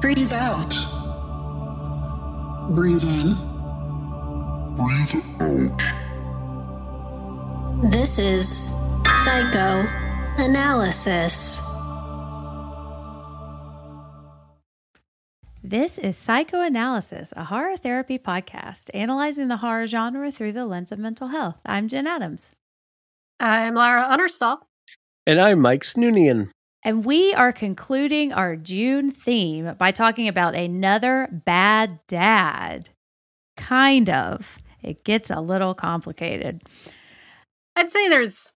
[0.00, 0.74] Breathe out.
[2.70, 3.34] Breathe in.
[4.76, 5.80] Breathe out.
[7.90, 8.72] This is
[9.24, 11.60] psychoanalysis.
[15.64, 21.00] This is Psychoanalysis, a horror therapy podcast analyzing the horror genre through the lens of
[21.00, 21.58] mental health.
[21.66, 22.50] I'm Jen Adams.
[23.40, 24.58] I'm Lara Unnerstall.
[25.26, 26.50] And I'm Mike Snoonian.
[26.84, 32.90] And we are concluding our June theme by talking about another bad dad.
[33.56, 34.58] Kind of.
[34.82, 36.62] It gets a little complicated.
[37.74, 38.52] I'd say there's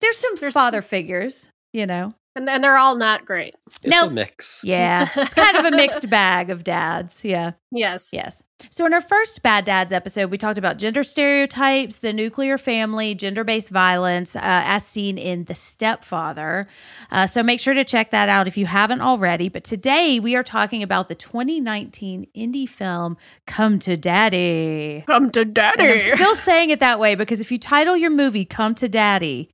[0.00, 2.14] There's some There's father figures, you know.
[2.34, 3.54] And, and they're all not great.
[3.66, 4.10] It's Nope.
[4.10, 4.62] a mix.
[4.64, 5.08] Yeah.
[5.16, 7.24] it's kind of a mixed bag of dads.
[7.24, 7.52] Yeah.
[7.70, 8.10] Yes.
[8.12, 8.42] Yes.
[8.70, 13.12] So, in our first Bad Dads episode, we talked about gender stereotypes, the nuclear family,
[13.14, 16.68] gender based violence, uh, as seen in The Stepfather.
[17.10, 19.48] Uh, so, make sure to check that out if you haven't already.
[19.48, 25.02] But today, we are talking about the 2019 indie film Come to Daddy.
[25.08, 25.88] Come to And daddy.
[25.88, 29.50] I'm still saying it that way because if you title your movie Come to Daddy,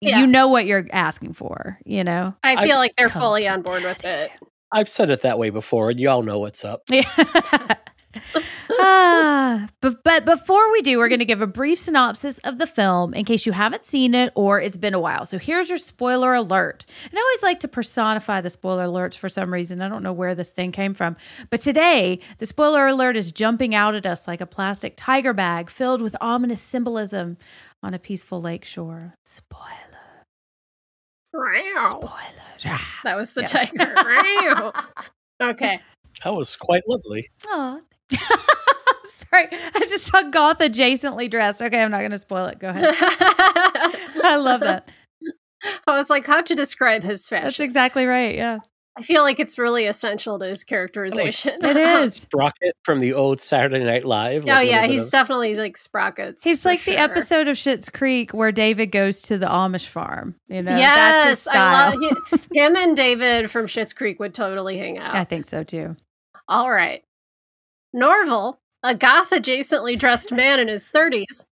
[0.00, 0.20] Yeah.
[0.20, 2.34] you know what you're asking for, you know?
[2.42, 4.30] I feel like they're fully on board with it.
[4.72, 6.82] I've said it that way before, and y'all know what's up.
[6.88, 7.02] Yeah.
[8.70, 12.66] ah, but, but before we do, we're going to give a brief synopsis of the
[12.66, 15.26] film in case you haven't seen it or it's been a while.
[15.26, 16.86] So here's your spoiler alert.
[17.04, 19.82] And I always like to personify the spoiler alerts for some reason.
[19.82, 21.16] I don't know where this thing came from.
[21.50, 25.68] But today, the spoiler alert is jumping out at us like a plastic tiger bag
[25.68, 27.36] filled with ominous symbolism
[27.82, 29.14] on a peaceful lake shore.
[29.24, 29.89] Spoiler.
[31.32, 31.86] Wow.
[31.86, 32.64] Spoilers.
[32.66, 33.00] Ah.
[33.04, 33.46] That was the Yeah.
[33.46, 33.94] tiger.
[33.96, 34.72] Wow.
[35.50, 35.80] okay.
[36.24, 37.28] That was quite lovely.
[37.48, 37.78] Aw.
[38.12, 39.48] I'm sorry.
[39.52, 41.62] I just saw goth adjacently dressed.
[41.62, 42.58] Okay, I'm not going to spoil it.
[42.58, 42.84] Go ahead.
[42.84, 44.90] I I love that.
[45.86, 47.44] I was like, how to describe his fashion?
[47.44, 48.34] That's exactly right.
[48.34, 48.58] Yeah.
[49.00, 51.58] I feel like it's really essential to his characterization.
[51.62, 52.14] It is.
[52.16, 54.44] Sprocket from the old Saturday Night Live.
[54.44, 56.44] oh like a yeah, he's of- definitely like sprockets.
[56.44, 60.34] He's for like the episode of Schitt's Creek where David goes to the Amish farm.
[60.48, 61.92] You know, yes, that's his style.
[61.92, 62.00] I love
[62.52, 65.14] he- him and David from Schitt's Creek would totally hang out.
[65.14, 65.96] I think so too.
[66.48, 67.02] All right.
[67.94, 71.46] Norval, a goth adjacently dressed man in his 30s,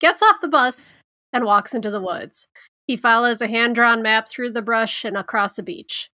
[0.00, 0.98] gets off the bus
[1.32, 2.48] and walks into the woods.
[2.86, 6.10] He follows a hand drawn map through the brush and across a beach.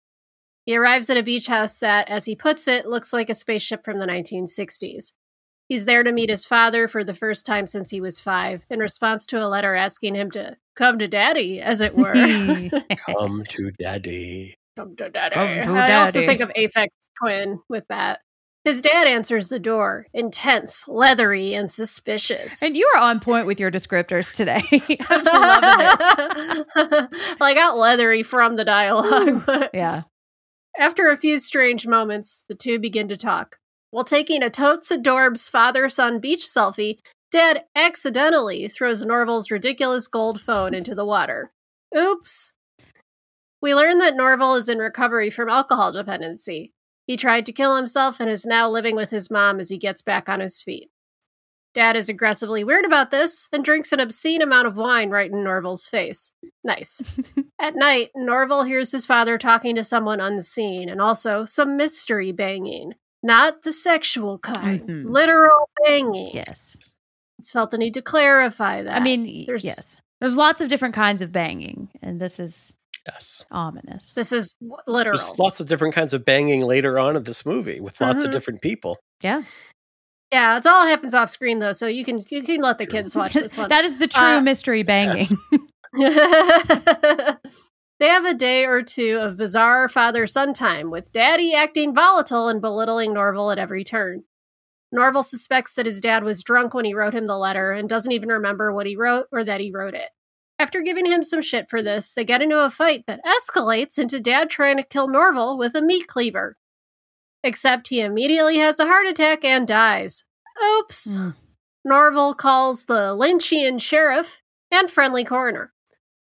[0.69, 3.83] He arrives at a beach house that, as he puts it, looks like a spaceship
[3.83, 5.13] from the 1960s.
[5.67, 8.77] He's there to meet his father for the first time since he was five, in
[8.77, 12.13] response to a letter asking him to come to daddy, as it were.
[13.07, 14.59] Come to daddy.
[14.77, 15.33] Come to daddy.
[15.33, 18.19] Come to I also think of Aphex Twin with that.
[18.63, 22.61] His dad answers the door, intense, leathery, and suspicious.
[22.61, 24.61] and you are on point with your descriptors today.
[25.09, 26.67] I'm loving it.
[26.75, 30.03] well, I got leathery from the dialogue, but Yeah.
[30.77, 33.57] After a few strange moments, the two begin to talk.
[33.91, 36.99] While taking a totes adorbs father son beach selfie,
[37.31, 41.51] Dad accidentally throws Norval's ridiculous gold phone into the water.
[41.95, 42.53] Oops.
[43.61, 46.73] We learn that Norval is in recovery from alcohol dependency.
[47.05, 50.01] He tried to kill himself and is now living with his mom as he gets
[50.01, 50.89] back on his feet.
[51.73, 55.43] Dad is aggressively weird about this and drinks an obscene amount of wine right in
[55.43, 56.31] Norval's face.
[56.63, 57.01] Nice.
[57.59, 62.93] At night, Norval hears his father talking to someone unseen and also some mystery banging.
[63.21, 65.03] Not the sexual kind, Mhm.
[65.05, 66.31] literal banging.
[66.33, 66.77] Yes.
[67.37, 68.95] He's felt the need to clarify that.
[68.95, 70.01] I mean, there's- yes.
[70.19, 72.73] There's lots of different kinds of banging, and this is
[73.07, 73.45] Yes.
[73.51, 74.13] ominous.
[74.13, 75.17] this is w- literal.
[75.17, 78.29] There's lots of different kinds of banging later on in this movie with lots of
[78.29, 78.33] Mhm.
[78.33, 78.97] different people.
[79.21, 79.43] Yeah.
[80.31, 82.99] Yeah, it's all happens off screen though, so you can you can let the True.
[82.99, 83.69] kids watch this one.
[83.69, 85.17] that is the true Uh, mystery banging.
[85.17, 85.35] Yes.
[87.99, 92.47] they have a day or two of bizarre father son time, with Daddy acting volatile
[92.47, 94.23] and belittling Norval at every turn.
[94.91, 98.11] Norval suspects that his dad was drunk when he wrote him the letter and doesn't
[98.11, 100.09] even remember what he wrote or that he wrote it.
[100.57, 104.19] After giving him some shit for this, they get into a fight that escalates into
[104.19, 106.57] Dad trying to kill Norval with a meat cleaver.
[107.43, 110.25] Except he immediately has a heart attack and dies.
[110.79, 111.15] Oops.
[111.15, 111.35] Mm.
[111.85, 114.41] Norval calls the Lynchian sheriff
[114.71, 115.71] and friendly coroner.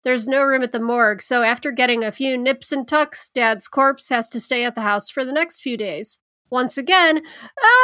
[0.03, 3.67] There's no room at the morgue, so after getting a few nips and tucks, Dad's
[3.69, 6.19] corpse has to stay at the house for the next few days.
[6.51, 7.23] Once again,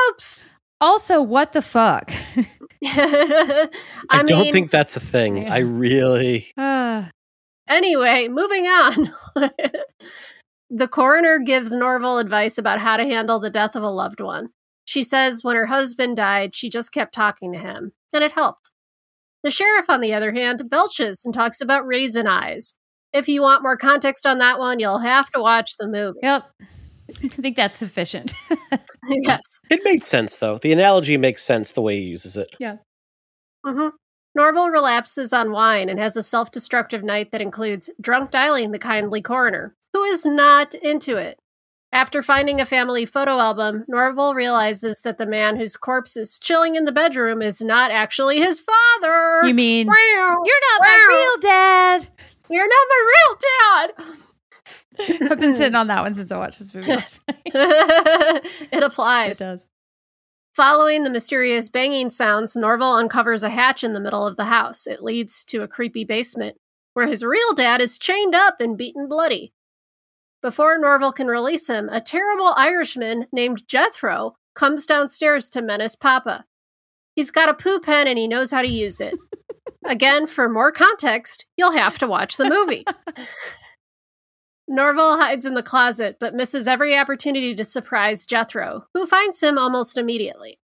[0.08, 0.44] oops!
[0.80, 2.10] Also, what the fuck?
[2.84, 3.68] I,
[4.10, 5.48] I, don't think that's a thing.
[5.48, 6.52] I really.
[6.58, 7.08] Ah,
[7.68, 9.14] Anyway, moving on.
[10.74, 14.48] the coroner gives Norval advice about how to handle the death of a loved one.
[14.86, 18.70] She says when her husband died, she just kept talking to him, and it helped.
[19.44, 22.74] The sheriff, on the other hand, belches and talks about raisin eyes.
[23.12, 26.20] If you want more context on that one, you'll have to watch the movie.
[26.22, 26.44] yep.
[27.22, 28.32] I think that's sufficient.
[29.08, 29.40] yes.
[29.68, 30.56] It made sense, though.
[30.56, 32.54] The analogy makes sense the way he uses it.
[32.58, 32.76] Yeah.
[33.66, 33.88] Mm-hmm.
[34.34, 38.78] Norval relapses on wine and has a self destructive night that includes drunk dialing the
[38.78, 41.38] kindly coroner, who is not into it.
[41.94, 46.74] After finding a family photo album, Norval realizes that the man whose corpse is chilling
[46.74, 49.40] in the bedroom is not actually his father.
[49.46, 49.94] you mean Meow.
[50.44, 50.86] you're not Wow.
[50.88, 52.08] my real dad?
[52.48, 53.38] You're not my real
[53.98, 55.28] dad.
[55.32, 57.40] I've been sitting on that one since I watched this movie last night.
[58.72, 59.40] it applies.
[59.40, 59.66] It does.
[60.54, 64.86] Following the mysterious banging sounds, Norval uncovers a hatch in the middle of the house.
[64.86, 66.56] It leads to a creepy basement
[66.94, 69.52] where his real dad is chained up and beaten bloody.
[70.42, 76.44] Before Norval can release him, a terrible Irishman named Jethro comes downstairs to menace Papa.
[77.14, 79.14] He's got a poo pen and he knows how to use it.
[79.84, 82.84] Again, for more context, you'll have to watch the movie.
[84.68, 89.58] Norval hides in the closet, but misses every opportunity to surprise Jethro, who finds him
[89.58, 90.58] almost immediately.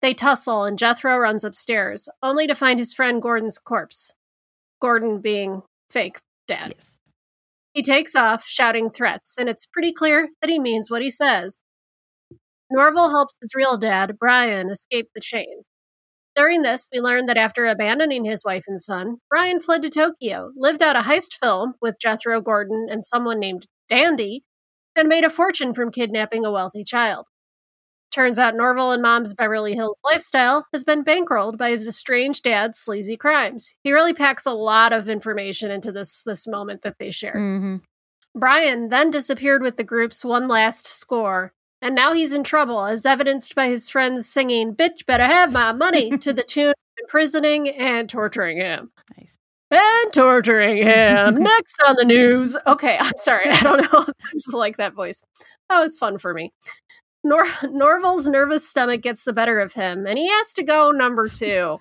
[0.00, 4.14] They tussle, and Jethro runs upstairs, only to find his friend Gordon's corpse.
[4.80, 6.74] Gordon being fake dad.
[6.76, 7.01] Yes.
[7.72, 11.56] He takes off, shouting threats, and it's pretty clear that he means what he says.
[12.70, 15.68] Norval helps his real dad, Brian, escape the chains.
[16.34, 20.48] During this, we learn that after abandoning his wife and son, Brian fled to Tokyo,
[20.56, 24.44] lived out a heist film with Jethro Gordon and someone named Dandy,
[24.96, 27.26] and made a fortune from kidnapping a wealthy child.
[28.12, 32.78] Turns out Norval and Mom's Beverly Hills lifestyle has been bankrolled by his estranged dad's
[32.78, 33.74] sleazy crimes.
[33.82, 37.32] He really packs a lot of information into this this moment that they share.
[37.32, 37.76] hmm
[38.34, 43.04] Brian then disappeared with the group's one last score, and now he's in trouble, as
[43.04, 47.68] evidenced by his friends singing, Bitch better have my money, to the tune of imprisoning
[47.68, 48.90] and torturing him.
[49.18, 49.38] Nice.
[49.70, 51.34] And torturing him.
[51.42, 52.56] Next on the news.
[52.66, 53.48] Okay, I'm sorry.
[53.50, 54.06] I don't know.
[54.08, 55.22] I just like that voice.
[55.68, 56.52] That was fun for me.
[57.24, 61.28] Nor- Norval's nervous stomach gets the better of him, and he has to go number
[61.28, 61.78] two.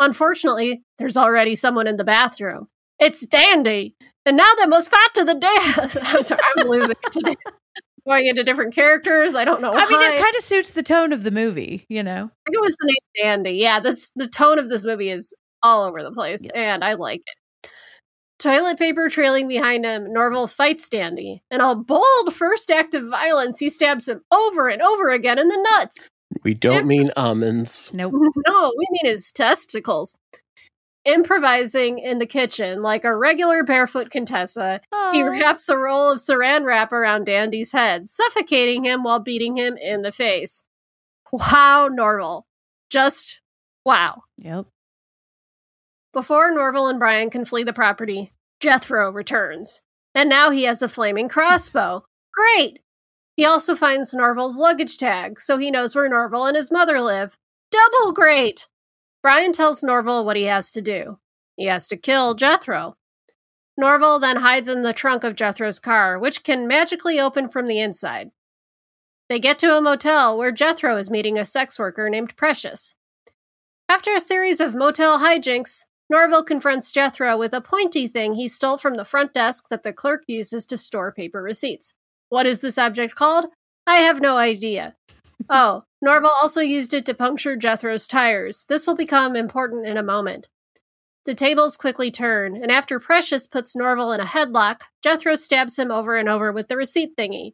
[0.00, 2.68] Unfortunately, there's already someone in the bathroom.
[3.00, 3.96] It's Dandy.
[4.26, 5.96] And now they must fight to the death.
[6.14, 7.36] I'm sorry, I'm losing it today.
[8.06, 9.34] Going into different characters.
[9.34, 9.84] I don't know why.
[9.84, 12.24] I mean, it kind of suits the tone of the movie, you know?
[12.24, 13.50] I think it was the name Dandy.
[13.58, 16.52] Yeah, this the tone of this movie is all over the place, Yes.
[16.54, 17.34] and I like it.
[18.38, 21.42] Toilet paper trailing behind him, Norval fights Dandy.
[21.50, 25.48] In a bold first act of violence, he stabs him over and over again in
[25.48, 26.08] the nuts.
[26.44, 27.90] We don't mean almonds.
[27.92, 28.12] Nope.
[28.46, 30.14] No, we mean his testicles.
[31.04, 34.80] Improvising in the kitchen like a regular barefoot Contessa,
[35.12, 39.76] he wraps a roll of saran wrap around Dandy's head, suffocating him while beating him
[39.76, 40.64] in the face.
[41.32, 42.46] Wow, Norval.
[42.90, 43.40] Just
[43.84, 44.22] wow.
[44.36, 44.66] Yep.
[46.18, 49.82] Before Norval and Brian can flee the property, Jethro returns.
[50.16, 52.06] And now he has a flaming crossbow.
[52.34, 52.80] Great!
[53.36, 57.36] He also finds Norval's luggage tag, so he knows where Norval and his mother live.
[57.70, 58.66] Double great!
[59.22, 61.20] Brian tells Norval what he has to do.
[61.56, 62.96] He has to kill Jethro.
[63.76, 67.78] Norval then hides in the trunk of Jethro's car, which can magically open from the
[67.78, 68.32] inside.
[69.28, 72.96] They get to a motel where Jethro is meeting a sex worker named Precious.
[73.88, 78.78] After a series of motel hijinks, Norval confronts Jethro with a pointy thing he stole
[78.78, 81.94] from the front desk that the clerk uses to store paper receipts.
[82.30, 83.46] What is this object called?
[83.86, 84.96] I have no idea.
[85.50, 88.64] Oh, Norval also used it to puncture Jethro's tires.
[88.68, 90.48] This will become important in a moment.
[91.24, 95.90] The tables quickly turn, and after Precious puts Norval in a headlock, Jethro stabs him
[95.90, 97.52] over and over with the receipt thingy.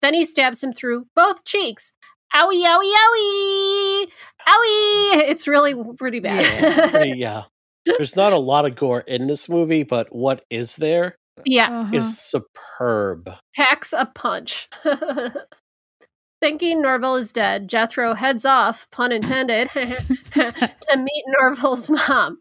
[0.00, 1.92] Then he stabs him through both cheeks.
[2.34, 4.06] Owie, owie, owie!
[4.46, 5.28] Owie!
[5.28, 6.44] It's really pretty bad.
[6.44, 7.44] Yeah, it's pretty, yeah.
[7.86, 11.80] There's not a lot of gore in this movie, but what is there yeah.
[11.80, 11.96] Uh-huh.
[11.96, 13.30] is superb.
[13.54, 14.68] packs a punch.
[16.40, 22.38] Thinking Norval is dead, Jethro heads off, pun intended, to meet Norval's mom.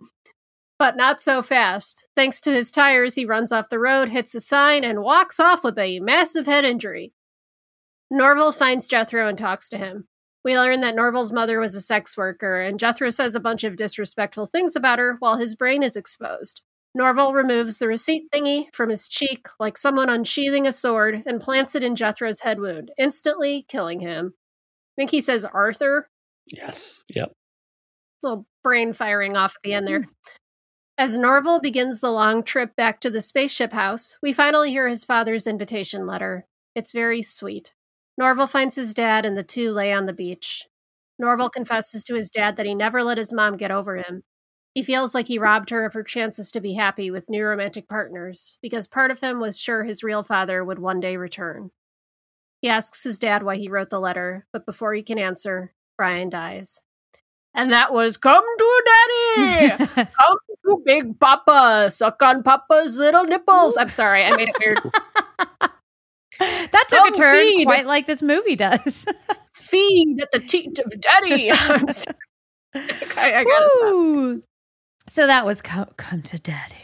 [0.77, 2.05] But not so fast.
[2.15, 5.63] Thanks to his tires, he runs off the road, hits a sign, and walks off
[5.63, 7.13] with a massive head injury.
[8.11, 10.07] Norval finds Jethro and talks to him.
[10.45, 13.75] We learn that Norval's mother was a sex worker, and Jethro says a bunch of
[13.75, 16.61] disrespectful things about her while his brain is exposed.
[16.93, 21.75] Norval removes the receipt thingy from his cheek like someone unsheathing a sword and plants
[21.75, 24.33] it in Jethro's head wound, instantly killing him.
[24.37, 26.07] I think he says Arthur,
[26.47, 27.03] Yes.
[27.13, 27.33] Yep.
[28.23, 30.01] little brain firing off at the end there.
[30.01, 30.11] Mm-hmm.
[30.97, 35.03] As Norval begins the long trip back to the spaceship house, we finally hear his
[35.03, 36.45] father's invitation letter.
[36.75, 37.74] It's very sweet.
[38.17, 40.65] Norval finds his dad and the two lay on the beach.
[41.19, 41.59] Norval mm-hmm.
[41.59, 44.23] confesses to his dad that he never let his mom get over him.
[44.73, 47.87] He feels like he robbed her of her chances to be happy with new romantic
[47.87, 51.71] partners because part of him was sure his real father would one day return.
[52.61, 56.29] He asks his dad why he wrote the letter, but before he can answer, Brian
[56.29, 56.81] dies.
[57.53, 59.77] And that was Come to Daddy!
[59.95, 61.89] Come to Big Papa!
[61.89, 63.77] Suck on Papa's little nipples!
[63.77, 64.79] I'm sorry, I made it weird.
[66.39, 67.65] that took Come a turn feed.
[67.65, 69.05] quite like this movie does.
[69.53, 71.51] Feed at the teat of Daddy!
[71.51, 71.87] I'm.
[73.17, 74.43] I, I gotta stop.
[75.07, 76.75] So that was come, come to daddy.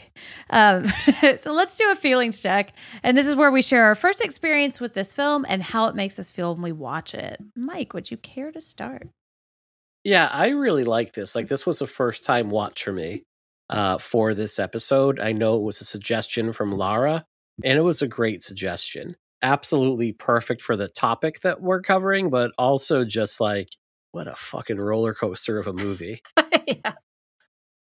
[0.51, 0.83] Um,
[1.37, 2.73] so let's do a feelings check.
[3.03, 5.95] And this is where we share our first experience with this film and how it
[5.95, 7.41] makes us feel when we watch it.
[7.55, 9.09] Mike, would you care to start?
[10.03, 11.35] Yeah, I really like this.
[11.35, 13.23] Like this was a first time watch for me
[13.69, 15.19] uh, for this episode.
[15.19, 17.25] I know it was a suggestion from Lara,
[17.63, 19.15] and it was a great suggestion.
[19.43, 23.69] Absolutely perfect for the topic that we're covering, but also just like
[24.11, 26.21] what a fucking roller coaster of a movie.
[26.67, 26.93] yeah.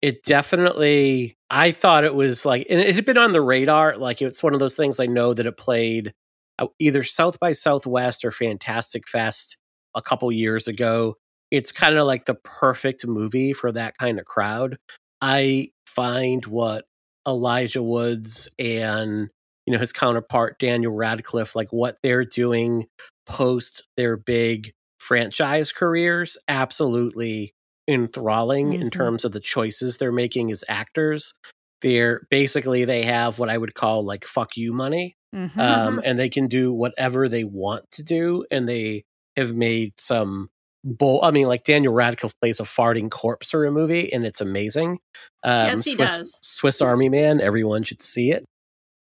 [0.02, 4.20] it definitely i thought it was like and it had been on the radar like
[4.20, 6.12] it's one of those things i know that it played
[6.58, 9.58] uh, either south by southwest or fantastic fest
[9.94, 11.14] a couple years ago
[11.50, 14.76] it's kind of like the perfect movie for that kind of crowd
[15.20, 16.84] i find what
[17.26, 19.30] elijah woods and
[19.66, 22.86] you know his counterpart daniel radcliffe like what they're doing
[23.26, 27.52] post their big franchise careers absolutely
[27.88, 28.92] enthralling in Mhm.
[28.92, 31.34] terms of the choices they're making as actors.
[31.82, 35.16] They're basically they have what I would call like fuck you money.
[35.34, 35.58] Mhm.
[35.58, 39.04] Um, and they can do whatever they want to do, and they
[39.36, 40.48] have made some
[40.84, 41.20] bull.
[41.22, 44.98] I mean, like Daniel Radcliffe plays a farting corpse for a movie, and it's amazing.
[45.42, 46.38] Um, Yes, he Swiss, does.
[46.42, 47.40] Swiss Army Man.
[47.40, 48.44] Everyone should see it.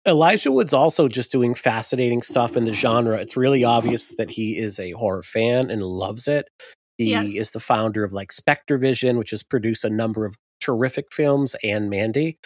[0.07, 3.19] Elijah Wood's also just doing fascinating stuff in the genre.
[3.19, 6.47] It's really obvious that he is a horror fan and loves it.
[6.97, 7.35] He Yes.
[7.35, 11.55] is the founder of like Spectre Vision, which has produced a number of terrific films
[11.63, 12.39] and Mandy.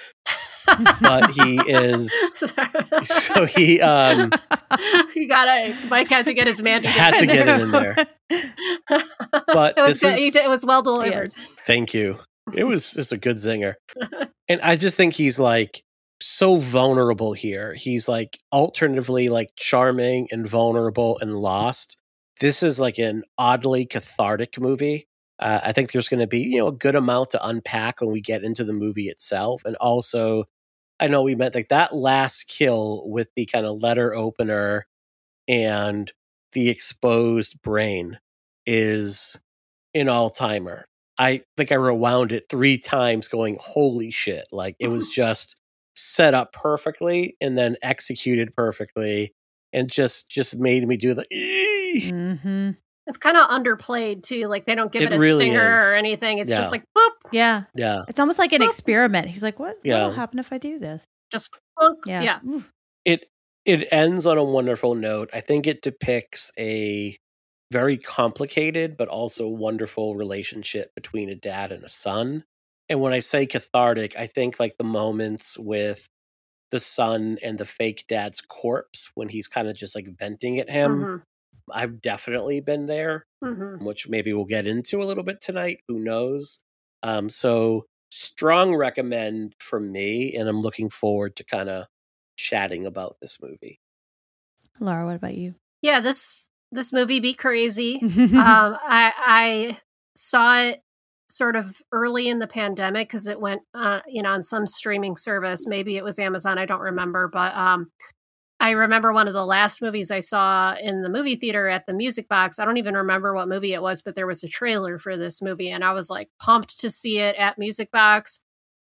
[1.01, 2.13] But he is
[3.05, 4.31] so he um
[5.17, 7.97] you gotta Mike had to get his man to Had to get it in there.
[9.47, 10.19] But it was this good.
[10.19, 11.29] Is- did- it was well delivered.
[11.29, 11.49] Yes.
[11.67, 12.17] Thank you.
[12.53, 13.75] It was just a good zinger.
[14.49, 15.83] And I just think he's like
[16.27, 17.75] so vulnerable here.
[17.75, 21.99] He's like alternatively like charming and vulnerable and lost.
[22.41, 25.09] This is like an oddly cathartic movie.
[25.39, 28.13] Uh, I think there's going to be, you know, a good amount to unpack when
[28.13, 29.63] we get into the movie itself.
[29.65, 30.45] And also,
[31.01, 34.87] I know we meant like that last kill with the kind of letter opener
[35.49, 36.13] and
[36.53, 38.19] the exposed brain
[38.67, 39.39] is
[39.95, 40.87] an all timer.
[41.19, 44.47] I think I rewound it three times going, holy shit.
[44.53, 45.57] Like it was just
[45.95, 49.33] set up perfectly and then executed perfectly
[49.73, 52.77] and just just made me do the "Eesh." Mhm.
[53.07, 54.47] It's kind of underplayed too.
[54.47, 55.93] Like they don't give It it, a really stinger is.
[55.93, 56.39] or anything.
[56.39, 56.59] It's Yeah.
[56.59, 57.65] just like boop, Yeah.
[57.75, 58.03] yeah.
[58.09, 58.67] It's almost like an Boop.
[58.67, 59.27] experiment.
[59.29, 59.99] He's like, what, Yeah.
[60.03, 61.03] what will happen if I do this?
[61.33, 61.99] just clunk.
[62.07, 62.23] Yeah.
[62.23, 62.39] Yeah.
[62.47, 62.65] Ooh.
[63.05, 63.29] It
[63.65, 65.31] it ends on a wonderful note.
[65.33, 67.17] I think it depicts a
[67.73, 72.45] very complicated but also wonderful relationship between a dad and a son.
[72.93, 76.07] And when I say cathartic, I think like the moments with
[76.71, 80.69] the son and the fake dad's corpse when he's kind of just like venting at
[80.69, 81.01] him.
[81.01, 81.23] Mhm.
[81.73, 83.83] I've definitely been there, Mhm.
[83.83, 85.81] which maybe we'll get into a little bit tonight.
[85.89, 86.61] Who knows?
[87.03, 91.87] Um, so strong recommend from me, and I'm looking forward to kind of
[92.37, 93.81] chatting about this movie.
[94.81, 95.55] Laura, what about you?
[95.81, 96.01] Yeah.
[96.01, 98.01] This this movie be crazy.
[98.01, 98.37] Mm-hmm.
[98.37, 99.81] um, I I
[100.15, 100.83] saw it
[101.33, 105.17] sort of early in the pandemic because it went, uh, you know, on some streaming
[105.17, 105.67] service.
[105.67, 106.59] Maybe it was Amazon.
[106.59, 107.91] I don't remember, but um,
[108.61, 111.93] I remember one of the last movies I saw in the movie theater at the
[111.93, 112.59] Music Box.
[112.59, 115.43] I don't even remember what movie it was, but there was a trailer for this
[115.43, 118.41] movie, and I was like pumped to see it at Music Box.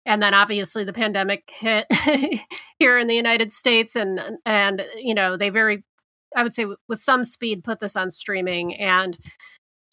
[0.06, 1.88] And then obviously the pandemic hit
[2.78, 5.86] here in the United States, and and you know they very
[6.36, 9.18] I would say with some speed put this on streaming and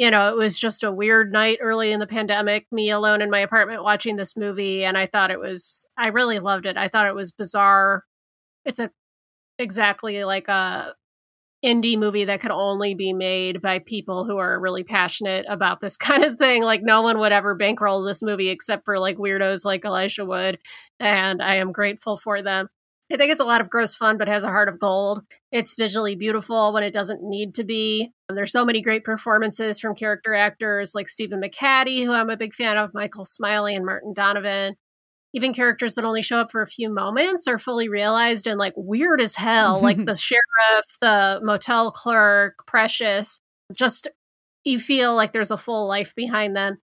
[0.00, 3.30] you know it was just a weird night early in the pandemic me alone in
[3.30, 6.78] my apartment watching this movie and I thought it was I really loved it.
[6.78, 8.04] I thought it was bizarre.
[8.64, 8.90] It's a
[9.58, 10.94] exactly like a
[11.62, 15.96] indie movie that could only be made by people who are really passionate about this
[16.08, 16.62] kind of thing.
[16.62, 20.58] Like no one would ever bankroll this movie except for like weirdos like Elijah Wood,
[20.98, 22.68] and I am grateful for them.
[23.12, 25.22] I think it's a lot of gross fun, but has a heart of gold.
[25.50, 28.12] It's visually beautiful when it doesn't need to be.
[28.28, 32.36] And there's so many great performances from character actors like Stephen McHattie, who I'm a
[32.36, 34.76] big fan of, Michael Smiley, and Martin Donovan.
[35.34, 38.74] Even characters that only show up for a few moments are fully realized and like
[38.76, 43.40] weird as hell, like the sheriff, the motel clerk, Precious.
[43.72, 44.06] Just
[44.64, 46.78] you feel like there's a full life behind them.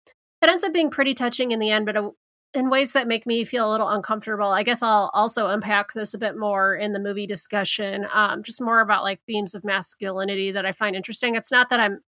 [0.42, 2.10] It ends up being pretty touching in the end, but uh,
[2.53, 4.48] in ways that make me feel a little uncomfortable.
[4.51, 8.62] I guess I'll also unpack this a bit more in the movie discussion, um, just
[8.62, 11.36] more about like themes of masculinity that I find interesting.
[11.36, 12.00] It's not that I'm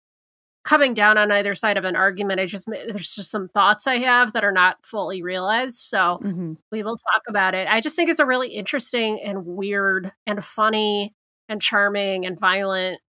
[0.64, 2.40] coming down on either side of an argument.
[2.40, 5.78] I just there's just some thoughts I have that are not fully realized.
[5.78, 6.54] So Mm-hmm.
[6.72, 7.68] we will talk about it.
[7.68, 11.14] I just think it's a really interesting and weird and funny
[11.48, 13.00] and charming and violent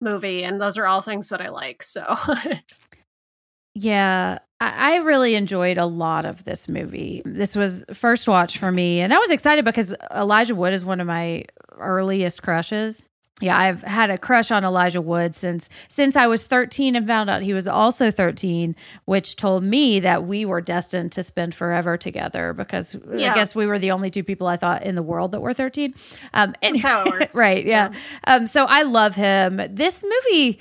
[0.00, 1.82] movie, and those are all things that I like.
[1.82, 2.02] So
[3.74, 7.22] Yeah, I, I really enjoyed a lot of this movie.
[7.24, 11.00] This was first watch for me, and I was excited because Elijah Wood is one
[11.00, 11.44] of my
[11.76, 13.08] earliest crushes.
[13.40, 17.28] Yeah, I've had a crush on Elijah Wood since since I was 13 and found
[17.28, 18.76] out he was also 13,
[19.06, 23.66] which told me that we were destined to spend forever together because I guess we
[23.66, 25.94] were the only two people I thought in the world that were 13.
[26.32, 27.34] Um, and, That's how it works.
[27.34, 27.92] right, yeah.
[28.28, 29.60] Um, so I love him.
[29.68, 30.60] This movie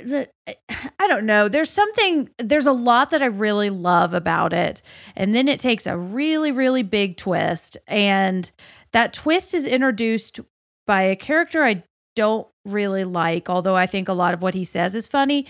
[0.00, 1.48] I don't know.
[1.48, 4.82] There's something, there's a lot that I really love about it.
[5.16, 7.76] And then it takes a really, really big twist.
[7.86, 8.50] And
[8.92, 10.40] that twist is introduced
[10.86, 11.84] by a character I
[12.16, 15.46] don't really like, although I think a lot of what he says is funny.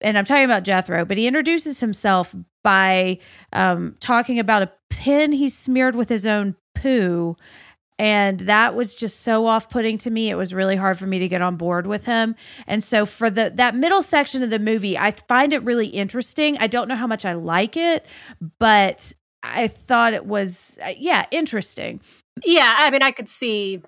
[0.00, 3.18] And I'm talking about Jethro, but he introduces himself by
[3.52, 7.36] um, talking about a pin he smeared with his own poo.
[7.98, 10.28] And that was just so off putting to me.
[10.30, 12.34] It was really hard for me to get on board with him.
[12.66, 16.58] And so for the that middle section of the movie, I find it really interesting.
[16.58, 18.04] I don't know how much I like it,
[18.58, 22.00] but I thought it was uh, yeah, interesting.
[22.44, 23.82] yeah, I mean, I could see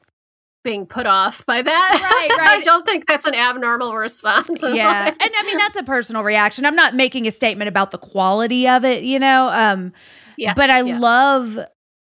[0.63, 1.91] being put off by that.
[2.31, 4.63] Right, I don't think that's an abnormal response.
[4.63, 7.99] yeah and i mean that's a personal reaction i'm not making a statement about the
[7.99, 9.93] quality of it you know um
[10.39, 10.99] Yeah, but i yeah.
[10.99, 11.59] love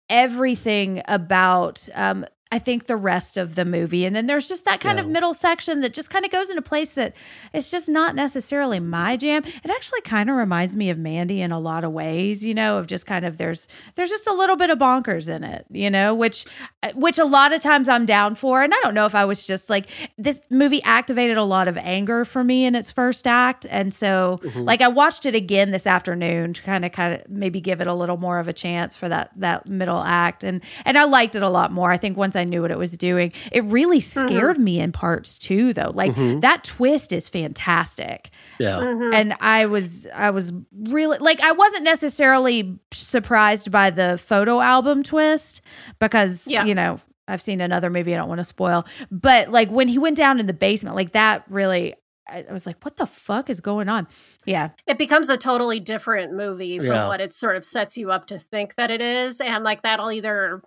[0.09, 4.05] everything about um I think the rest of the movie.
[4.05, 6.61] And then there's just that kind of middle section that just kind of goes into
[6.61, 7.15] place that
[7.51, 9.43] it's just not necessarily my jam.
[9.43, 12.77] It actually kind of reminds me of Mandy in a lot of ways, you know,
[12.77, 15.89] of just kind of there's there's just a little bit of bonkers in it, you
[15.89, 16.45] know, which
[16.93, 18.61] which a lot of times I'm down for.
[18.61, 19.89] And I don't know if I was just like
[20.19, 23.65] this movie activated a lot of anger for me in its first act.
[23.67, 24.59] And so mm-hmm.
[24.59, 27.87] like I watched it again this afternoon to kind of kind of maybe give it
[27.87, 30.43] a little more of a chance for that that middle act.
[30.43, 31.89] And and I liked it a lot more.
[31.89, 35.37] I think once I knew what it was doing, it really scared me in parts
[35.37, 35.91] too though.
[35.93, 38.29] Like that twist is fantastic
[38.59, 38.77] Yeah.
[38.79, 39.13] Mhm.
[39.13, 40.53] and I was I was
[40.83, 45.61] really like I wasn't necessarily surprised by the photo album twist
[45.99, 46.65] because Yeah.
[46.65, 49.97] you know I've seen another movie I don't want to spoil but like when he
[49.97, 51.93] went down in the basement like that really
[52.27, 54.07] I I was like what the fuck is going on
[54.45, 57.07] yeah it becomes a totally different movie from Yeah.
[57.07, 60.11] what it sort of sets you up to think that it is and like that'll
[60.11, 60.61] either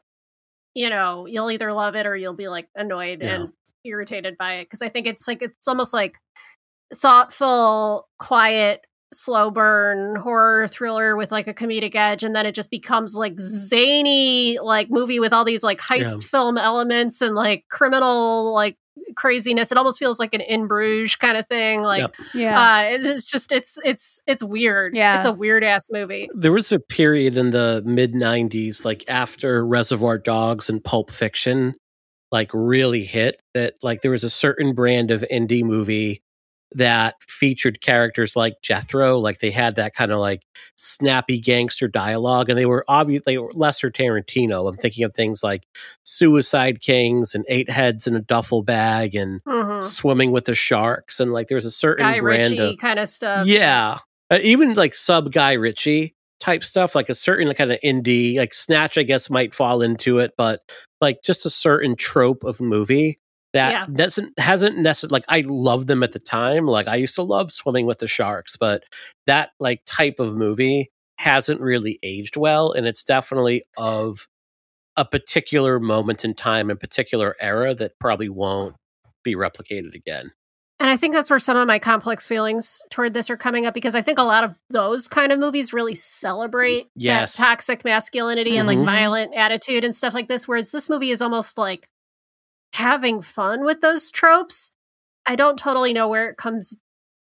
[0.77, 3.35] you know you'll either love it or you'll be like annoyed Yeah.
[3.35, 3.49] and
[3.85, 6.19] irritated by it because i think it's like it's almost like
[6.95, 8.81] thoughtful quiet
[9.15, 13.39] slow burn horror thriller with like a comedic edge and then it just becomes like
[13.39, 16.29] zany like movie with all these like heist Yeah.
[16.29, 18.77] film elements and like criminal like
[19.15, 22.15] craziness it almost feels like an in bruges kind of thing like Yep.
[22.35, 25.17] yeah uh it's, it's just it's it's it's weird Yeah.
[25.17, 29.67] it's a weird ass movie There was a period in the mid 90s, like after
[29.67, 31.75] Reservoir Dogs and Pulp Fiction,
[32.33, 36.23] like really hit, that like there was a certain brand of indie movie
[36.77, 39.19] that featured characters like Jethro.
[39.19, 40.43] Like they had that kind of like
[40.77, 44.69] snappy gangster dialogue, and they were obviously they were lesser Tarantino.
[44.69, 45.65] I'm thinking of things like
[46.05, 49.83] Suicide Kings and Eight Heads in a Duffel Bag and Mhm.
[49.83, 51.19] Swimming with the Sharks.
[51.21, 53.99] And like there's a certain guy brand ritchie of kind of stuff yeah,
[54.31, 58.55] uh, even like sub Guy Ritchie type stuff, like a certain kind of indie, like
[58.55, 60.61] Snatch, I guess might fall into it, but
[61.01, 63.19] like just a certain trope of movie
[63.57, 63.87] that Yeah.
[63.92, 66.66] doesn't hasn't necessarily like I loved them at the time.
[66.66, 68.85] Like I used to love Swimming with the Sharks, but
[69.27, 74.29] that like type of movie hasn't really aged well, and it's definitely of
[74.97, 78.77] a particular moment in time and particular era that probably won't
[79.25, 80.31] be replicated again.
[80.79, 83.73] and i think that's where some of my complex feelings toward this are coming up
[83.75, 87.37] because i think a lot of those kind of movies really celebrate Yes.
[87.38, 88.85] that toxic masculinity and like Mhm.
[88.85, 91.88] violent attitude and stuff like this whereas this movie is almost like
[92.77, 94.71] having fun with those tropes
[95.27, 96.77] I don't totally know where it comes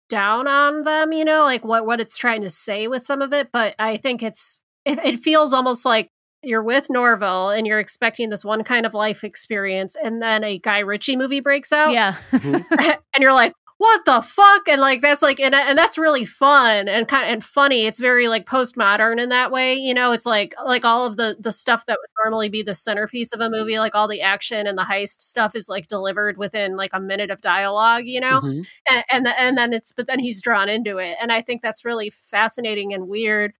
[0.08, 3.32] down on them, you know, like what what it's trying to say with some of
[3.32, 6.08] it, but I think it's it, it feels almost like
[6.42, 10.58] you're with Norval and you're expecting this one kind of life experience, and then a
[10.58, 12.14] Guy Ritchie movie breaks out, Yeah.
[12.30, 12.78] Mm-hmm.
[13.14, 16.88] and you're like, "What the fuck?" And like that's like, and and that's really fun
[16.88, 17.86] and kind of, and funny.
[17.86, 20.12] It's very like postmodern in that way, you know.
[20.12, 23.40] It's like like all of the the stuff that would normally be the centerpiece of
[23.40, 26.90] a movie, like all the action and the heist stuff, is like delivered within like
[26.94, 28.66] a minute of dialogue, you know Mhm.
[28.88, 31.62] and and, the, and then it's but then he's drawn into it and i think
[31.62, 33.52] that's really fascinating and weird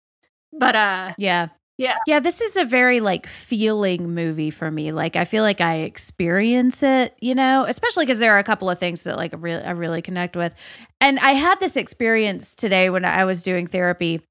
[0.53, 1.49] but uh Yeah.
[1.79, 1.97] Yeah.
[2.07, 4.93] Yeah, this is a very like feeling movie for me.
[4.93, 8.71] Like I feel like I experience it, you know, especially because there are a couple
[8.71, 10.55] of things that like I really I really connect with.
[11.03, 14.23] And I had this experience today when I was doing therapy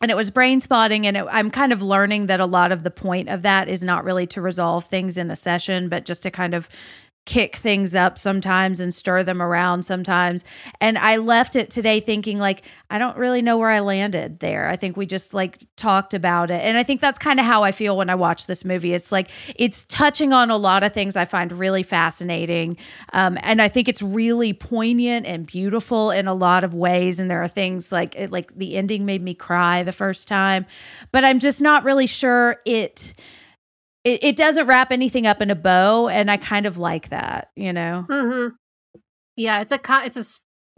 [0.00, 2.82] and it was brain spotting and it, i'm kind of learning that a lot of
[2.82, 6.22] the point of that is not really to resolve things in a session but just
[6.22, 6.68] to kind of
[7.26, 10.44] kick things up sometimes and stir them around sometimes.
[10.80, 14.68] And i left it today thinking like i don't really know where i landed there.
[14.68, 16.62] I think we just like talked about it.
[16.62, 18.94] And i think that's kind of how i feel when i watch this movie.
[18.94, 22.78] It's like it's touching on a lot of things i find really fascinating.
[23.12, 27.18] Um, and i think it's really poignant and beautiful in a lot of ways.
[27.18, 30.64] And there are things like it, like the ending made me cry the first time.
[31.10, 33.14] But i'm just not really sure it
[34.06, 37.50] it, it doesn't wrap anything up in a bow and i kind of like that
[37.56, 38.52] you know mhm.
[39.36, 40.24] yeah it's a it's a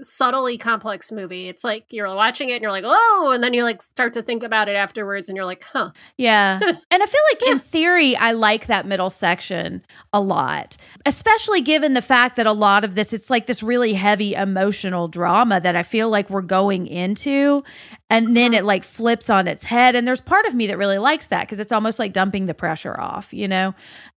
[0.00, 3.62] subtly complex movie it's like you're watching it and you're like oh and then you
[3.62, 6.58] like start to think about it afterwards and you're like huh Yeah.
[6.90, 11.94] and I feel like in theory, I like that middle section a lot, especially given
[11.94, 15.76] the fact that a lot of this, it's like this really heavy emotional drama that
[15.76, 17.64] I feel like we're going into.
[18.10, 18.58] And then mm-hmm.
[18.58, 19.94] it like flips on its head.
[19.94, 22.54] And there's part of me that really likes that because it's almost like dumping the
[22.54, 23.74] pressure off, you know?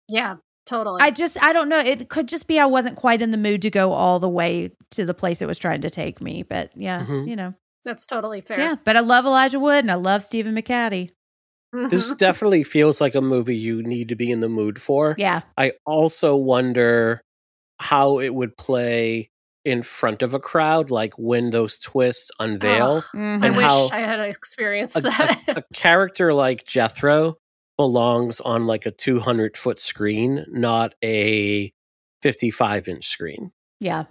[0.08, 1.80] yeah totally I just, I don't know.
[1.80, 4.72] It could just be I wasn't quite in the mood to go all the way
[4.92, 6.44] to the place it was trying to take me.
[6.44, 7.28] But yeah, Mhm.
[7.28, 7.54] you know.
[7.84, 8.76] that's totally fair Yeah.
[8.84, 11.10] But I love Elijah Wood and I love Stephen McHattie.
[11.74, 15.16] This definitely feels like a movie you need to be in the mood for.
[15.18, 15.42] Yeah.
[15.58, 17.22] I also wonder
[17.80, 19.30] how it would play
[19.64, 23.04] in front of a crowd, like when those twists unveil.
[23.04, 23.44] Oh, Mhm.
[23.46, 27.38] i wish how i had experienced a, that a- a character like Jethro
[27.78, 31.72] belongs on like a 200 foot screen, not a
[32.22, 33.52] 55 inch screen.
[33.80, 34.06] Yeah.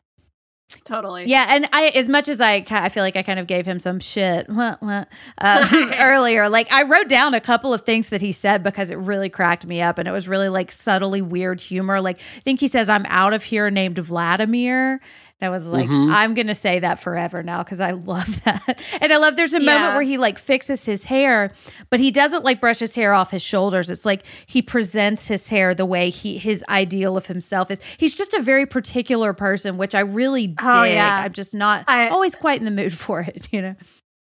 [0.85, 3.66] totally Yeah, and I, as much as I, I feel like I kind of gave
[3.66, 5.05] him some shit wah, wah,
[5.38, 6.49] uh, earlier.
[6.49, 9.66] Like I wrote down a couple of things that he said because it really cracked
[9.66, 12.01] me up, and it was really like subtly weird humor.
[12.01, 15.01] Like I think he says, "I'm out of here," named Vladimir.
[15.40, 16.12] That was like, Mhm.
[16.12, 19.37] I'm gonna say that forever now because I love that, and I love.
[19.37, 21.50] There's a moment where he like fixes his hair,
[21.88, 23.90] but he doesn't like brush his hair off his shoulders.
[23.90, 27.81] It's like he presents his hair the way he his ideal of himself is.
[27.96, 30.92] He's just a very particular person, which I really Oh, dig.
[30.94, 31.22] yeah.
[31.24, 33.76] I'm just not I- always quite in the mood for it, you know.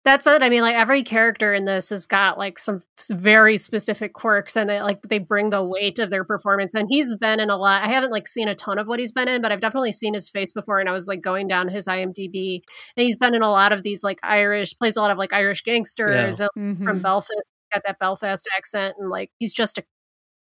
[0.06, 0.44] That's it.
[0.44, 4.70] I mean, like every character in this has got like some very specific quirks, and
[4.70, 6.76] they like they bring the weight of their performance.
[6.76, 7.84] And he's been in a lot.
[7.84, 10.14] I haven't like seen a ton of what he's been in, but I've definitely seen
[10.14, 10.80] his face before.
[10.80, 12.62] And I was like going down his IMDb,
[12.96, 15.34] and he's been in a lot of these like Irish plays a lot of like
[15.34, 17.02] Irish gangsters uh, from Mhm.
[17.02, 17.52] Belfast.
[17.74, 19.84] Got that Belfast accent, and like he's just a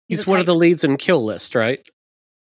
[0.09, 1.87] He's, a one of the leads in Kill List, right?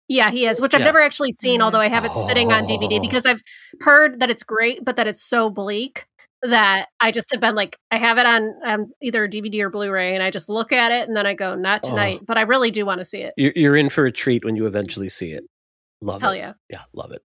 [0.08, 0.86] Yeah, he is, which I've Yeah.
[0.86, 3.02] never actually seen, although I have it sitting on DVD Oh.
[3.02, 3.42] because I've
[3.82, 6.06] heard that it's great, but that it's so bleak
[6.44, 10.14] that I just have been like, I have it on um, either DVD or Blu-ray,
[10.14, 11.90] and I just look at it and then I go, not Oh.
[11.90, 12.22] tonight.
[12.26, 13.34] But I really do want to see it.
[13.38, 15.44] You're, you're in for a treat when you eventually see it.
[16.02, 16.38] Love Hell it.
[16.38, 16.54] yeah!
[16.70, 17.22] Yeah, love it.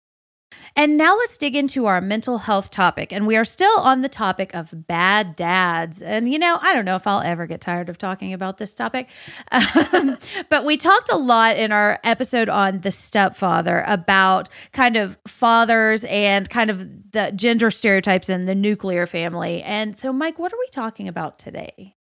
[0.75, 3.13] And now let's dig into our mental health topic.
[3.13, 6.01] And we are still on the topic of bad dads.
[6.01, 8.75] And, you know, I don't know if I'll ever get tired of talking about this
[8.75, 9.09] topic.
[9.93, 10.17] Um,
[10.49, 16.05] but we talked a lot in our episode on the stepfather about kind of fathers
[16.05, 19.63] and kind of the gender stereotypes in the nuclear family.
[19.63, 21.97] And so, Mike, what are we talking about today?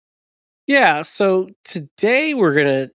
[0.67, 2.91] Yeah, so today we're gonna le-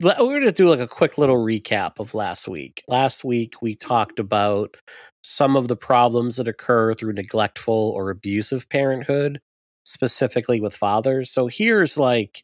[0.00, 2.82] we're gonna do like a quick little recap of last week.
[2.88, 4.76] Last week we talked about
[5.22, 9.40] some of the problems that occur through neglectful or abusive parenthood,
[9.84, 11.30] specifically with fathers.
[11.30, 12.42] So here's like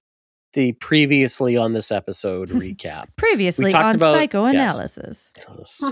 [0.52, 3.06] the previously on this episode recap.
[3.16, 5.32] Previously on about- psychoanalysis.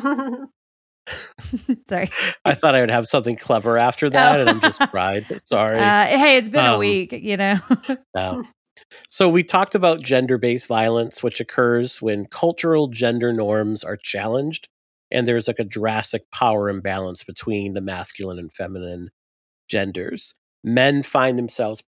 [1.88, 2.10] Sorry.
[2.46, 4.40] I thought I would have something clever after that, Oh.
[4.40, 5.26] and I'm just fried.
[5.44, 5.78] Sorry.
[5.78, 7.58] Uh, hey, it's been a Um, week, you know.
[8.14, 8.44] No.
[9.08, 14.68] So we talked about gender-based violence, which occurs when cultural gender norms are challenged,
[15.10, 19.10] and there's like a drastic power imbalance between the masculine and feminine
[19.68, 20.34] genders.
[20.66, 21.82] Men find themselves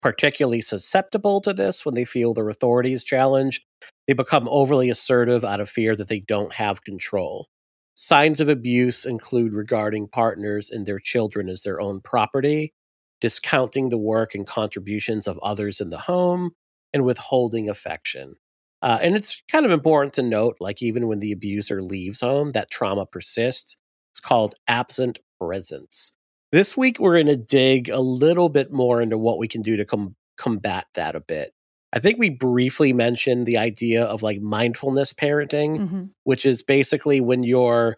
[0.00, 3.62] particularly susceptible to this when they feel their authority is challenged.
[4.06, 7.48] They become overly assertive out of fear that they don't have control.
[7.96, 12.74] signs of abuse include regarding partners and their children as their own property,
[13.20, 16.50] discounting the work and contributions of others in the home,
[16.92, 18.36] and withholding affection.
[18.82, 22.52] Uh, and it's kind of important to note, like even when the abuser leaves home,
[22.52, 23.76] that trauma persists.
[24.12, 26.14] It's called absent presence.
[26.52, 29.76] This week, we're going to dig a little bit more into what we can do
[29.76, 31.52] to com- combat that a bit.
[31.92, 36.04] I think we briefly mentioned the idea of like mindfulness parenting, Mm-hmm.
[36.24, 37.96] which is basically when you're,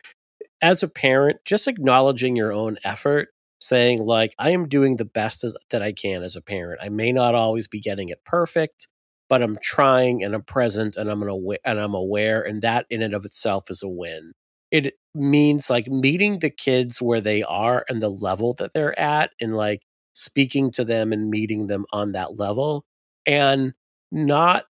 [0.63, 5.45] as a parent, just acknowledging your own effort, saying, like, I am doing the best
[5.45, 6.81] as, that I can as a parent.
[6.83, 8.89] I may not always be getting it perfect,
[9.29, 12.43] but I'm trying and I'm present and I'm, an awa- and I'm aware.
[12.43, 14.33] And that in and of itself is a win.
[14.71, 19.31] It means like meeting the kids where they are and the level that they're at
[19.41, 22.85] and like speaking to them and meeting them on that level
[23.27, 23.73] and
[24.13, 24.65] not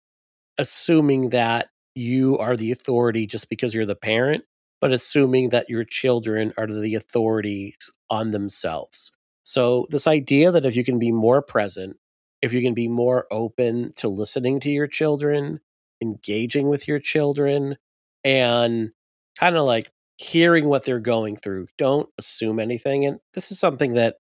[0.57, 4.43] assuming that you are the authority just because you're the parent,
[4.85, 9.11] but assuming that your children are the authorities on themselves.
[9.41, 11.97] So, this idea that if you can be more present,
[12.43, 15.59] if you can be more open to listening to your children,
[16.03, 17.77] engaging with your children,
[18.23, 18.91] and
[19.39, 23.07] kind of like hearing what they're going through, don't assume anything.
[23.07, 24.17] And this is something that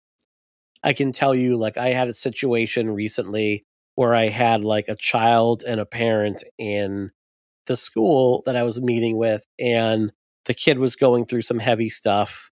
[0.83, 4.97] I can tell you like, I had a situation recently where I had like a
[4.97, 7.11] child and a parent in
[7.67, 10.11] the school that I was meeting with, and
[10.47, 12.51] the kid was going through some heavy stuff,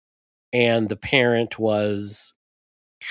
[0.53, 2.35] and the parent was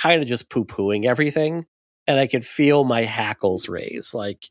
[0.02, 1.66] kind of just poo pooing everything.
[2.08, 4.13] And I could feel my hackles raise.
[4.13, 4.50] Like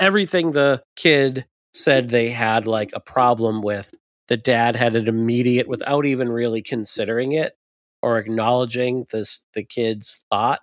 [0.00, 3.94] everything the kid said they had like a problem with,
[4.28, 7.54] the dad had an immediate, without even really considering it
[8.02, 10.60] or acknowledging this the kid's thought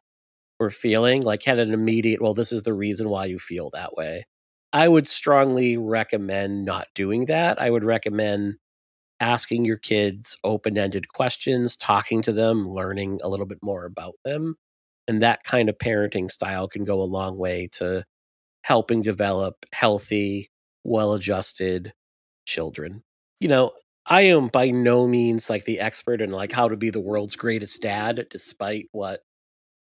[0.59, 3.95] or feeling, like had an immediate, well, this is the reason why you feel that
[3.95, 4.25] way.
[4.71, 7.61] I would strongly recommend not doing that.
[7.61, 8.55] I would recommend
[9.23, 14.15] asking your kids open ended questions, talking to them, learning a little bit more about
[14.25, 14.57] them.
[15.07, 18.03] And that kind of parenting style can go a long way to
[18.63, 20.51] helping develop healthy,
[20.83, 21.93] well adjusted
[22.45, 23.03] children.
[23.39, 23.71] You know,
[24.05, 27.37] I am by no means like the expert in like how to be the world's
[27.37, 29.21] greatest dad, despite what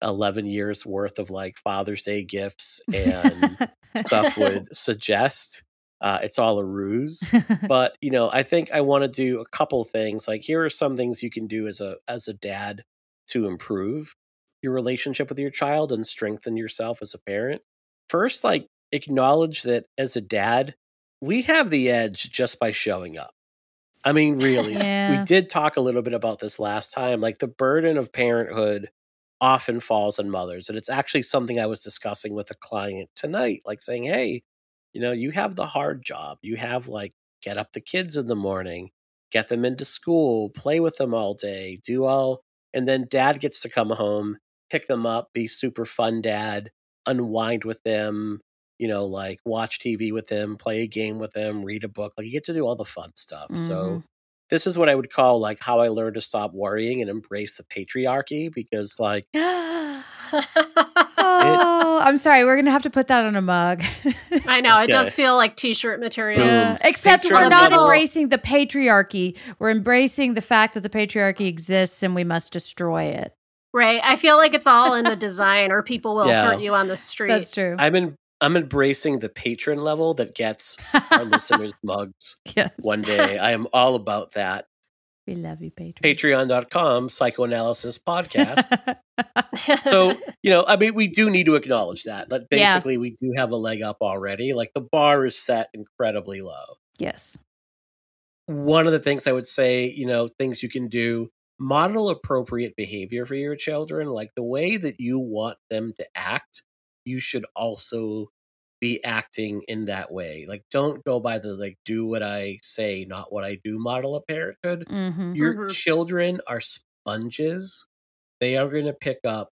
[0.02, 5.62] 11 years worth of like Father's Day gifts and stuff would suggest.
[6.00, 7.30] Uh, it's all a ruse.
[7.68, 10.70] But you know i think i want to do a couple things like here are
[10.70, 12.84] some things you can do as a as a dad
[13.28, 14.14] to improve
[14.62, 17.62] your relationship with your child and strengthen yourself as a parent.
[18.10, 20.76] First like acknowledge that as a dad
[21.22, 23.32] we have the edge just by showing up.
[24.04, 25.20] I mean really Yeah.
[25.20, 28.90] we did talk a little bit about this last time like the burden of parenthood
[29.42, 33.62] often falls on mothers and it's actually something i was discussing with a client tonight
[33.66, 34.42] like saying hey
[34.98, 38.26] you know you have the hard job you have like get up the kids in
[38.26, 38.90] the morning
[39.32, 42.42] get them into school play with them all day do all
[42.74, 44.38] and then dad gets to come home
[44.72, 46.72] pick them up be super fun dad
[47.06, 48.42] unwind with them
[48.80, 52.14] you know like watch tv with them play a game with them read a book
[52.18, 54.04] like you get to do all the fun stuff so Mhm.
[54.50, 57.54] this is what i would call like how i learned to stop worrying and embrace
[57.56, 59.28] the patriarchy because like
[62.00, 62.44] I'm sorry.
[62.44, 63.84] We're gonna have to put that on a mug.
[64.48, 66.46] I know it does feel like t-shirt material.
[66.46, 66.78] Yeah.
[66.82, 67.84] Except we're not level.
[67.86, 69.36] embracing the patriarchy.
[69.60, 73.34] We're embracing the fact that the patriarchy exists and we must destroy it.
[73.74, 74.00] Right.
[74.04, 76.52] I feel like it's all in the design, or people will Yeah.
[76.52, 77.30] hurt you on the street.
[77.30, 77.76] That's true.
[77.78, 80.78] i'm in i'm embracing the patron level that gets
[81.12, 82.70] our listeners mugs yes.
[82.80, 84.68] one day i am all about that
[85.28, 86.02] We love you, Patreon.
[86.02, 88.64] patreon.com psychoanalysis podcast
[89.84, 92.76] so you know i mean we do need to acknowledge that that Yeah.
[92.76, 96.78] basically we do have a leg up already like the bar is set incredibly low
[96.98, 97.38] yes.
[98.46, 102.76] one of the things i would say you know things you can do model appropriate
[102.78, 106.64] behavior for your children like the way that you want them to act
[107.06, 108.30] you should also
[108.80, 113.06] be acting in that way like don't go by the like do what i say
[113.06, 115.34] not what i do model of parenthood Mm-hmm.
[115.34, 115.78] your Mhm.
[115.84, 117.86] children are sponges.
[118.40, 119.50] They are going to pick up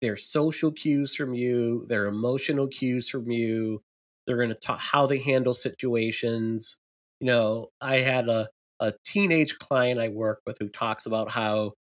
[0.00, 3.82] their social cues from you, their emotional cues from you.
[4.26, 6.76] They're going to talk how they handle situations.
[7.20, 8.48] You know, I had a,
[8.80, 11.72] a teenage client I work with who talks about how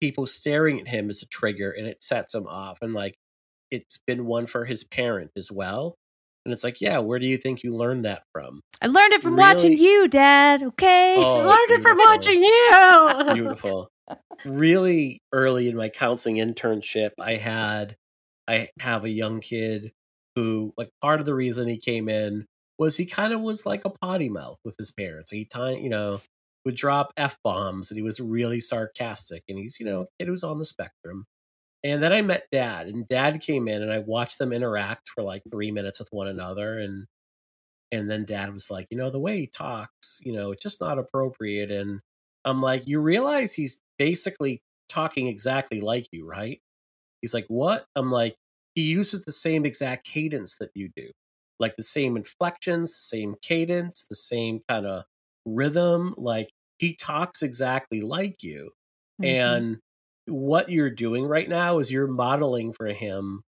[0.00, 2.78] people staring at him is a trigger and it sets him off.
[2.82, 3.16] And like,
[3.72, 5.96] it's been one for his parent as well.
[6.44, 8.60] And it's like, yeah, where do you think you learned that from?
[8.80, 10.62] I learned it from watching you, Dad.
[10.62, 11.14] Okay.
[11.16, 13.34] Oh, I learned it from watching you.
[13.34, 13.88] beautiful
[14.44, 17.96] really early in my counseling internship i had
[18.48, 19.92] i have a young kid
[20.34, 22.44] who like part of the reason he came in
[22.78, 25.88] was he kind of was like a potty mouth with his parents he time you
[25.88, 26.20] know
[26.64, 30.28] would drop f bombs, and he was really sarcastic, and he's you know a kid
[30.28, 31.24] who's on the spectrum.
[31.84, 35.22] And then I met Dad, and Dad came in, and I watched them interact for
[35.22, 37.06] like three minutes with one another, and
[37.92, 40.80] and then Dad was like, you know, the way he talks, you know, it's just
[40.80, 42.00] not appropriate, and
[42.44, 46.60] I'm like, you realize he's basically talking exactly like you, right?
[47.20, 47.86] He's like, what?
[47.96, 48.36] I'm like,
[48.74, 51.10] he uses the same exact cadence that you do,
[51.58, 55.04] like the same inflections, the same cadence, the same kind of
[55.46, 56.14] rhythm.
[56.18, 58.70] Like he talks exactly like you.
[59.18, 59.62] Mhm.
[59.62, 59.78] And
[60.26, 63.42] what you're doing right now is you're modeling for him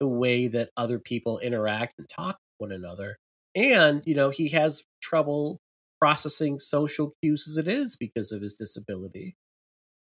[0.00, 3.16] the way that other people interact and talk to one another.
[3.54, 5.60] And, you know, he has trouble
[6.00, 9.36] processing social cues as it is because of his disability.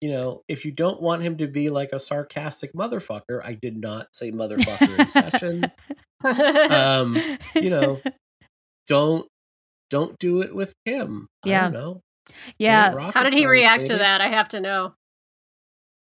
[0.01, 3.77] You know, if you don't want him to be like a sarcastic motherfucker, I did
[3.77, 5.71] not say motherfucker in session.
[6.23, 7.17] Um,
[7.55, 8.01] you know,
[8.87, 9.27] don't
[9.89, 11.27] don't do it with him.
[11.45, 11.63] I Yeah.
[11.65, 12.01] don't know.
[12.57, 13.11] yeah.
[13.11, 14.19] How did he react to that?
[14.21, 14.95] I have to know.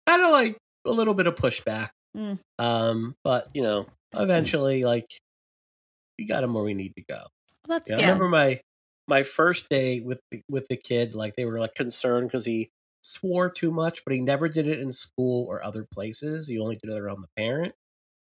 [0.08, 1.90] Kind of like a little bit of pushback.
[2.16, 2.40] Mm.
[2.60, 5.08] Um, but you know, eventually, like
[6.18, 7.24] we got him where we need to go.
[7.68, 8.06] Well, that's Yeah, I good.
[8.08, 8.62] remember my
[9.08, 11.16] my first day with the, with the kid.
[11.16, 12.70] Like they were like concerned because he
[13.02, 16.48] swore too much, but he never did it in school or other places.
[16.48, 17.74] He only did it around the parent.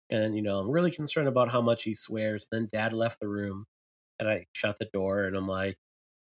[0.10, 2.48] And you know, I'm really concerned about how much he swears.
[2.52, 3.66] Then Dad left the room,
[4.20, 5.76] and I shut the door, and I'm like,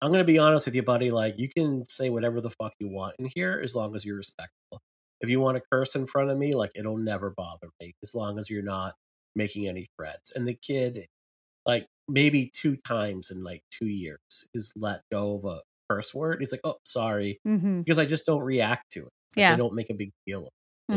[0.02, 1.10] I'm gonna be honest with you, buddy.
[1.10, 4.16] Like you can say whatever the fuck you want in here as long as you're
[4.16, 4.80] respectful.
[5.20, 8.14] If you want to curse in front of me, like it'll never bother me as
[8.14, 8.94] long as you're not
[9.34, 10.32] making any threats.
[10.36, 11.06] And the kid,
[11.66, 14.18] like maybe two times in like two years,
[14.54, 16.38] is let go of a curse word.
[16.40, 19.04] He's like, "Oh, sorry," hmm because I just don't react to it.
[19.04, 19.52] Like, Yeah.
[19.54, 20.40] I don't make a big deal.
[20.40, 20.52] of it?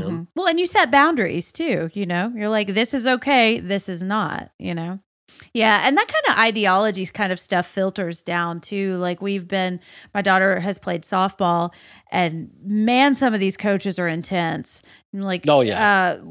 [0.06, 0.28] Mhm.
[0.36, 2.32] Well, and you set boundaries too, you know?
[2.36, 5.00] You're like, this is okay, this is not, you know?
[5.54, 5.82] Yeah.
[5.88, 8.98] And that kind of ideologies kind of stuff filters down too.
[8.98, 9.80] Like, we've been,
[10.14, 11.72] my daughter has played softball,
[12.12, 14.82] and man, some of these coaches are intense.
[15.12, 16.18] And like, Oh, yeah.
[16.20, 16.22] uh,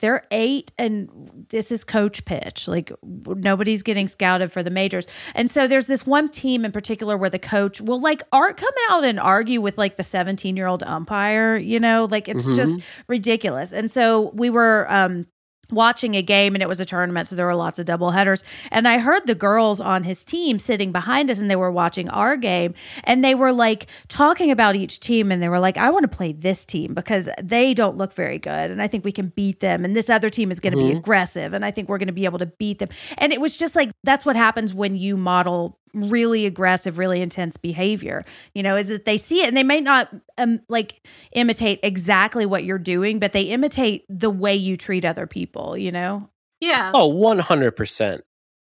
[0.00, 2.68] they're eight, and this is coach pitch.
[2.68, 5.06] Like, nobody's getting scouted for the majors.
[5.34, 8.74] And so there's this one team in particular where the coach will like art come
[8.90, 12.54] out and argue with like the 17 year old umpire, you know, like it's Mhm.
[12.56, 13.72] just ridiculous.
[13.72, 15.26] And so we were um
[15.70, 18.42] watching a game and it was a tournament so there were lots of double headers
[18.70, 22.08] and i heard the girls on his team sitting behind us and they were watching
[22.10, 22.72] our game
[23.04, 26.16] and they were like talking about each team and they were like i want to
[26.16, 29.60] play this team because they don't look very good and i think we can beat
[29.60, 30.98] them and this other team is going to be Mhm.
[30.98, 33.56] aggressive and i think we're going to be able to beat them and it was
[33.56, 38.24] just like that's what happens when you model really aggressive really intense behavior
[38.54, 41.00] you know is that they see it and they may not um, like
[41.32, 45.90] imitate exactly what you're doing but they imitate the way you treat other people you
[45.92, 46.28] know
[46.60, 46.90] Yeah.
[46.94, 48.20] Oh, 100%.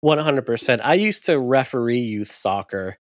[0.04, 0.80] 100%.
[0.84, 2.98] I used to referee youth soccer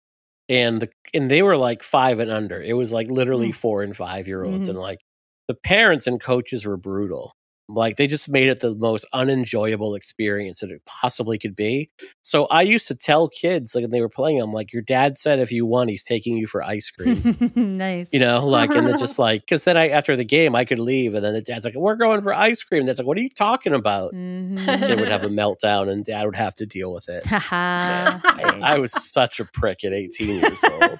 [0.49, 2.61] and the and they were like 5 and under.
[2.61, 4.71] It was like literally 4 and 5 year olds Mhm.
[4.71, 4.99] and like
[5.47, 7.35] the parents and coaches were brutal.
[7.73, 11.89] Like they just made it the most unenjoyable experience that it possibly could be.
[12.21, 15.17] So I used to tell kids like when they were playing I'm like your dad
[15.17, 17.51] said if you won he's taking you for ice cream.
[17.55, 20.65] nice you know, like, and then just like, because then I, after the game, I
[20.65, 23.17] could leave, and then the dad's like, "We're going for ice cream." That's like, "What
[23.17, 24.57] are you talking about?" Mhm.
[24.79, 27.25] Kid would have a meltdown, and dad would have to deal with it.
[27.27, 28.19] Haha.
[28.61, 30.99] I was such a prick at 18 years old.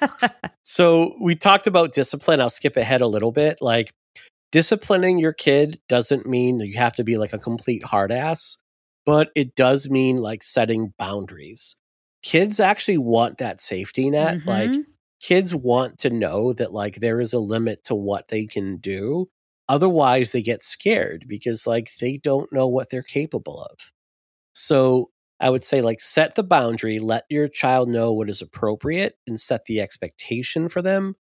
[0.64, 2.40] so we talked about discipline.
[2.42, 3.58] I'll skip ahead a little bit.
[3.62, 3.94] Like,
[4.52, 8.58] disciplining your kid doesn't mean you have to be like a complete hard ass,
[9.06, 11.78] but it does mean like setting boundaries.
[12.24, 14.40] Kids actually want that safety net.
[14.46, 14.86] Like, Mhm.
[15.22, 19.30] kids want to know that like there is a limit to what they can do
[19.70, 23.94] otherwise they get scared because like they don't know what they're capable of
[24.54, 25.10] so
[25.40, 29.40] i would say like set the boundary let your child know what is appropriate and
[29.40, 31.16] set the expectation for them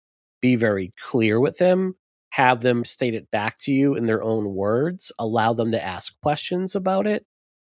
[0.41, 1.95] be very clear with them
[2.37, 6.19] have them state it back to you in their own words allow them to ask
[6.21, 7.25] questions about it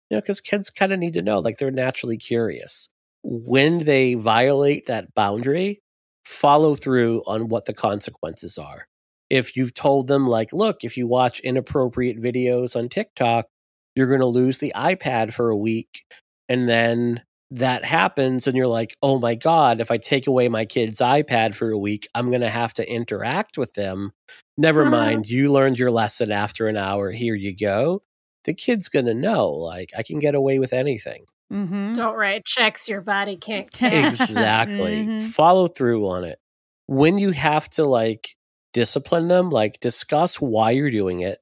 [0.09, 2.89] you know because kids kind of need to know like they're naturally curious
[3.23, 5.83] when they violate that boundary
[6.25, 8.87] follow through on what the consequences are.
[9.31, 13.47] If you've told them, like, look, if you watch inappropriate videos on TikTok,
[13.95, 16.05] you're going to lose the iPad for a week.
[16.49, 17.23] And then
[17.57, 21.55] that happens, and you're like, oh my God, if I take away my kid's iPad
[21.55, 24.13] for a week, I'm going to have to interact with them.
[24.57, 27.11] Never mind, you learned your lesson after an hour.
[27.11, 28.03] Here you go.
[28.45, 31.25] The kid's going to know, like, I can get away with anything.
[31.53, 31.95] Mhm.
[31.95, 33.93] Don't write checks your body can't cash.
[34.21, 35.23] exactly Mhm.
[35.31, 36.39] follow through on it
[36.87, 38.35] when you have to like
[38.73, 41.41] discipline them like discuss why you're doing it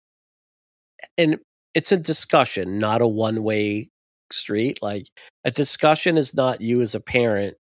[1.16, 1.38] and
[1.74, 3.89] it's a discussion not a one way
[4.32, 5.06] street like
[5.44, 7.56] a discussion is not you as a parent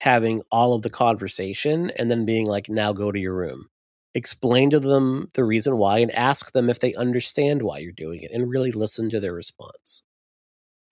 [0.00, 3.68] having all of the conversation and then being like, now go to your room.
[4.14, 8.22] Explain to them the reason why and ask them if they understand why you're doing
[8.22, 10.02] it and really listen to their response.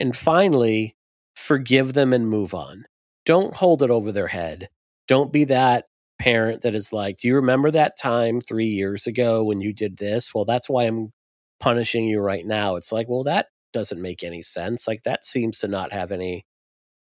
[0.00, 0.96] And finally,
[1.36, 2.86] forgive them and move on.
[3.24, 4.68] Don't hold it over their head.
[5.06, 5.86] Don't be that
[6.18, 9.98] parent that is like, Do you remember that time three years ago when you did
[9.98, 10.34] this?
[10.34, 11.12] Well, that's why I'm
[11.60, 12.76] punishing you right now.
[12.76, 14.86] It's like, well, that doesn't make any sense.
[14.88, 16.46] Like, that seems to not have any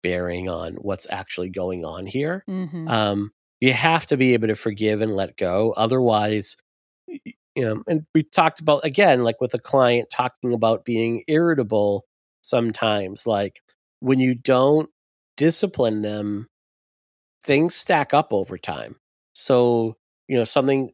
[0.04, 2.44] bearing on what's actually going on here.
[2.50, 2.90] Mhm.
[2.90, 5.74] Um, you have to be able to forgive and let go.
[5.78, 6.58] Otherwise,
[7.08, 12.06] you know, and we talked about again, like with a client talking about being irritable
[12.42, 13.62] sometimes, like
[14.00, 14.90] when you don't
[15.38, 16.48] discipline them,
[17.44, 18.96] things stack up over time.
[19.34, 19.98] So,
[20.28, 20.92] you know, something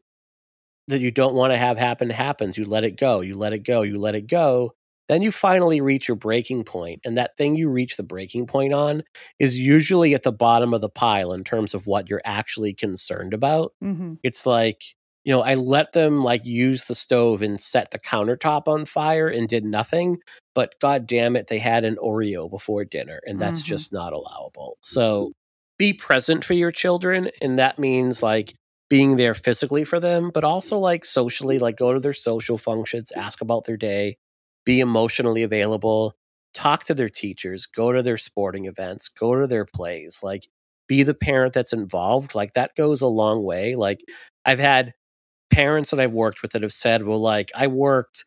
[0.88, 2.58] that you don't want to have happen happens.
[2.58, 4.74] You let it go, you let it go, you let it go.
[5.08, 8.72] Then you finally reach your breaking point, And that thing you reach the breaking point
[8.74, 9.02] on
[9.38, 13.32] is usually at the bottom of the pile in terms of what you're actually concerned
[13.34, 13.72] about.
[13.82, 14.18] Mhm.
[14.22, 14.82] It's like,
[15.24, 19.28] you know, I let them like use the stove and set the countertop on fire
[19.28, 20.18] and did nothing.
[20.54, 23.66] But god damn it, they had an Oreo before dinner, and that's Mhm.
[23.66, 24.76] just not allowable.
[24.82, 25.32] So
[25.78, 27.30] be present for your children.
[27.40, 28.54] And that means like
[28.90, 33.12] being there physically for them, but also like socially, like go to their social functions,
[33.12, 34.16] ask about their day,
[34.68, 36.14] be emotionally available,
[36.54, 40.48] talk to their teachers, go to their sporting events, go to their plays, like
[40.88, 42.36] be the parent that's involved.
[42.36, 43.76] Like that goes a long way.
[43.76, 44.00] Like
[44.46, 44.94] I've had
[45.50, 48.26] parents that I've worked with that have said, well, like I worked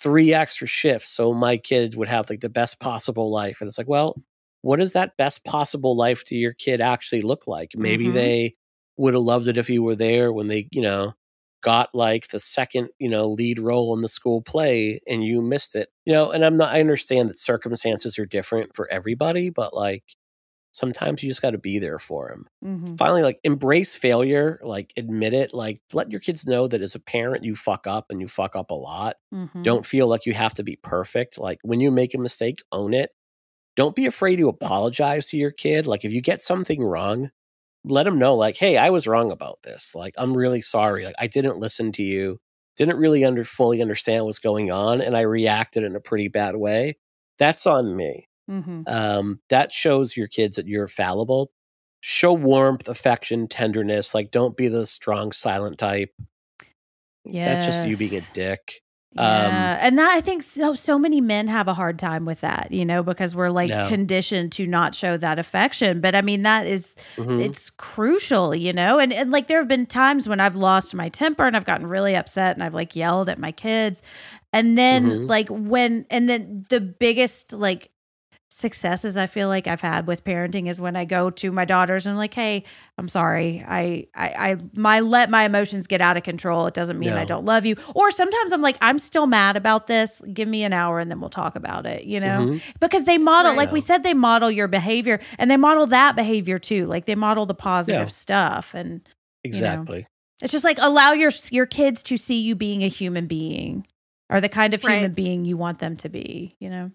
[0.00, 3.60] three extra shifts so my kid would have like the best possible life.
[3.60, 4.16] And it's like, well,
[4.62, 7.72] what does that best possible life to your kid actually look like?
[7.76, 8.14] Maybe Mhm.
[8.14, 8.56] they
[8.98, 11.14] would have loved it if you were there when they, you know,
[11.62, 15.74] got like the second, you know, lead role in the school play and you missed
[15.76, 15.88] it.
[16.04, 20.04] You know, and I'm not I understand that circumstances are different for everybody, but like
[20.72, 22.46] sometimes you just got to be there for them.
[22.64, 22.98] Mhm.
[22.98, 27.00] Finally, like embrace failure, like admit it, like let your kids know that as a
[27.00, 29.16] parent you fuck up and you fuck up a lot.
[29.34, 29.62] Mhm.
[29.64, 31.38] Don't feel like you have to be perfect.
[31.38, 33.10] Like when you make a mistake, own it.
[33.76, 35.86] Don't be afraid to apologize to your kid.
[35.86, 37.30] Like if you get something wrong,
[37.84, 39.94] let them know like, "Hey, I was wrong about this.
[39.94, 41.04] Like I'm really sorry.
[41.06, 42.40] Like I didn't listen to you.
[42.76, 46.56] Didn't really under fully understand what's going on and I reacted in a pretty bad
[46.56, 46.98] way.
[47.38, 48.86] That's on me." Mhm.
[48.86, 51.52] Um that shows your kids that you're fallible.
[52.02, 54.14] Show warmth, affection, tenderness.
[54.14, 56.10] Like don't be the strong silent type.
[57.24, 57.40] Yeah.
[57.44, 58.81] That's just you being a Yes.
[59.18, 60.74] Um, Yeah, and that I think so.
[60.74, 63.86] So many men have a hard time with that, you know, because we're like Yeah.
[63.88, 66.00] conditioned to not show that affection.
[66.00, 67.40] But I mean, that is Mhm.
[67.40, 68.98] it's crucial, you know.
[68.98, 71.86] And and like there have been times when I've lost my temper and I've gotten
[71.86, 74.00] really upset and I've like yelled at my kids,
[74.52, 75.28] and then Mhm.
[75.28, 77.90] like when and then the biggest like
[78.54, 82.04] successes I feel like I've had with parenting is when I go to my daughters
[82.04, 82.64] and I'm like, hey,
[82.98, 83.64] I'm sorry.
[83.66, 86.66] I, I, I, my let my emotions get out of control.
[86.66, 87.76] It doesn't mean I don't love you.
[87.94, 90.20] Or sometimes I'm like, I'm still mad about this.
[90.34, 92.40] Give me an hour and then we'll talk about it, you know?
[92.46, 92.62] Mhm.
[92.78, 93.56] Because they model, Right.
[93.58, 96.84] like we said, they model your behavior and they model that behavior too.
[96.86, 98.06] Like they model the positive Yeah.
[98.08, 98.74] stuff.
[98.74, 99.00] And
[99.44, 100.06] Exactly.
[100.42, 103.86] it's just like allow your, your kids to see you being a human being
[104.28, 106.90] or the kind of human being you want them to be, you know?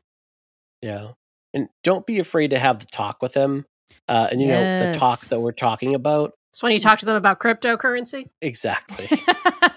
[0.83, 1.13] Yeah.
[1.57, 3.65] And don't be afraid to have the talk with them.
[4.07, 6.33] Uh, and you know, the talk that we're talking about.
[6.53, 9.07] So when you talk to them about cryptocurrency, Exactly.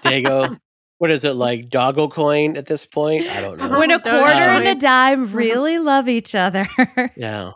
[0.05, 0.59] Dago,
[0.99, 3.27] what is it like doggo coin at this point?
[3.29, 3.79] I don't know.
[3.79, 6.69] when a quarter show and a dime really love each other.
[7.17, 7.53] Yeah.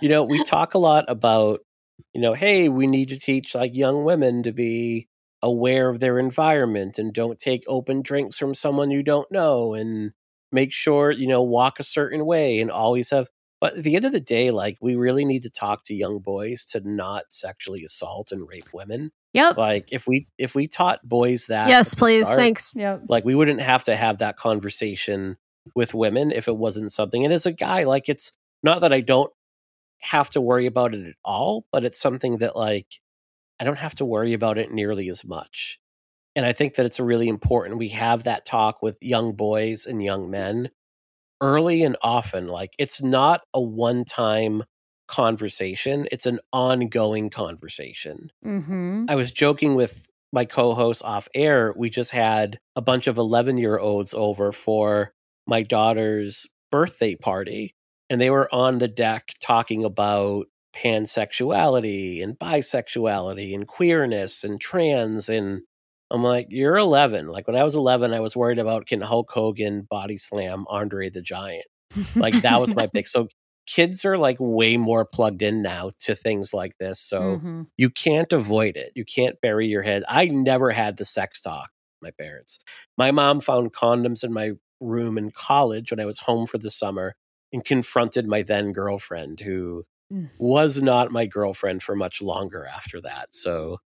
[0.00, 1.60] You know, we talk a lot about,
[2.14, 5.08] you know, hey, we need to teach like young women to be
[5.42, 10.12] aware of their environment and don't take open drinks from someone you don't know and
[10.54, 13.28] make sure, you know, walk a certain way and always have
[13.60, 16.18] but at the end of the day, like we really need to talk to young
[16.18, 19.10] boys to not sexually assault and rape women.
[19.32, 19.56] yep.
[19.56, 22.74] Like if we if we taught boys that yes, please, start, thanks.
[22.76, 23.04] Yep.
[23.08, 25.38] like we wouldn't have to have that conversation
[25.74, 28.32] with women if it wasn't something and as a guy like it's
[28.62, 29.32] not that i don't
[30.00, 33.00] have to worry about it at all but it's something that like
[33.58, 35.80] i don't have to worry about it nearly as much
[36.36, 40.02] and i think that it's really important we have that talk with young boys and
[40.02, 40.70] young men
[41.40, 44.62] early and often like it's not a one time
[45.08, 49.06] conversation it's an ongoing conversation Mm-hmm.
[49.08, 51.72] I was joking with my co-host off air.
[51.76, 55.12] We just had a bunch of 11-year-olds over for
[55.46, 57.74] my daughter's birthday party
[58.10, 65.28] and they were on the deck talking about pansexuality and bisexuality and queerness and trans
[65.28, 65.62] and
[66.14, 67.28] I'm like, you're 11.
[67.28, 71.10] Like when I was 11, I was worried about can Hulk Hogan body slam Andre
[71.10, 71.64] the Giant.
[72.14, 73.08] Like that was my pick.
[73.08, 73.28] So
[73.66, 77.00] kids are like way more plugged in now to things like this.
[77.00, 77.66] So Mhm.
[77.76, 78.92] you can't avoid it.
[78.94, 80.04] You can't bury your head.
[80.08, 81.70] I never had the sex talk,
[82.02, 82.60] my parents.
[82.98, 86.70] My mom found condoms in my room in college when I was home for the
[86.70, 87.14] summer
[87.52, 90.28] and confronted my then girlfriend, who Mm.
[90.38, 93.34] was not my girlfriend for much longer after that.
[93.34, 93.78] So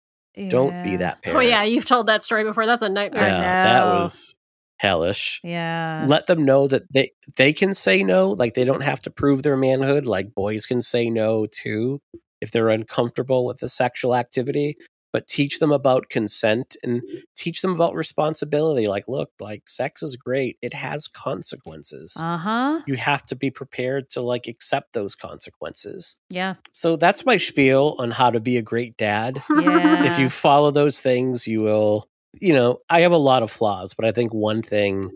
[0.49, 1.39] don't be that parent.
[1.39, 2.67] Oh yeah, you've told that story before.
[2.67, 3.29] That's a nightmare.
[3.29, 4.37] Yeah, that was
[4.79, 5.41] hellish.
[5.43, 6.05] Yeah.
[6.09, 8.31] Let them know that they they can say no.
[8.31, 10.07] Like they don't have to prove their manhood.
[10.07, 12.01] Like boys can say no too
[12.41, 14.77] if they're uncomfortable with the sexual activity.
[15.11, 17.01] But teach them about consent and
[17.35, 18.87] teach them about responsibility.
[18.89, 20.59] Like, look, like sex is great.
[20.61, 22.15] It has consequences.
[22.21, 22.83] Uh huh.
[22.87, 26.17] you have to be prepared to like accept those consequences.
[26.29, 26.55] Yeah.
[26.73, 29.43] So that's my spiel on how to be a great dad.
[29.51, 30.05] Yeah.
[30.13, 32.07] If you follow those things, you will,
[32.41, 35.11] you know, I have a lot of flaws, but I think one thing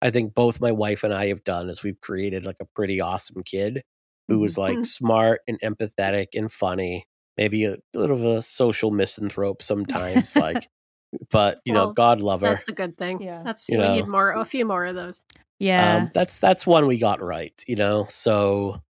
[0.00, 3.00] I think both my wife and I have done is we've created like a pretty
[3.00, 3.82] awesome kid
[4.28, 4.86] who was like Mhm.
[4.86, 7.07] smart and empathetic and funny,
[7.38, 10.68] maybe a little of a social misanthrope sometimes, like,
[11.30, 12.48] but you know, God love her.
[12.48, 13.22] That's a good thing.
[13.22, 13.42] Yeah.
[13.42, 13.94] That's You we know.
[13.94, 15.20] need more, a few more of those.
[15.58, 15.96] Yeah.
[15.96, 18.04] Um, that's that's one we got right, you know.
[18.08, 18.82] So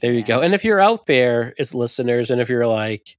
[0.00, 0.40] there you go.
[0.40, 3.16] And if you're out there as listeners, and if you're like,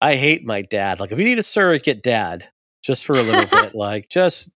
[0.00, 2.48] I hate my dad, like if you need a surrogate dad,
[2.82, 4.52] just for a little bit, like just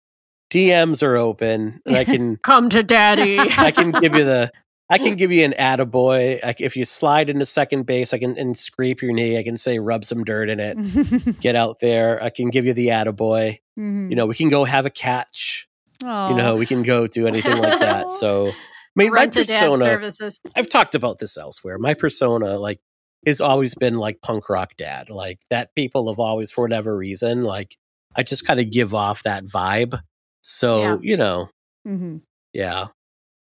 [0.52, 3.40] DMs are open, and I can Come to daddy.
[3.40, 4.52] I can give you the
[4.90, 6.40] I can give you an attaboy.
[6.44, 9.38] I, if you slide into second base, I can and scrape your knee.
[9.38, 11.40] I can say rub some dirt in it.
[11.42, 12.22] Get out there.
[12.24, 13.60] I can give you the attaboy.
[13.78, 14.10] Mm-hmm.
[14.10, 15.68] You know, we can go have a catch.
[16.04, 16.30] Oh.
[16.30, 18.08] You know, we can go do anything like that.
[18.12, 18.54] So, I
[18.96, 20.12] mean, my a dad persona.
[20.56, 21.78] I've talked about this elsewhere.
[21.78, 22.80] My persona, like,
[23.26, 25.76] has always been like punk rock dad, like that.
[25.76, 27.78] People have always, for whatever reason, like
[28.16, 30.00] I just kind of give off that vibe.
[30.42, 30.98] So Yeah.
[31.02, 31.50] you know,
[31.86, 32.18] hmm
[32.54, 32.88] yeah,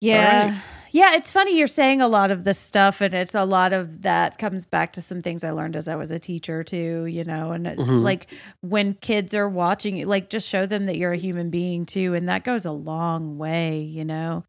[0.02, 0.60] Yeah.
[0.98, 4.02] Yeah, it's funny you're saying a lot of this stuff and it's a lot of
[4.02, 7.24] that comes back to some things I learned as I was a teacher too, you
[7.24, 8.02] know, and it's Mhm.
[8.02, 8.26] like
[8.62, 12.28] when kids are watching like just show them that you're a human being too and
[12.30, 14.44] that goes a long way, you know.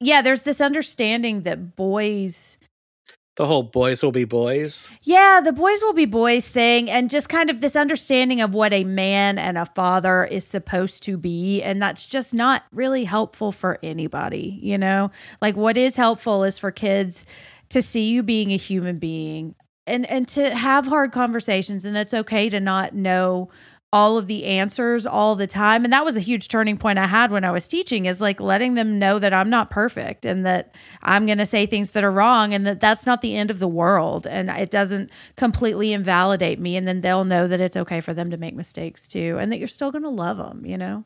[0.00, 2.56] Yeah, there's this understanding that boys
[3.40, 4.86] the whole boys will be boys.
[5.02, 8.74] Yeah, the boys will be boys thing, and just kind of this understanding of what
[8.74, 11.62] a man and a father is supposed to be.
[11.62, 15.10] And that's just not really helpful for anybody, you know?
[15.40, 17.24] Like, what is helpful is for kids
[17.70, 19.54] to see you being a human being
[19.86, 21.86] and, and to have hard conversations.
[21.86, 23.48] And it's okay to not know
[23.92, 25.84] all of the answers all the time.
[25.84, 28.40] And that was a huge turning point I had when I was teaching is like
[28.40, 32.04] letting them know that I'm not perfect and that I'm going to say things that
[32.04, 35.92] are wrong and that that's not the end of the world and it doesn't completely
[35.92, 39.36] invalidate me and then they'll know that it's okay for them to make mistakes too
[39.40, 41.04] and that you're still going to love them, you know?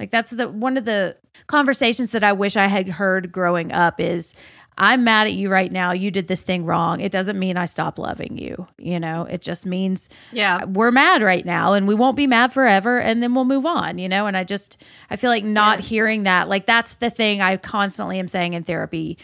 [0.00, 1.16] Like that's the one of the
[1.46, 4.32] conversations that I wish I had heard growing up is
[4.78, 5.90] I'm mad at you right now.
[5.92, 7.00] You did this thing wrong.
[7.00, 8.66] It doesn't mean I stop loving you.
[8.78, 10.64] You know, it just means Yeah.
[10.64, 13.98] we're mad right now and we won't be mad forever and then we'll move on,
[13.98, 14.26] you know?
[14.26, 15.84] And I just, I feel like not Yeah.
[15.86, 19.18] hearing that, like that's the thing I constantly am saying in therapy.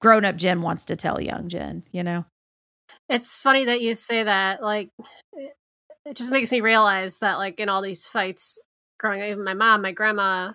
[0.00, 2.26] Grown up Jen wants to tell young Jen, you know?
[3.08, 4.62] It's funny that you say that.
[4.62, 4.90] Like,
[5.32, 5.56] it,
[6.04, 8.58] it just makes me realize that, like, in all these fights
[8.98, 10.52] growing up, even my mom, my grandma,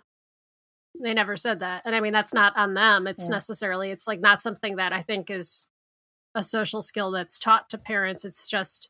[1.01, 1.83] they never said that.
[1.85, 3.07] And I mean, that's not on them.
[3.07, 3.29] It's Yeah.
[3.35, 5.67] necessarily, it's like not something that I think is
[6.35, 8.23] a social skill that's taught to parents.
[8.25, 8.89] It's just,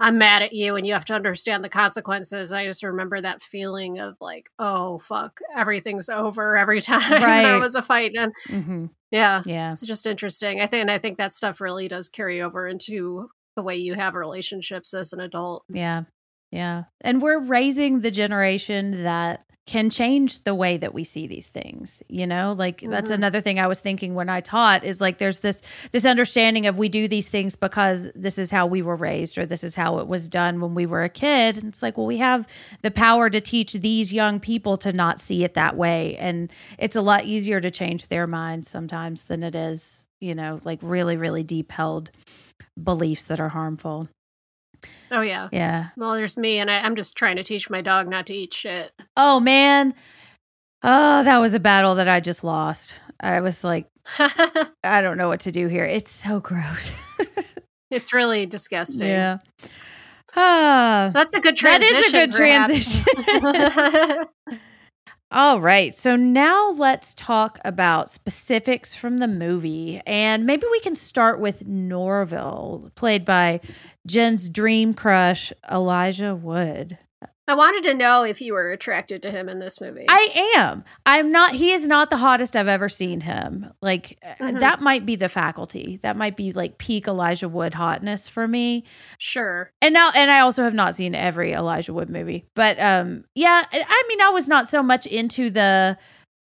[0.00, 2.52] I'm mad at you and you have to understand the consequences.
[2.52, 7.42] I just remember that feeling of like, oh, fuck, everything's over every time Right.
[7.42, 8.12] there was a fight.
[8.16, 8.86] And Mm-hmm.
[9.10, 9.72] yeah, Yeah.
[9.72, 10.60] it's just interesting.
[10.60, 13.94] I think, and I think that stuff really does carry over into the way you
[13.94, 15.64] have relationships as an adult.
[15.68, 16.04] Yeah.
[16.50, 16.84] Yeah.
[17.00, 22.02] And we're raising the generation that can change the way that we see these things
[22.08, 22.52] you know?
[22.52, 23.14] Like that's Mhm.
[23.14, 26.78] another thing i was thinking when i taught is like there's this this understanding of
[26.78, 29.98] we do these things because this is how we were raised or this is how
[29.98, 31.56] it was done when we were a kid.
[31.58, 32.46] And it's like well we have
[32.82, 36.16] the power to teach these young people to not see it that way.
[36.16, 40.58] And it's a lot easier to change their minds sometimes than it is you know
[40.64, 42.10] like really really deep held
[42.82, 44.08] beliefs that are harmful
[45.10, 45.48] Oh yeah.
[45.52, 48.34] yeah Well, there's me, and I, I'm just trying to teach my dog not to
[48.34, 48.92] eat shit.
[49.16, 49.94] Oh man.
[50.82, 52.98] Oh, that was a battle that I just lost.
[53.20, 53.86] I was like,
[54.18, 55.84] I don't know what to do here.
[55.84, 57.00] It's so gross.
[57.90, 59.08] it's really disgusting.
[59.08, 59.38] yeah.
[60.34, 61.10] Ah.
[61.12, 61.96] That's a good transition.
[61.96, 63.04] is a good transition.
[65.34, 65.94] All right.
[65.94, 70.02] So now let's talk about specifics from the movie.
[70.06, 73.60] And maybe we can start with Norval, played by
[74.06, 76.98] Jen's dream crush, Elijah Wood.
[77.48, 80.06] I wanted to know if you were attracted to him in this movie.
[80.08, 80.84] I am.
[81.04, 81.54] I'm not.
[81.54, 83.66] He is not the hottest I've ever seen him.
[83.82, 84.60] Like uh, Mhm.
[84.60, 85.98] that might be the faculty.
[86.02, 88.84] That might be like peak Elijah Wood hotness for me.
[89.18, 89.72] sure.
[89.82, 93.64] And now, and I also have not seen every Elijah Wood movie, but um, yeah.
[93.72, 95.98] I mean, I was not so much into the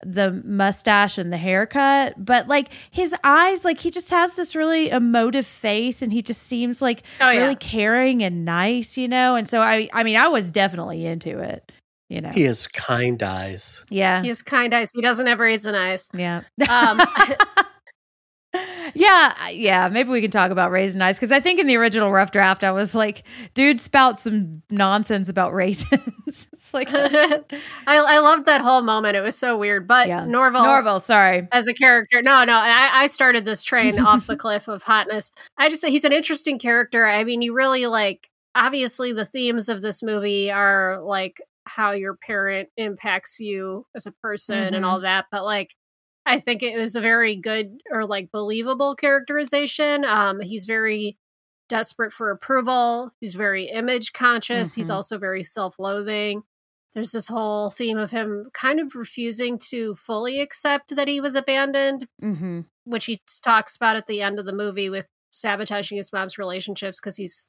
[0.04, 4.90] the mustache and the haircut, but like his eyes, like he just has this really
[4.90, 7.42] emotive face, and he just seems like Oh yeah.
[7.42, 9.34] really caring and nice, you know.
[9.34, 11.72] And so I, I mean, I was definitely into it,
[12.08, 12.30] you know.
[12.30, 13.84] He has kind eyes.
[13.90, 14.90] Yeah, He has kind eyes.
[14.94, 16.08] He doesn't have raisin eyes.
[16.14, 16.42] yeah.
[16.70, 17.00] Um,
[18.94, 19.88] yeah, yeah.
[19.88, 22.64] Maybe we can talk about raisin eyes because I think in the original rough draft,
[22.64, 23.24] I was like,
[23.54, 26.47] dude, spout some nonsense about raisins.
[26.72, 26.92] It's like,
[27.86, 29.16] I, I loved that whole moment.
[29.16, 29.86] It was so weird.
[29.86, 30.24] But yeah.
[30.24, 31.46] Norval, Norval, sorry.
[31.52, 35.32] as a character, no, no, I, I started this train off the cliff of hotness.
[35.56, 37.06] I just say he's an interesting character.
[37.06, 38.28] I mean, you really like.
[38.54, 44.12] Obviously, the themes of this movie are like how your parent impacts you as a
[44.12, 44.76] person Mhm.
[44.76, 45.26] and all that.
[45.30, 45.74] But like,
[46.26, 50.04] I think it was a very good or like believable characterization.
[50.04, 51.18] Um, he's very
[51.68, 53.12] desperate for approval.
[53.20, 54.74] He's very image conscious.
[54.74, 54.94] He's Mhm.
[54.94, 56.42] also very self loathing.
[56.94, 61.34] There's this whole theme of him kind of refusing to fully accept that he was
[61.34, 62.60] abandoned, Mm-hmm.
[62.84, 66.98] which he talks about at the end of the movie with sabotaging his mom's relationships
[67.00, 67.46] because he's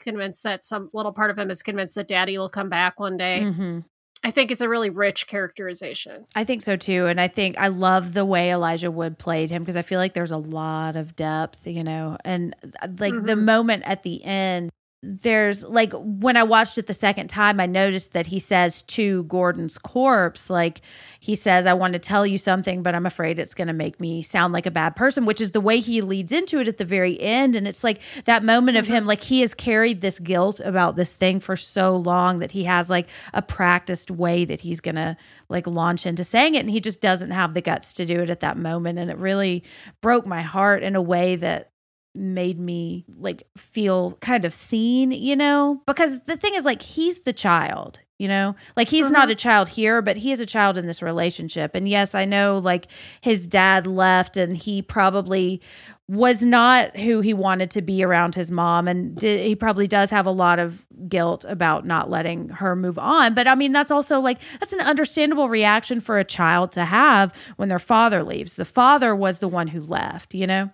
[0.00, 3.16] convinced that some little part of him is convinced that daddy will come back one
[3.16, 3.40] day.
[3.44, 3.78] Mm-hmm.
[4.24, 6.26] I think it's a really rich characterization.
[6.34, 7.06] I think so too.
[7.06, 10.12] And I think I love the way Elijah Wood played him because I feel like
[10.12, 13.44] there's a lot of depth, you know, and uh, like the Mhm.
[13.44, 14.70] moment at the end,
[15.04, 19.24] there's like when I watched it the second time, I noticed that he says to
[19.24, 20.80] Gordon's corpse, like
[21.18, 24.00] he says, I want to tell you something, but I'm afraid it's going to make
[24.00, 26.76] me sound like a bad person, which is the way he leads into it at
[26.76, 27.56] the very end.
[27.56, 29.08] And it's like that moment of him, mm-hmm.
[29.08, 32.88] like he has carried this guilt about this thing for so long that he has
[32.88, 35.16] like a practiced way that he's going to
[35.48, 36.60] like launch into saying it.
[36.60, 39.00] And he just doesn't have the guts to do it at that moment.
[39.00, 39.64] And it really
[40.00, 41.71] broke my heart in a way that
[42.14, 45.80] made me like feel kind of seen, you know?
[45.86, 48.54] Because the thing is like he's the child, you know?
[48.76, 49.32] Like he's not mm-hmm.
[49.32, 51.74] a child here, but he is a child in this relationship.
[51.74, 52.88] And yes, I know like
[53.20, 55.62] his dad left and he probably
[56.08, 60.10] was not who he wanted to be around his mom and did, he probably does
[60.10, 63.90] have a lot of guilt about not letting her move on but i mean that's
[63.90, 68.56] also like that's an understandable reaction for a child to have when their father leaves
[68.56, 70.68] the father was the one who left you know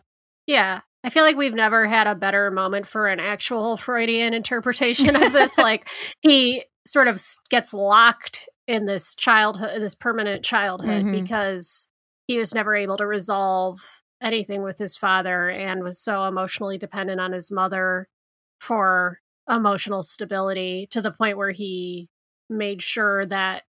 [0.48, 0.80] Yeah.
[1.04, 5.32] I feel like we've never had a better moment for an actual Freudian interpretation of
[5.32, 5.56] this.
[5.58, 5.88] like
[6.20, 11.12] he sort of gets locked in this childhood, this permanent childhood, Mhm.
[11.22, 11.88] because
[12.26, 13.78] he was never able to resolve
[14.22, 18.08] anything with his father and was so emotionally dependent on his mother
[18.60, 22.08] for emotional stability to the point where he
[22.50, 23.62] made sure that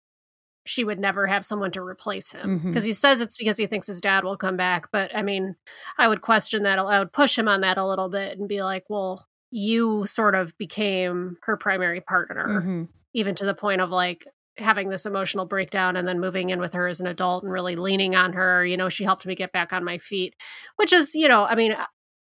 [0.68, 3.86] she would never have someone to replace him because he says it's because he thinks
[3.86, 5.56] his dad will come back but i mean
[5.98, 8.62] i would question that i would push him on that a little bit and be
[8.62, 12.88] like well you sort of became her primary partner Mhm.
[13.14, 14.26] even to the point of like
[14.58, 17.76] having this emotional breakdown and then moving in with her as an adult and really
[17.76, 20.34] leaning on her you know she helped me get back on my feet
[20.76, 21.86] which is you know i mean uh,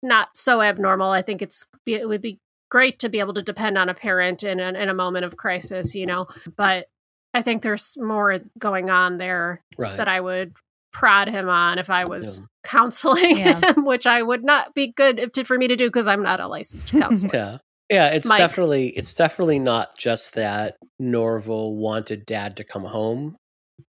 [0.04, 3.78] not so abnormal i think it's it would be great to be able to depend
[3.78, 6.26] on a parent in a, in a moment of crisis you know
[6.56, 6.86] but
[7.34, 9.98] i think there's more going on there Right.
[9.98, 10.54] that i would
[10.94, 12.46] prod him on if i was Yeah.
[12.64, 13.60] counseling Yeah.
[13.74, 16.24] him which i would not be good if, to, for me to do because i'm
[16.24, 17.58] not a licensed counselor Yeah.
[17.90, 18.40] Yeah, it's Mike.
[18.40, 23.36] definitely it's definitely not just that Norval wanted dad to come home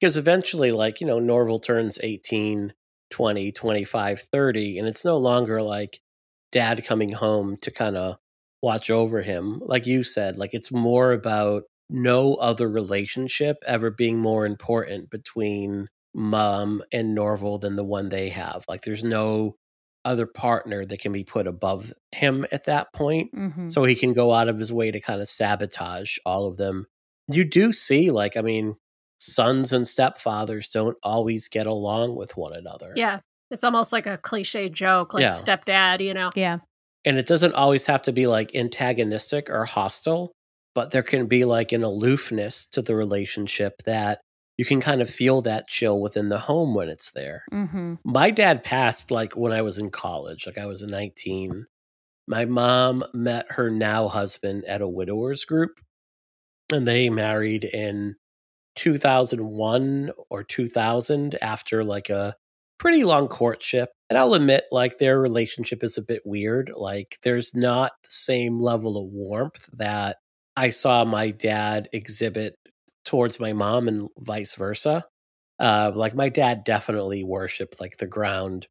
[0.01, 2.72] because eventually like, you know, Norval turns 18,
[3.11, 6.01] 20, 25, 30 and it's no longer like
[6.51, 8.16] dad coming home to kind of
[8.62, 9.61] watch over him.
[9.62, 15.88] Like you said, like it's more about no other relationship ever being more important between
[16.14, 18.64] mom and Norval than the one they have.
[18.68, 19.57] Like there's no
[20.05, 23.70] other partner that can be put above him at that point Mhm.
[23.70, 26.86] so he can go out of his way to kind of sabotage all of them.
[27.28, 28.76] You do see, like, I mean,
[29.18, 32.93] sons and stepfathers don't always get along with one another.
[32.97, 33.20] yeah
[33.51, 35.32] it's almost like a cliche joke like Yeah.
[35.32, 36.59] stepdad you know yeah
[37.05, 40.32] And it doesn't always have to be like antagonistic or hostile,
[40.75, 44.21] but there can be like an aloofness to the relationship that
[44.57, 47.45] you can kind of feel that chill within the home when it's there.
[47.53, 47.95] mm-hmm.
[48.05, 51.66] my dad passed like when I was in college, like I was 19.
[52.27, 55.81] My mom met her now husband at a widowers group,
[56.71, 58.16] and they married in
[58.77, 62.35] 2001 or 2000 after like a
[62.79, 63.91] pretty long courtship.
[64.09, 66.73] And I'll admit, like, their relationship is a bit weird.
[66.75, 70.16] Like, there's not the same level of warmth that
[70.61, 72.54] I saw my dad exhibit
[73.06, 75.06] towards my mom and vice versa.
[75.58, 78.66] Uh, like my dad definitely worshipped like the ground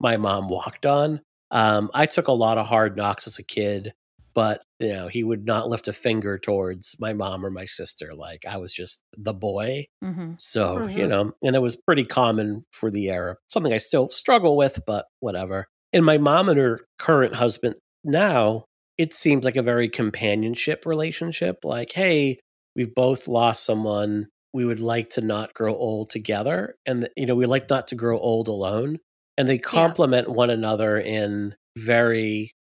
[0.00, 1.20] my mom walked on.
[1.50, 3.92] Um, I took a lot of hard knocks as a kid,
[4.34, 8.12] but you know he would not lift a finger towards my mom or my sister.
[8.14, 9.86] Like I was just the boy.
[10.04, 10.32] Mm-hmm.
[10.38, 11.08] So you Mhm.
[11.08, 13.36] know, and it was pretty common for the era.
[13.48, 15.66] Something I still struggle with, but whatever.
[15.92, 18.64] And my mom and her current husband now,
[18.98, 21.64] it seems like a very companionship relationship.
[21.64, 22.38] Like, hey,
[22.74, 24.26] we've both lost someone.
[24.54, 27.94] We would like to not grow old together, and you know, we like not to
[27.94, 28.98] grow old alone.
[29.38, 32.52] And they complement one another in very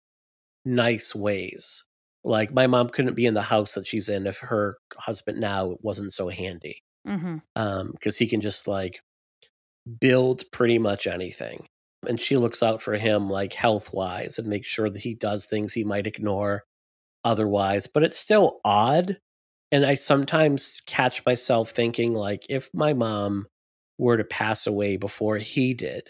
[0.66, 1.84] nice ways.
[2.26, 5.78] Like my mom couldn't be in the house that she's in if her husband now
[5.82, 7.38] wasn't so handy Mm-hmm.
[7.56, 9.00] um because he can just like
[10.02, 11.68] build pretty much anything
[12.08, 15.46] and she looks out for him like health wise and makes sure that he does
[15.46, 16.64] things he might ignore
[17.24, 19.18] otherwise but it's still odd
[19.72, 23.48] and i sometimes catch myself thinking like if my mom
[23.98, 26.10] were to pass away before he did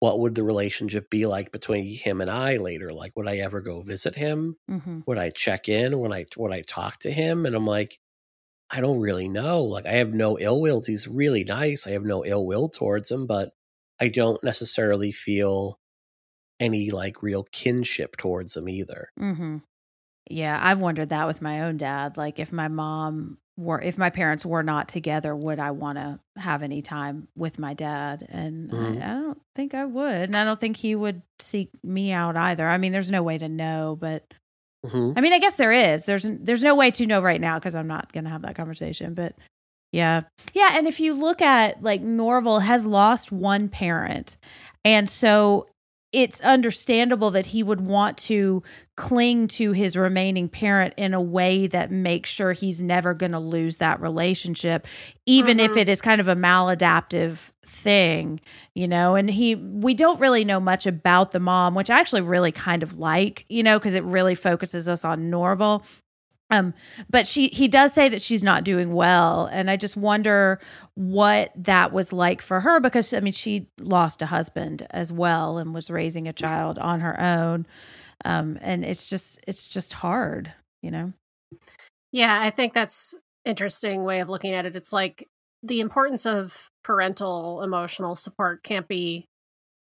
[0.00, 3.60] what would the relationship be like between him and i later like would i ever
[3.60, 5.00] go visit him Mm-hmm.
[5.06, 5.98] would I check in?
[5.98, 7.46] when I would I talk to him?
[7.46, 7.98] And I'm like,
[8.70, 9.62] I don't really know.
[9.62, 10.80] Like I have no ill will.
[10.82, 11.86] He's really nice.
[11.86, 13.50] I have no ill will towards him, but
[14.00, 15.78] I don't necessarily feel
[16.60, 19.10] any like real kinship towards him either.
[19.18, 19.58] Mm-hmm.
[20.28, 22.16] Yeah, I've wondered that with my own dad.
[22.16, 26.18] Like, if my mom were, if my parents were not together, would I want to
[26.36, 28.26] have any time with my dad?
[28.28, 29.02] And Mhm.
[29.02, 30.24] I, I don't think I would.
[30.24, 32.68] And I don't think he would seek me out either.
[32.68, 34.24] I mean, there's no way to know, but
[34.84, 36.04] hmm I mean, I guess there is.
[36.04, 39.14] There's there's no way to know right now because I'm not gonna have that conversation.
[39.14, 39.34] But
[39.96, 40.22] yeah,
[40.54, 40.70] yeah.
[40.74, 44.36] And if you look at like Norval has lost one parent,
[44.84, 45.66] and so
[46.12, 48.62] it's understandable that he would want to
[48.96, 53.38] cling to his remaining parent in a way that makes sure he's never going to
[53.40, 54.86] lose that relationship
[55.26, 55.76] even if Mhm.
[55.78, 58.40] it is kind of a maladaptive thing
[58.74, 62.22] you know and he we don't really know much about the mom which i actually
[62.22, 65.82] really kind of like you know because it really focuses us on norval
[66.50, 66.72] um
[67.10, 70.60] but she he does say that she's not doing well and i just wonder
[70.94, 75.58] what that was like for her because i mean she lost a husband as well
[75.58, 77.66] and was raising a child on her own
[78.24, 81.12] um and it's just it's just hard you know
[82.12, 84.76] Yeah, I think that's interesting way of looking at it.
[84.76, 85.28] It's like
[85.62, 89.26] the importance of parental emotional support can't be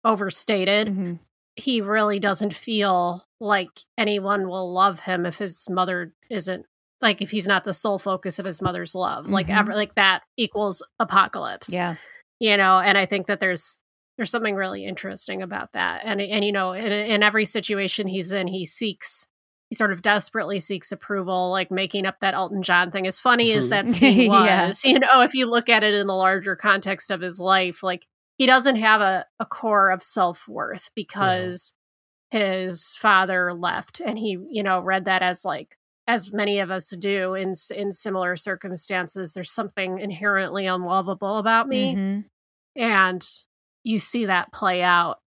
[0.04, 0.88] overstated.
[0.90, 1.20] Mhm.
[1.56, 6.66] He really doesn't feel like anyone will love him if his mother isn't
[7.02, 9.28] like if he's not the sole focus of his mother's love.
[9.30, 9.58] Like Mhm.
[9.58, 11.70] ever like that equals apocalypse.
[11.70, 11.96] yeah
[12.40, 13.80] you know and i think that there's
[14.18, 18.34] there's something really interesting about that and and you know in, in every situation he's
[18.34, 19.26] in he seeks
[19.70, 23.54] he sort of desperately seeks approval like making up that elton john thing as funny
[23.54, 24.92] as that scene was Yeah.
[24.92, 28.06] you know if you look at it in the larger context of his life like
[28.38, 31.74] he doesn't have a, a core of self-worth because
[32.32, 35.78] his father left and he you know read that as like
[36.08, 41.96] as many of us do in in similar circumstances there's something inherently unlovable about me
[41.96, 42.26] Mhm.
[42.76, 43.26] and
[43.84, 45.20] you see that play out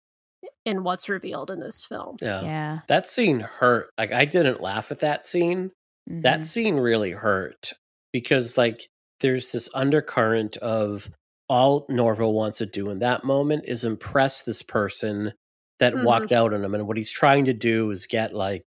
[0.65, 2.17] in what's revealed in this film.
[2.21, 2.41] Yeah.
[2.41, 3.89] yeah That scene hurt.
[3.97, 5.71] Like I didn't laugh at that scene.
[6.07, 6.45] That Mhm.
[6.45, 7.73] scene really hurt
[8.11, 8.87] because like
[9.19, 11.09] there's this undercurrent of
[11.49, 15.33] all Norval wants to do in that moment is impress this person
[15.79, 16.03] that Mhm.
[16.03, 18.63] walked out on him and what he's trying to do is get like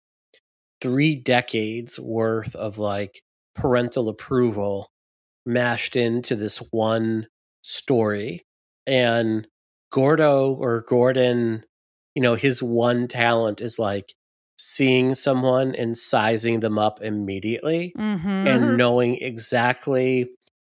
[0.80, 3.22] three decades worth of like
[3.54, 4.90] parental approval
[5.44, 7.26] mashed into this one
[7.62, 8.46] story
[8.86, 9.46] and
[9.92, 11.64] Gordo or Gordon
[12.14, 14.14] you know his one talent is like
[14.56, 18.46] seeing someone and sizing them up immediately Mhm.
[18.46, 18.76] and Mhm.
[18.76, 20.30] knowing exactly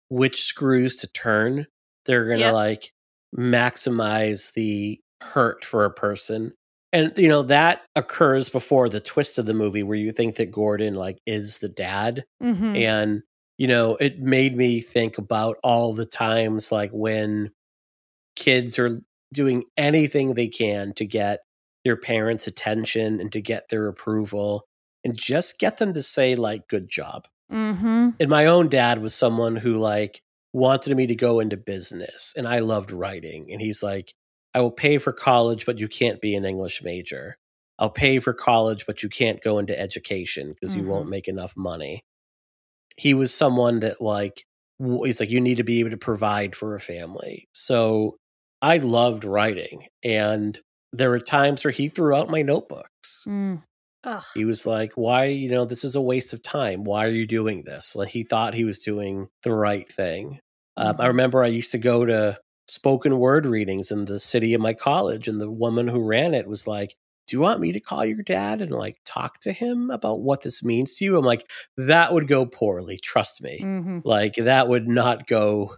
[0.08, 1.66] which screws to turn
[2.06, 2.54] they're gonna Yep.
[2.54, 2.92] like
[3.36, 6.52] maximize the hurt for a person
[6.92, 10.50] and you know that occurs before the twist of the movie where you think that
[10.50, 12.76] gordon like is the dad Mhm.
[12.76, 13.22] and
[13.58, 17.50] you know it made me think about all the times like when
[18.36, 19.00] kids are
[19.32, 21.40] doing anything they can to get
[21.84, 24.64] their parents attention and to get their approval
[25.04, 28.14] and just get them to say like good job Mhm.
[28.20, 30.20] and my own dad was someone who like
[30.52, 34.12] wanted me to go into business and i loved writing and he's like
[34.54, 37.36] i will pay for college but you can't be an english major
[37.78, 41.10] i'll pay for college but you can't go into education because you won't Mhm.
[41.10, 42.02] make enough money
[42.96, 44.44] he was someone that like
[45.04, 48.16] he's like you need to be able to provide for a family so
[48.62, 50.60] i loved writing and
[50.92, 53.62] there were times where he threw out my notebooks Mm.
[54.06, 54.22] Ugh.
[54.34, 56.84] He was like, "Why, you know, this is a waste of time.
[56.84, 60.40] Why are you doing this?" Like he thought he was doing the right thing.
[60.76, 62.38] Um, I remember I used to go to
[62.68, 66.46] spoken word readings in the city of my college, and the woman who ran it
[66.46, 66.94] was like,
[67.26, 70.42] "Do you want me to call your dad and like talk to him about what
[70.42, 72.98] this means to you?" I'm like, "That would go poorly.
[72.98, 73.60] Trust me.
[73.62, 74.02] Mhm.
[74.04, 75.76] Like that would not go.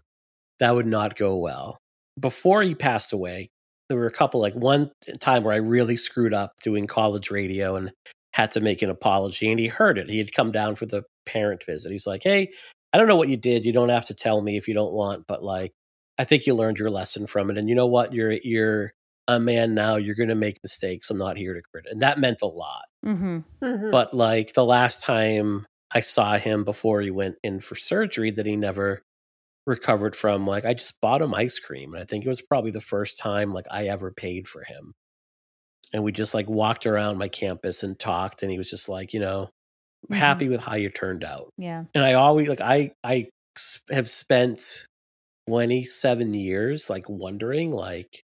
[0.60, 1.78] That would not go well."
[2.20, 3.50] Before he passed away,
[3.88, 7.76] there were a couple like one time where I really screwed up doing college radio
[7.76, 7.92] and
[8.32, 10.08] had to make an apology and he heard it.
[10.10, 11.92] He had come down for the parent visit.
[11.92, 12.50] He's like, "Hey,
[12.92, 13.64] I don't know what you did.
[13.64, 15.72] You don't have to tell me if you don't want, but like
[16.18, 18.12] I think you learned your lesson from it and you know what?
[18.12, 18.92] You're you're
[19.28, 19.96] a man now.
[19.96, 21.10] You're going to make mistakes.
[21.10, 22.84] I'm not here to crit." And that meant a lot.
[23.04, 23.44] Mhm.
[23.62, 23.90] Mhm.
[23.90, 28.46] But like the last time I saw him before he went in for surgery that
[28.46, 29.02] he never
[29.66, 31.94] recovered from, like I just bought him ice cream.
[31.94, 34.94] And I think it was probably the first time like I ever paid for him.
[35.92, 38.42] And we just like walked around my campus and talked.
[38.42, 39.48] And he was just like, you know,
[40.10, 40.16] Mhm.
[40.16, 41.50] happy with how you turned out.
[41.58, 41.84] Yeah.
[41.94, 43.26] And I always like i i
[43.90, 44.86] have spent
[45.48, 48.22] 27 years like wondering like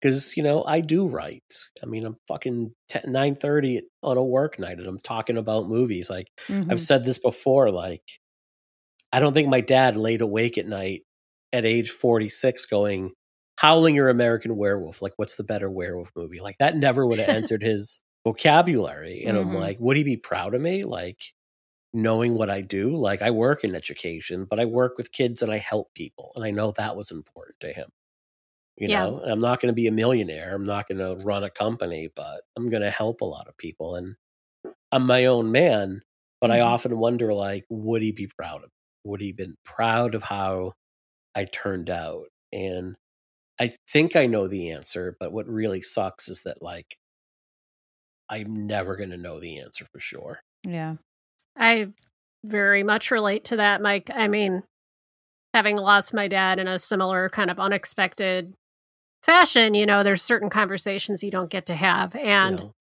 [0.00, 1.42] because you know I do write.
[1.82, 6.08] I mean, I'm fucking 10, 9:30 on a work night, and I'm talking about movies.
[6.10, 6.70] Like Mhm.
[6.72, 7.70] I've said this before.
[7.70, 8.02] Like
[9.12, 11.02] I don't think my dad laid awake at night
[11.52, 13.12] at age 46 going,
[13.60, 16.40] "Howling Your American Werewolf." Like, what's the better werewolf movie?
[16.40, 19.24] Like that never would have entered his vocabulary.
[19.26, 19.54] And I'm Mhm.
[19.54, 20.82] like, would he be proud of me?
[20.84, 21.18] Like
[21.92, 22.94] knowing what I do.
[22.96, 26.44] Like I work in education, but I work with kids and I help people, and
[26.44, 27.90] I know that was important to him.
[28.76, 29.10] You Yeah.
[29.10, 30.54] know, And I'm not going to be a millionaire.
[30.54, 33.56] I'm not going to run a company, but I'm going to help a lot of
[33.58, 33.96] people.
[33.96, 34.16] And
[34.92, 36.02] I'm my own man,
[36.40, 36.62] but I Mhm.
[36.62, 38.70] often wonder, like, would he be proud of?
[39.04, 40.74] Would he been proud of how
[41.34, 42.28] I turned out?
[42.52, 42.96] And
[43.60, 46.96] I think I know the answer, but what really sucks is that like
[48.30, 50.40] I'm never going to know the answer for sure.
[50.66, 50.94] Yeah.
[51.58, 51.88] I
[52.44, 54.08] very much relate to that, Mike.
[54.14, 54.62] I mean,
[55.52, 58.54] having lost my dad in a similar kind of unexpected
[59.22, 62.14] fashion, you know, there's certain conversations you don't get to have.
[62.16, 62.74] And you know?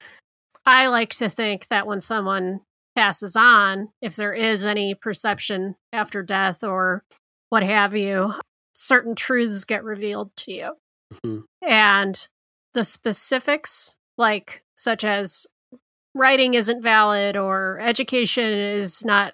[0.65, 2.61] I like to think that when someone
[2.95, 7.03] passes on, if there is any perception after death or
[7.49, 8.33] what have you,
[8.81, 10.71] certain truths get revealed to you.
[11.25, 11.43] Mhm.
[11.61, 12.27] And
[12.73, 15.45] the specifics, like such as
[16.15, 19.33] writing isn't valid or education is not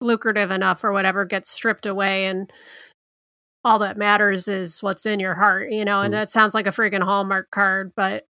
[0.00, 2.52] lucrative enough or whatever, gets stripped away and
[3.64, 6.18] all that matters is what's in your heart, you know, and Mm.
[6.18, 8.26] that sounds like a freaking Hallmark card, but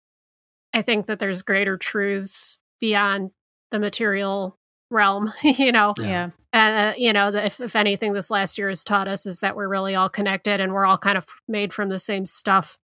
[0.73, 3.31] I think that there's greater truths beyond
[3.71, 4.57] the material
[4.93, 5.93] realm, you know.
[5.99, 6.05] Yeah.
[6.07, 6.29] Yeah.
[6.53, 9.39] And uh, you know, that if, if anything, this last year has taught us is
[9.39, 12.77] that we're really all connected and we're all kind of made from the same stuff,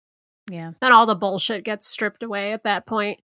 [0.50, 0.72] Yeah.
[0.82, 3.20] and all the bullshit gets stripped away at that point,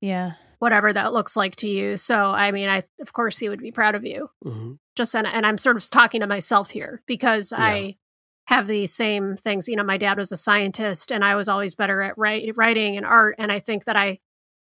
[0.00, 0.32] Yeah.
[0.60, 1.96] whatever that looks like to you.
[1.98, 4.30] So, I mean, I of course he would be proud of you.
[4.44, 4.78] Mhm.
[4.96, 7.62] Just and, and I'm sort of talking to myself here because Yeah.
[7.62, 7.96] I
[8.46, 9.68] have the same things.
[9.68, 12.96] You know, my dad was a scientist, and I was always better at write, writing
[12.96, 14.20] and art, and I think that I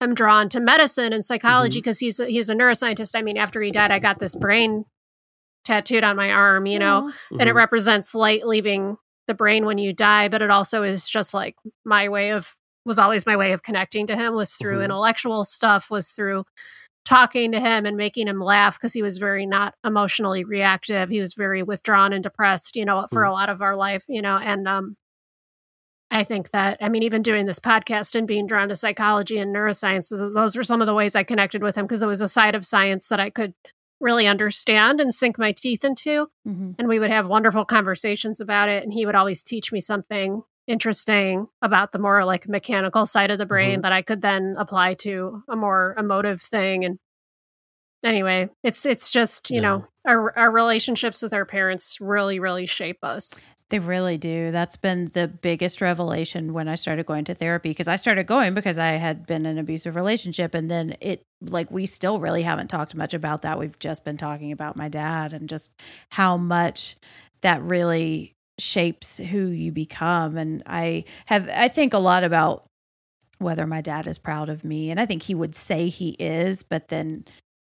[0.03, 3.11] am drawn to medicine and psychology because he's a, he's a neuroscientist.
[3.15, 4.85] I mean, after he died, I got this brain
[5.65, 7.37] tattooed on my arm, you know, Aw.
[7.39, 7.55] and it Mhm.
[7.55, 8.97] represents light leaving
[9.27, 12.53] the brain when you die, but it also is just like my way of
[12.85, 14.83] was always my way of connecting to him was through Mhm.
[14.85, 16.43] intellectual stuff, was through
[17.05, 21.09] talking to him and making him laugh because he was very not emotionally reactive.
[21.09, 23.29] He was very withdrawn and depressed, you know, for Mm.
[23.29, 24.97] a lot of our life, you know, and um
[26.13, 29.53] I think that I mean even doing this podcast and being drawn to psychology and
[29.53, 32.27] neuroscience those- were some of the ways I connected with him because it was a
[32.27, 33.53] side of science that I could
[33.99, 36.75] really understand and sink my teeth into Mhm.
[36.77, 40.43] and we would have wonderful conversations about it and he would always teach me something
[40.67, 44.93] interesting about the more like mechanical side of the brain that I could then apply
[44.95, 46.99] to a more emotive thing and
[48.03, 49.61] anyway it's it's just you Yeah.
[49.61, 53.33] know our our relationships with our parents really really shape us
[53.69, 54.51] They really do.
[54.51, 58.53] That's been the biggest revelation when I started going to therapy because I started going
[58.53, 60.53] because I had been in an abusive relationship.
[60.53, 63.57] And then it, like, we still really haven't talked much about that.
[63.57, 65.71] We've just been talking about my dad and just
[66.11, 66.97] how much
[67.41, 70.37] that really shapes who you become.
[70.37, 72.67] And I have, I think a lot about
[73.39, 74.91] whether my dad is proud of me.
[74.91, 77.25] And I think he would say he is, but then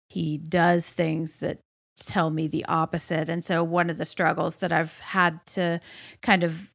[0.10, 1.60] he does things that
[1.98, 3.30] tell me the opposite.
[3.30, 5.80] And so one of the struggles that I've had to
[6.22, 6.72] kind of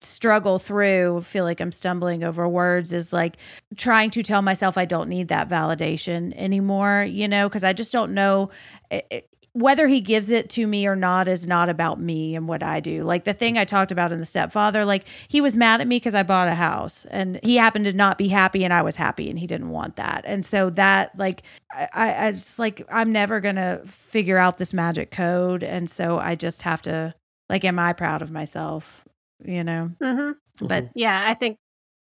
[0.00, 3.36] struggle through, feel like I'm stumbling over words is like
[3.76, 7.92] trying to tell myself I don't need that validation anymore, you know, because I just
[7.92, 8.50] don't know.
[8.90, 9.20] Eh, eh,
[9.56, 12.46] It, it- whether he gives it to me or not is not about me and
[12.48, 13.04] what I do.
[13.04, 15.96] Like the thing I talked about in the stepfather, like he was mad at me
[15.96, 18.96] because I bought a house and he happened to not be happy and I was
[18.96, 20.24] happy and he didn't want that.
[20.26, 21.42] And so that like
[21.72, 25.62] I, I, I just like I'm never gonna figure out this magic code.
[25.62, 27.14] And so I just have to
[27.48, 29.04] like, am I proud of myself?
[29.44, 29.90] You know?
[30.02, 31.58] hmm But Yeah, I think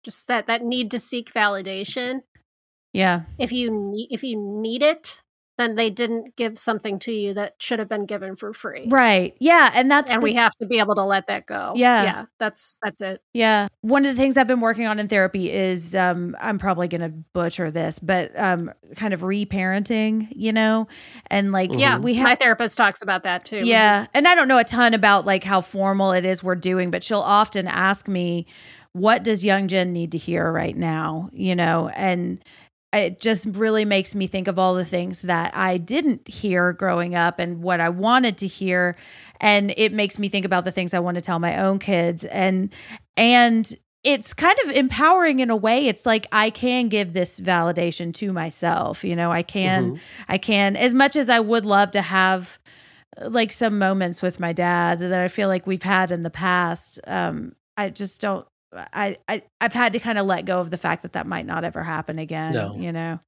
[0.03, 2.21] just that that need to seek validation.
[2.93, 3.21] yeah.
[3.37, 5.21] If you need if you need it,
[5.59, 8.87] then they didn't give something to you that should have been given for free.
[8.89, 9.35] Right.
[9.39, 9.69] Yeah.
[9.75, 11.73] And that's And the- we have to be able to let that go.
[11.75, 12.03] Yeah.
[12.03, 12.25] Yeah.
[12.39, 13.21] That's that's it.
[13.33, 13.67] Yeah.
[13.81, 17.01] One of the things I've been working on in therapy is um I'm probably going
[17.01, 20.87] to butcher this, but um kind of reparenting, you know?
[21.27, 21.97] And like Yeah.
[21.99, 23.61] we have my therapist talks about that too.
[23.65, 24.07] Yeah.
[24.13, 27.03] And I don't know a ton about like how formal it is we're doing, but
[27.03, 28.47] she'll often ask me
[28.93, 31.89] what does young Jen need to hear right now, you know?
[31.89, 32.43] And
[32.91, 37.13] it just really makes me think of all the things that I didn't hear growing
[37.15, 38.95] up and what I wanted to hear.
[39.39, 42.25] And it makes me think about the things I want to tell my own kids.
[42.25, 42.73] And
[43.15, 43.71] and
[44.03, 45.87] it's kind of empowering in a way.
[45.87, 49.99] It's like I can give this validation to myself you know I can Mhm.
[50.27, 52.57] I can as much as I would love to have
[53.21, 56.99] like some moments with my dad that I feel like we've had in the past
[57.07, 60.77] um I just don't I, I I've had to kind of let go of the
[60.77, 62.53] fact that that might not ever happen again.
[62.53, 62.75] No.
[62.75, 63.19] You know.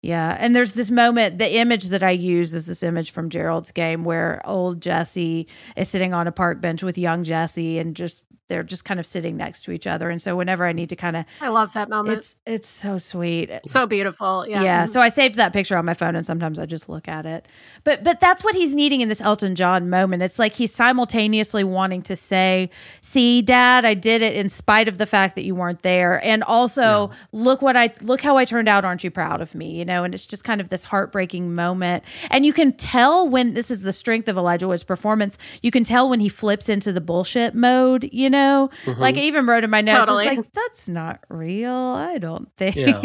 [0.00, 1.38] Yeah, and there's this moment.
[1.38, 5.88] The image that I use is this image from Gerald's game where old Jessie is
[5.88, 9.36] sitting on a park bench with young Jessie, and just they're just kind of sitting
[9.36, 10.10] next to each other.
[10.10, 12.18] And so whenever I need to kind of, I love that moment.
[12.18, 13.50] it's it's so sweet.
[13.66, 14.46] so beautiful.
[14.48, 14.62] Yeah.
[14.62, 14.84] Yeah.
[14.86, 17.46] So I saved that picture on my phone and sometimes I just look at it.
[17.84, 20.22] But but that's what he's needing in this Elton John moment.
[20.22, 22.70] It's like he's simultaneously wanting to say,
[23.02, 26.42] "See, dad, I did it in spite of the fact that you weren't there." And
[26.42, 29.78] also, look what I look how I turned out, aren't you proud of me?
[29.78, 32.04] You know, and it's just kind of this heartbreaking moment.
[32.30, 35.36] And you can tell when this is the strength of Elijah Wood's performance.
[35.62, 38.70] You can tell when he flips into the bullshit mode, you know?
[38.86, 39.20] Like mm-hmm.
[39.20, 40.26] I even wrote in my notes, Totally.
[40.26, 41.72] it's like that's not real.
[41.72, 42.76] I don't think.
[42.76, 43.00] Yeah.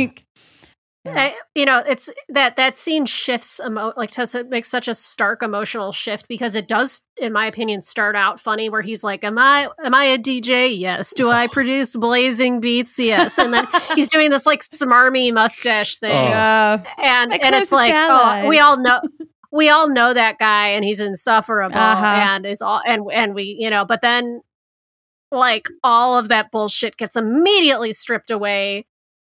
[1.05, 4.95] I, you know, it's that that scene shifts emo- like does it makes such a
[4.95, 9.23] stark emotional shift because it does, in my opinion, start out funny where he's like,
[9.25, 10.77] "Am I am I a DJ?
[10.79, 11.13] Yes.
[11.13, 12.97] Do I produce blazing beats?
[12.97, 16.31] Yes." And then he's doing this like smarmy mustache thing, Oh.
[16.31, 18.45] Uh, and My and it's like, allies.
[18.45, 19.01] oh, we all know.
[19.51, 22.05] We all know that guy, and he's insufferable, Uh-huh.
[22.05, 24.41] and is all, and and we, you know, but then,
[25.31, 28.85] like, all of that bullshit gets immediately stripped away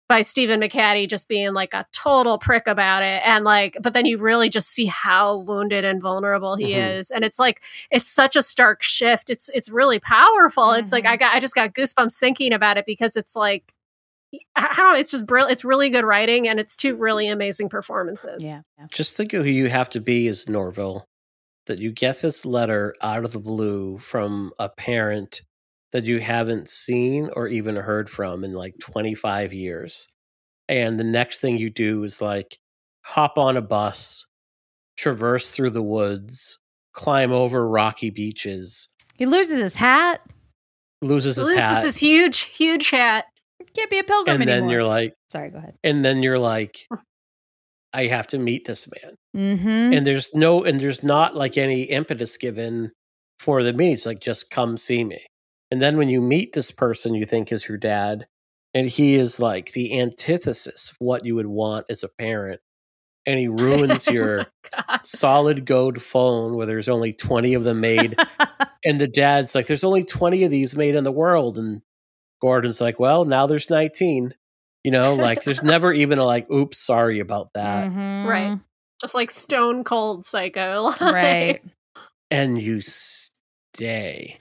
[0.10, 3.22] by Stephen McHattie just being like a total prick about it.
[3.26, 6.98] And like, but then you really just see how wounded and vulnerable he Mhm.
[7.00, 7.12] is.
[7.12, 9.30] And it's like, it's such a stark shift.
[9.30, 10.72] It's, it's really powerful.
[10.72, 11.06] It's like.
[11.06, 13.74] I got, I just got goosebumps thinking about it because it's like,
[14.56, 15.52] I don't know, it's just brilliant.
[15.54, 18.46] It's really good writing and it's two really amazing performances.
[18.46, 18.62] yeah.
[18.78, 18.86] yeah.
[18.92, 21.06] Just think of who you have to be as Norval.
[21.66, 25.42] That you get this letter out of the blue from a parent
[25.92, 30.08] that you haven't seen or even heard from in like 25 years.
[30.68, 32.58] And the next thing you do is like
[33.06, 34.26] hop on a bus,
[34.98, 36.60] traverse through the woods,
[36.94, 40.22] climb over rocky beaches, He loses his hat.
[41.02, 41.56] loses his hat.
[41.56, 41.84] Loses hat.
[41.84, 43.26] this huge, huge hat.
[43.74, 44.56] Can't be a pilgrim anymore.
[44.56, 45.76] and then you're like, Sorry, go ahead.
[45.84, 46.88] and then you're like,
[47.94, 49.16] I have to meet this man.
[49.36, 49.94] Mm-hmm.
[49.94, 52.92] and there's no and there's not like any impetus given
[53.40, 53.94] for the meet.
[53.94, 55.22] It's like just come see me.
[55.72, 58.28] And then when you meet this person you think is your dad,
[58.74, 62.62] and he is like the antithesis of what you would want as a parent,
[63.26, 64.46] and he ruins your
[65.04, 68.16] solid gold phone where there's only 20 of them made,
[68.86, 71.82] and the dad's like, There's only 20 of these made in the world, and
[72.42, 74.34] Gordon's like, Well, now there's 19.
[74.84, 77.90] You know, like there's never even a like, oops, sorry about that.
[77.92, 78.26] Mhm.
[78.26, 78.60] Right.
[79.02, 80.84] Just like stone cold psycho.
[80.84, 81.62] Like, Right.
[82.32, 84.40] And you stay.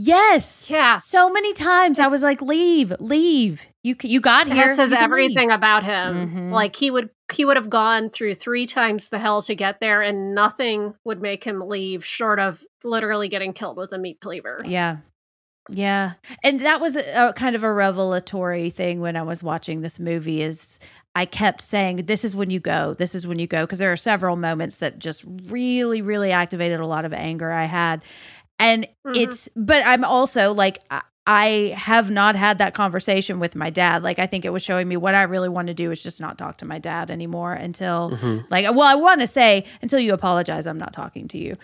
[0.00, 0.70] Yes.
[0.70, 0.94] Yeah.
[0.94, 3.66] So many times I was like, leave, leave.
[3.82, 4.68] You you got here.
[4.68, 5.56] that says everything leave.
[5.56, 6.30] about him.
[6.30, 6.52] Mhm.
[6.52, 10.00] Like he would he would have gone through three times the hell to get there,
[10.02, 14.62] and nothing would make him leave, short of literally getting killed with a meat cleaver.
[14.64, 14.98] Yeah.
[15.68, 16.12] Yeah.
[16.44, 19.98] And that was a, a kind of a revelatory thing when I was watching this
[19.98, 20.78] movie is
[21.14, 22.94] I kept saying this is when you go.
[22.94, 26.78] This is when you go because there are several moments that just really really activated
[26.80, 28.02] a lot of anger I had.
[28.58, 29.16] And Mhm.
[29.16, 34.02] it's but I'm also like I, I have not had that conversation with my dad.
[34.02, 36.20] Like I think it was showing me what I really want to do is just
[36.20, 38.44] not talk to my dad anymore until Mhm.
[38.50, 41.56] like well I want to say until you apologize I'm not talking to you.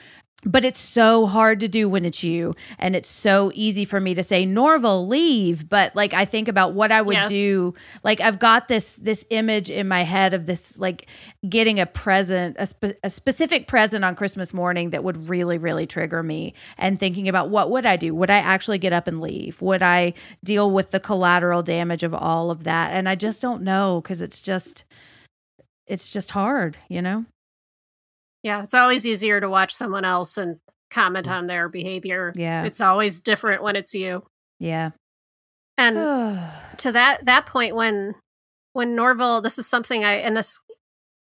[0.44, 4.14] But it's so hard to do when it's you and it's so easy for me
[4.14, 5.68] to say norval leave.
[5.68, 7.28] But like i think about what i would Yes.
[7.28, 7.74] do.
[8.02, 11.06] Like i've got this this image in my head of this like
[11.48, 15.86] getting a present a, spe- a specific present on christmas morning that would really really
[15.86, 18.14] trigger me and thinking about what would i do?
[18.14, 19.60] Would i actually get up and leave?
[19.62, 22.92] Would i deal with the collateral damage of all of that?
[22.92, 24.84] And i just don't know because it's just
[25.86, 27.24] it's just hard you know
[28.44, 30.56] Yeah, it's always easier to watch someone else and
[30.90, 31.32] comment mm.
[31.32, 32.32] on their behavior.
[32.36, 32.64] Yeah.
[32.64, 34.22] It's always different when it's you.
[34.60, 34.90] yeah
[35.78, 35.96] And
[36.78, 38.14] to that that point when
[38.74, 40.60] when Norval this is something I and this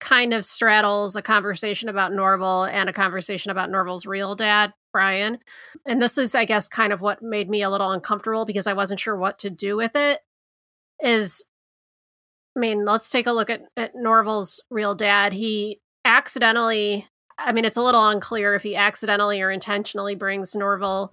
[0.01, 5.39] kind of straddles a conversation about Norval and a conversation about Norval's real dad, Brian.
[5.87, 8.75] And this is I guess kind of what made me a little uncomfortable because I
[8.75, 10.21] wasn't sure what to do with it
[11.03, 11.45] is
[12.55, 15.33] I mean, let's take a look at, at Norval's real dad.
[15.33, 17.07] He accidentally
[17.41, 21.13] I mean, it's a little unclear if he accidentally or intentionally brings Norval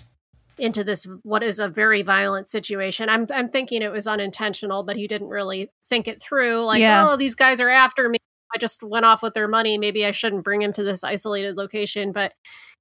[0.58, 3.10] into this what is a very violent situation.
[3.10, 6.64] I'm I'm thinking it was unintentional, but he didn't really think it through.
[6.66, 7.10] Like, Yeah.
[7.12, 8.18] oh, these guys are after me.
[8.56, 9.78] I just went off with their money.
[9.78, 12.12] Maybe I shouldn't bring him to this isolated location.
[12.12, 12.34] But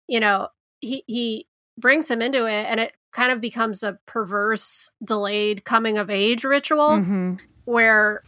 [0.09, 0.49] you know,
[0.81, 1.47] he he
[1.79, 6.45] brings him into it, and it kind of becomes a perverse, delayed coming of age
[6.45, 7.41] ritual Mhm.
[7.67, 8.23] where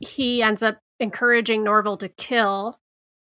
[0.00, 2.78] he ends up encouraging Norval to kill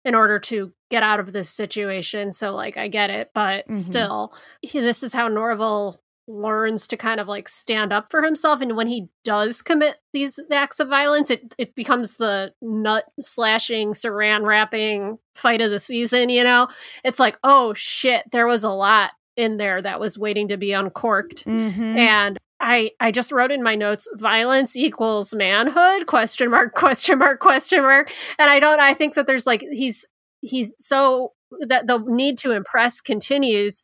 [0.10, 2.32] in order to get out of this situation.
[2.32, 3.76] So, like, I get it, but Mhm.
[3.76, 4.34] still,
[4.64, 8.60] he, this is how Norval learns to kind of like stand up for himself.
[8.62, 13.94] And when he does commit these acts of violence, it, it becomes the nut slashing,
[13.94, 16.68] saran wrapping fight of the season, you know?
[17.04, 20.72] It's like, oh shit, there was a lot in there that was waiting to be
[20.74, 21.96] uncorked Mhm.
[21.98, 26.08] and i i just wrote in my notes violence equals manhood?
[26.08, 28.12] Question mark question mark question mark.
[28.38, 30.06] And i don't i think that there's like he's
[30.42, 31.34] he's so
[31.68, 33.84] that the need to impress continues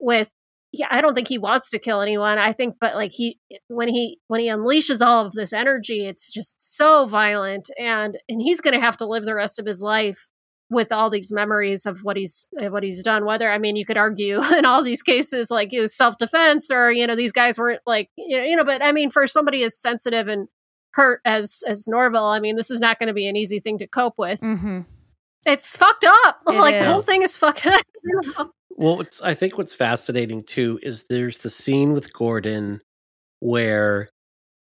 [0.00, 0.32] with
[0.72, 2.38] yeah i don't think he wants to kill anyone.
[2.38, 3.38] I think but like he
[3.68, 8.42] when he when he unleashes all of this energy it's just so violent and and
[8.42, 10.28] he's going to have to live the rest of his life
[10.70, 13.84] with all these memories of what he's uh, what he's done whether i mean you
[13.84, 17.58] could argue in all these cases like it was self-defense or you know these guys
[17.58, 20.48] weren't like you know, you know but i mean for somebody as sensitive and
[20.92, 23.78] hurt as as norval i mean this is not going to be an easy thing
[23.78, 24.80] to cope with mm-hmm.
[25.44, 27.66] it's fucked up It like the whole thing is fucked
[28.36, 32.80] up Well, it's, I think what's fascinating too is there's the scene with Gordon
[33.40, 34.08] where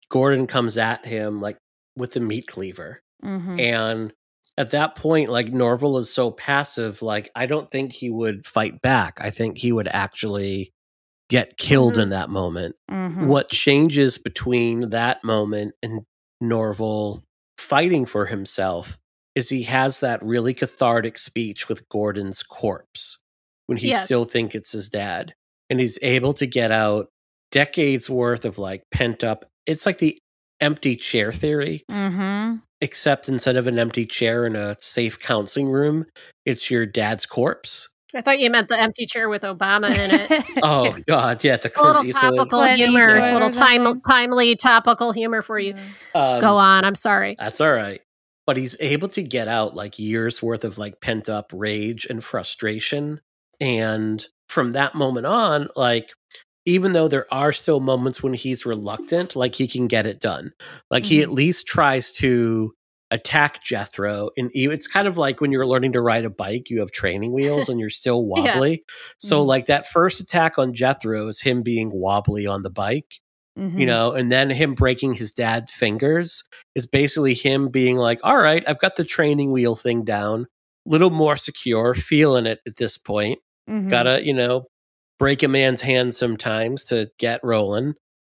[0.08, 1.58] Gordon comes at him like
[1.96, 3.00] with the meat cleaver.
[3.24, 3.60] Mhm.
[3.60, 4.12] And
[4.58, 8.80] at that point, like Norval is so passive, like I don't think he would fight
[8.82, 9.18] back.
[9.20, 10.72] I think he would actually
[11.28, 12.02] get killed Mhm.
[12.02, 12.76] in that moment.
[12.90, 13.26] Mhm.
[13.26, 16.02] What changes between that moment and
[16.40, 17.22] Norval
[17.58, 18.96] fighting for himself
[19.34, 23.22] is he has that really cathartic speech with Gordon's corpse
[23.66, 24.04] when he Yes.
[24.04, 25.34] still thinks it's his dad.
[25.68, 27.08] And he's able to get out
[27.50, 29.44] decades worth of like pent up.
[29.66, 30.18] It's like the
[30.60, 32.62] empty chair theory Mhm.
[32.80, 36.06] Except instead of an empty chair in a safe counseling room,
[36.44, 37.88] it's your dad's corpse.
[38.14, 41.72] i thought you meant the empty chair with obama in it Oh God, yeah, the
[41.74, 42.36] a little Clint Eastwood.
[42.36, 45.74] topical Clint humor a little time, timely topical humor for you
[46.14, 48.00] Um, go on i'm sorry That's all right.
[48.46, 52.22] But he's able to get out like years worth of like pent up rage and
[52.22, 53.20] frustration.
[53.60, 56.10] And from that moment on, like,
[56.66, 60.52] even though there are still moments when he's reluctant, like he can get it done.
[60.90, 62.74] Like he at least tries to
[63.12, 64.30] attack Jethro.
[64.36, 67.32] And it's kind of like when you're learning to ride a bike, you have training
[67.32, 68.56] wheels and you're still Yeah.
[68.56, 68.84] wobbly.
[69.18, 69.46] So, Mhm.
[69.46, 73.20] like, that first attack on Jethro is him being wobbly on the bike
[73.56, 73.78] Mhm.
[73.78, 76.44] you know, and then him breaking his dad's fingers
[76.74, 80.42] is basically him being like, all right, I've got the training wheel thing down,
[80.86, 83.38] a little more secure, feeling it at this point.
[83.70, 83.88] Mhm.
[83.88, 84.66] Gotta, you know,
[85.18, 87.94] break a man's hand sometimes to get rolling.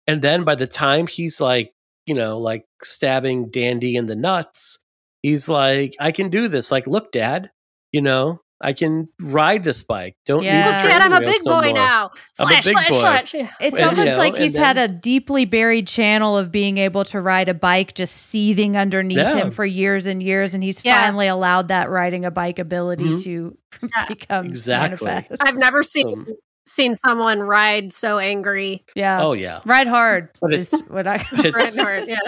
[0.06, 1.72] And then by the time he's like,
[2.06, 4.84] you know, like stabbing Dandy in the nuts,
[5.22, 6.70] he's like, I can do this.
[6.70, 7.50] Like, look, dad,
[7.92, 10.14] you know, I can ride this bike.
[10.24, 10.53] Don't Yeah.
[10.70, 12.11] need Look, Dad, I'm a big boy more." now.
[12.34, 13.00] Slash, slash, boy.
[13.00, 13.34] slash.
[13.34, 16.78] It's And, you almost know, like he's then- had a deeply buried channel of being
[16.78, 19.36] able to ride a bike just seething underneath Yeah.
[19.36, 20.54] him for years and years.
[20.54, 21.03] And he's Yeah.
[21.03, 23.22] finally allowed that riding a bike ability Mhm.
[23.24, 24.07] to Yeah.
[24.07, 25.04] become Exactly.
[25.07, 25.42] manifest.
[25.42, 26.36] I've never seen Some-
[26.67, 28.84] seen someone ride so angry.
[28.95, 29.22] yeah.
[29.22, 29.61] oh, yeah.
[29.64, 31.17] Ride hard But it's- what I.
[31.45, 32.18] It's- Right, right, yeah.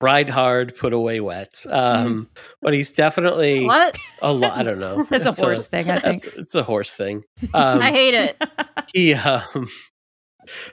[0.00, 1.64] ride hard, put away wet.
[1.70, 2.28] Um,
[2.60, 3.96] But he's definitely What?
[4.22, 4.52] a lot.
[4.52, 5.04] I don't know.
[5.10, 6.16] That's a It's horse thing, I think.
[6.16, 7.24] It's, it's a horse thing.
[7.54, 8.42] Um, I hate it.
[8.92, 9.68] he um,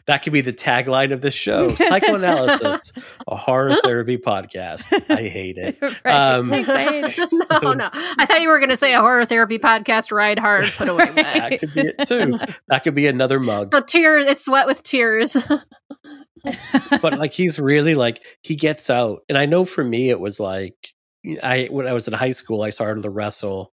[0.05, 2.93] That could be the tagline of this show: psychoanalysis,
[3.27, 4.91] a horror therapy podcast.
[5.09, 5.77] I hate it.
[6.03, 6.13] Right.
[6.13, 7.47] Um, Thanks, I hate it.
[7.63, 7.89] no, no.
[7.93, 10.11] I thought you were going to say a horror therapy podcast.
[10.11, 11.15] Ride hard, put away wet.
[11.15, 12.39] That could be it too.
[12.67, 13.73] That could be another mug.
[13.87, 14.25] Tears.
[14.27, 15.37] It's wet with tears.
[17.01, 20.39] but like he's really like he gets out and i know for me it was
[20.39, 20.89] like
[21.41, 23.71] i when i was in high school i started to wrestle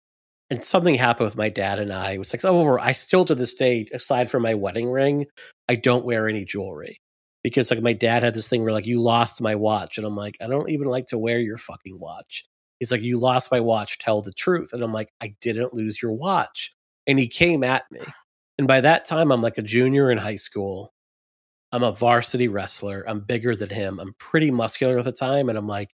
[0.50, 3.34] and something happened with my dad and i it was like over i still to
[3.36, 5.26] this day aside from my wedding ring
[5.68, 7.00] i don't wear any jewelry
[7.42, 10.16] because like my dad had this thing where like you lost my watch and i'm
[10.16, 12.44] like i don't even like to wear your fucking watch
[12.78, 16.00] he's like you lost my watch tell the truth and i'm like i didn't lose
[16.02, 16.74] your watch
[17.06, 18.00] and he came at me
[18.58, 20.92] and by that time i'm like a junior in high school
[21.72, 23.04] I'm a varsity wrestler.
[23.06, 23.98] I'm bigger than him.
[23.98, 25.48] I'm pretty muscular at the time.
[25.48, 25.90] And I'm like,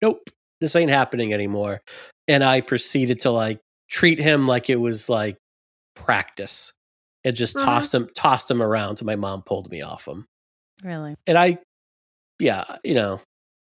[0.00, 0.30] nope,
[0.60, 1.82] this ain't happening anymore.
[2.26, 3.60] And I proceeded to like
[3.90, 5.36] treat him like it was like
[5.94, 6.72] practice
[7.24, 7.64] and just Mhm.
[7.64, 10.26] tossed him, tossed him around till my mom pulled me off him.
[10.84, 11.16] Really?
[11.26, 11.58] And I,
[12.38, 13.20] yeah, you know,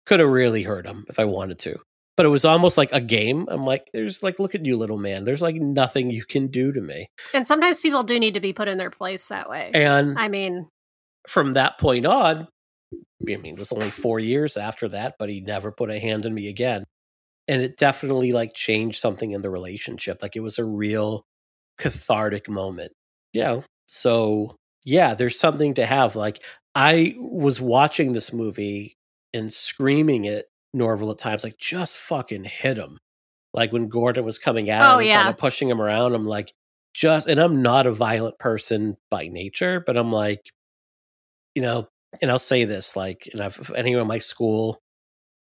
[0.06, 1.78] could have really hurt him if I wanted to.
[2.16, 3.47] But it was almost like a game.
[3.51, 5.24] I'm like, there's like, look at you, little man.
[5.24, 7.06] There's like nothing you can do to me.
[7.32, 9.70] and sometimes people do need to be put in their place that way.
[9.72, 10.68] And I mean,
[11.27, 12.47] from that point on,
[12.93, 16.27] I mean, it was only four years after that, but he never put a hand
[16.27, 16.85] on me again.
[17.48, 20.20] And it definitely like changed something in the relationship.
[20.22, 21.22] Like it was a real
[21.78, 22.93] cathartic moment.
[23.32, 23.61] Yeah.
[23.86, 26.16] So, yeah, there's something to have.
[26.16, 26.43] Like,
[26.74, 28.97] I was watching this movie
[29.35, 32.98] and screaming at Norval at times, like, just fucking hit him.
[33.52, 35.23] Like when Gordon was coming at Oh, him, yeah.
[35.23, 36.52] kind of pushing him around, I'm like,
[36.94, 40.40] just, and I'm not a violent person by nature, but I'm like,
[41.55, 41.89] you know,
[42.23, 44.78] and I'll say this, like, and I've, if anyone in my school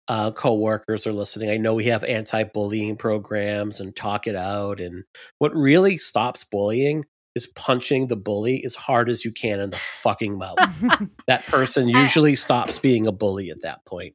[0.08, 4.80] uh, co-workers are listening, I know we have anti-bullying programs and talk it out.
[4.80, 5.04] And
[5.38, 7.04] what really stops bullying
[7.34, 10.58] is punching the bully as hard as you can in the fucking mouth.
[11.26, 14.14] that person I- usually stops being a bully at that point.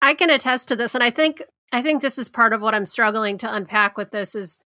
[0.00, 1.42] I can attest to this, and I think
[1.72, 4.34] I think this is part of what I'm struggling to unpack with this.
[4.34, 4.60] Is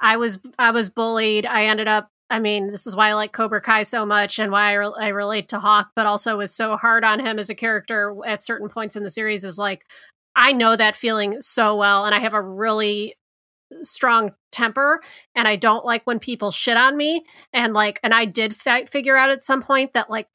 [0.00, 1.44] I was I was bullied.
[1.44, 2.08] I ended up.
[2.30, 4.92] I mean, this is why I like Cobra Kai so much, and why I, re-
[4.98, 8.42] I relate to Hawk, but also was so hard on him as a character at
[8.42, 9.44] certain points in the series.
[9.44, 9.84] Is like
[10.34, 13.14] I know that feeling so well, and I have a really
[13.82, 15.00] strong temper
[15.34, 18.86] and I don't like when people shit on me and like and I did fi-
[18.86, 20.28] figure out at some point that like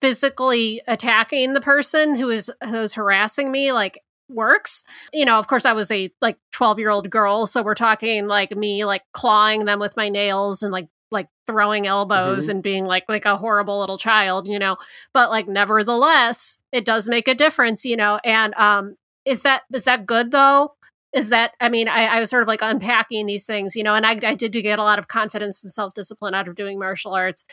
[0.00, 4.82] physically attacking the person who is who's harassing me like works.
[5.12, 8.26] You know of course i was a like 12 year old girl so we're talking
[8.26, 12.86] like me like clawing them with my nails and like like throwing elbows and being
[12.86, 14.76] like like a horrible little child you know?
[15.12, 18.18] But like nevertheless it does make a difference you know?
[18.24, 18.96] And um
[19.26, 20.72] is that is that good though
[21.12, 23.94] is that i mean i, I was sort of like unpacking these things you know
[23.94, 27.14] and i, I did get a lot of confidence and self-discipline out of doing martial
[27.14, 27.44] arts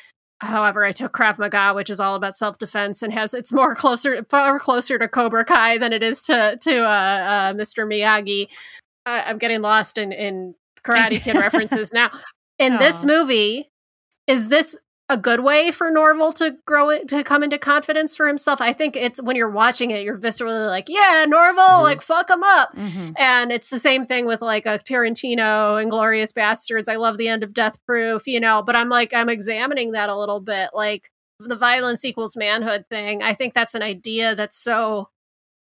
[0.42, 3.76] However, I took Krav Maga, which is all about self defense and has it's more
[3.76, 7.86] closer far closer to Cobra Kai than it is to to uh, uh, Mr.
[7.86, 8.48] Miyagi.
[9.06, 12.10] I, I'm getting lost in in Karate Kid references now.
[12.58, 13.70] In this movie,
[14.28, 14.78] is this
[15.10, 18.62] a good way for Norval to grow it to come into confidence for himself?
[18.62, 21.84] I think it's when you're watching it, you're viscerally like, yeah, Norval, Mhm.
[21.84, 22.76] like fuck him up.
[22.76, 23.14] Mhm.
[23.18, 26.88] And it's the same thing with like a Tarantino Inglourious Basterds.
[26.88, 30.10] I love the end of Death Proof, you know, but I'm like, I'm examining that
[30.10, 30.70] a little bit.
[30.74, 31.10] Like
[31.40, 33.24] the violence equals manhood thing.
[33.24, 35.10] I think that's an idea that's so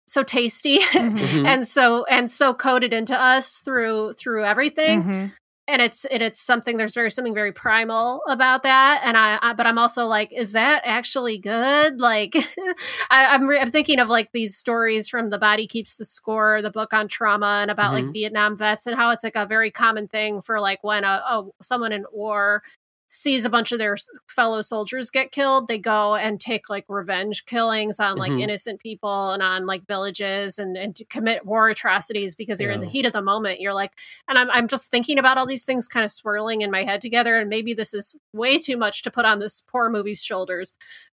[0.10, 1.18] so tasty Mhm.
[1.18, 1.46] Mhm.
[1.46, 5.32] and so and so coded into us through through everything Mhm.
[5.68, 9.54] And it's and it's something there's very something very primal about that and I, I
[9.54, 12.36] but i'm also like is that actually good like
[13.10, 16.62] I, i'm re- i'm thinking of like these stories from the body keeps the score
[16.62, 18.14] the book on trauma and about like Mhm.
[18.14, 21.44] vietnam vets and how it's like a very common thing for like when a, a
[21.62, 22.64] someone in war
[23.10, 23.96] sees a bunch of their
[24.28, 28.42] fellow soldiers get killed they go and take like revenge killings on like Mhm.
[28.42, 32.82] innocent people and on like villages and and to commit war atrocities because you're in
[32.82, 33.62] the heat of the moment.
[33.62, 33.94] You're like
[34.28, 37.00] and I'm, I'm just thinking about all these things kind of swirling in my head
[37.02, 40.74] together and maybe this is way too much to put on this poor movie's shoulders.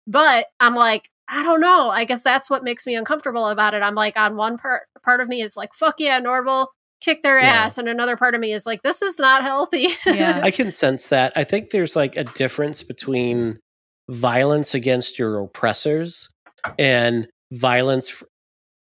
[0.06, 1.90] But i'm like i don't know.
[1.90, 3.82] I guess that's what makes me uncomfortable about it.
[3.82, 7.38] I'm like on one part part of me is like fuck yeah norval kick their
[7.40, 7.64] Yeah.
[7.64, 10.40] ass and another part of me is like this is not healthy Yeah.
[10.44, 11.32] I can sense that.
[11.36, 13.58] I think there's like a difference between
[14.08, 16.28] violence against your oppressors
[16.78, 18.22] and violence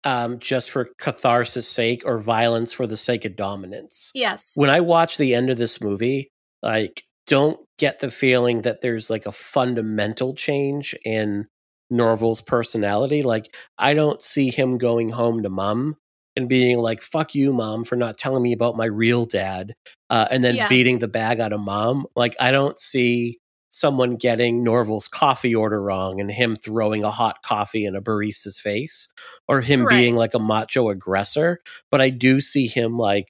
[0.05, 4.11] um, just for catharsis' sake or violence for the sake of dominance.
[4.15, 6.31] yes When I watch the end of this movie,
[6.63, 11.47] like, don't get the feeling that there's like a fundamental change in
[11.91, 13.23] Norval's personality.
[13.23, 15.97] Like, I don't see him going home to mom
[16.41, 19.75] and being like, fuck you, mom, for not telling me about my real dad,
[20.09, 20.69] uh, and then Yeah.
[20.69, 22.07] beating the bag out of mom.
[22.17, 23.39] Like, I don't see
[23.73, 28.59] someone getting Norval's coffee order wrong and him throwing a hot coffee in a barista's
[28.59, 29.09] face
[29.47, 29.91] or him Right.
[29.91, 31.61] being like a macho aggressor.
[31.91, 33.29] But I do see him like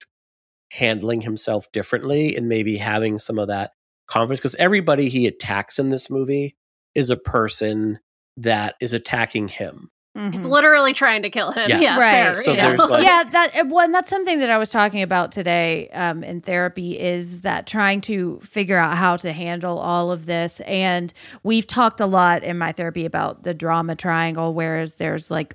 [0.73, 3.73] handling himself differently and maybe having some of that
[4.07, 6.57] confidence because everybody he attacks in this movie
[6.95, 7.99] is a person
[8.37, 9.91] that is attacking him.
[10.15, 10.51] He's Mhm.
[10.51, 11.69] literally trying to kill him.
[11.69, 11.83] Yes.
[11.83, 12.11] Yeah, Right.
[12.11, 12.69] fair, So yeah.
[12.69, 16.25] there's, like- yeah, that well, and that's something that I was talking about today um,
[16.25, 20.59] in therapy is that trying to figure out how to handle all of this.
[20.63, 21.13] And
[21.45, 25.55] we've talked a lot in my therapy about the drama triangle, whereas there's like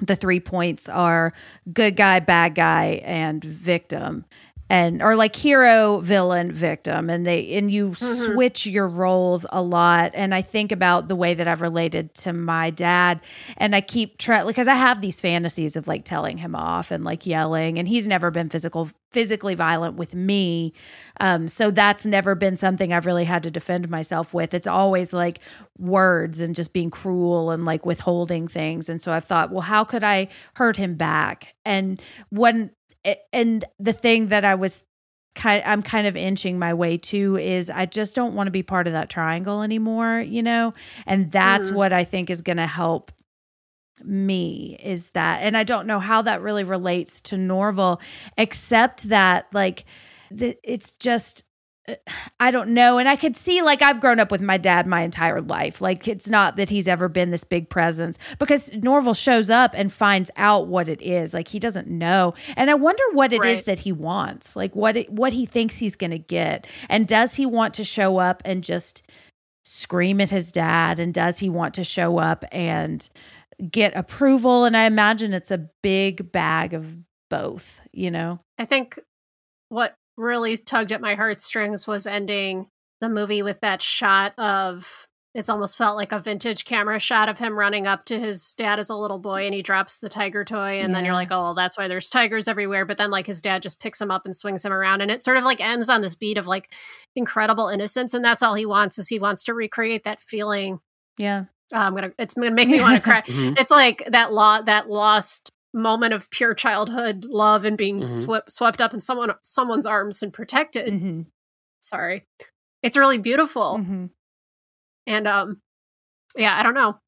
[0.00, 1.32] the three points are
[1.72, 4.24] good guy, bad guy, and victim.
[4.70, 8.34] And or like hero, villain, victim, and they and you Mhm.
[8.34, 10.10] switch your roles a lot.
[10.14, 13.20] And I think about the way that I've related to my dad,
[13.56, 17.02] and I keep trying because I have these fantasies of like telling him off and
[17.02, 20.74] like yelling, and he's never been physical physically violent with me,
[21.18, 24.52] um, so that's never been something I've really had to defend myself with.
[24.52, 25.40] It's always like
[25.78, 29.82] words and just being cruel and like withholding things, and so I've thought, well, how
[29.82, 31.54] could I hurt him back?
[31.64, 32.72] And when
[33.32, 34.84] and the thing that I was
[35.34, 38.62] kind I'm kind of inching my way to is I just don't want to be
[38.62, 40.72] part of that triangle anymore, you know?
[41.06, 41.74] And that's Mhm.
[41.74, 43.12] what I think is going to help
[44.04, 48.00] me is that and I don't know how that really relates to Norval
[48.36, 49.84] except that like
[50.30, 51.42] the, it's just
[52.40, 52.98] I don't know.
[52.98, 55.80] And I could see, like, I've grown up with my dad my entire life.
[55.80, 59.92] Like, it's not that he's ever been this big presence because Norval shows up and
[59.92, 61.34] finds out what it is.
[61.34, 62.34] Like, he doesn't know.
[62.56, 63.64] And I wonder what it is Right.
[63.66, 66.66] that he wants, like, what it, what he thinks he's going to get.
[66.88, 69.02] And does he want to show up and just
[69.64, 70.98] scream at his dad?
[70.98, 73.08] And does he want to show up and
[73.70, 74.64] get approval?
[74.64, 76.96] And I imagine it's a big bag of
[77.30, 78.40] both, you know?
[78.58, 78.98] I think
[79.68, 82.66] what really tugged at my heartstrings was ending
[83.00, 87.38] the movie with that shot of it's almost felt like a vintage camera shot of
[87.38, 90.44] him running up to his dad as a little boy and he drops the tiger
[90.44, 93.26] toy and then you're like oh well that's why there's tigers everywhere but then like
[93.26, 95.60] his dad just picks him up and swings him around and it sort of like
[95.60, 96.72] ends on this beat of like
[97.14, 100.80] incredible innocence and that's all he wants is he wants to recreate that feeling
[101.18, 101.44] Yeah.
[101.72, 103.60] oh, i'm gonna it's gonna make me want to cry Mhm.
[103.60, 108.24] it's like that law that lost moment of pure childhood love and being Mhm.
[108.24, 111.22] swept swept up in someone someone's arms and protected hmm
[111.80, 112.26] sorry
[112.82, 114.06] it's really beautiful hmm
[115.06, 115.60] and um
[116.36, 116.98] yeah i don't know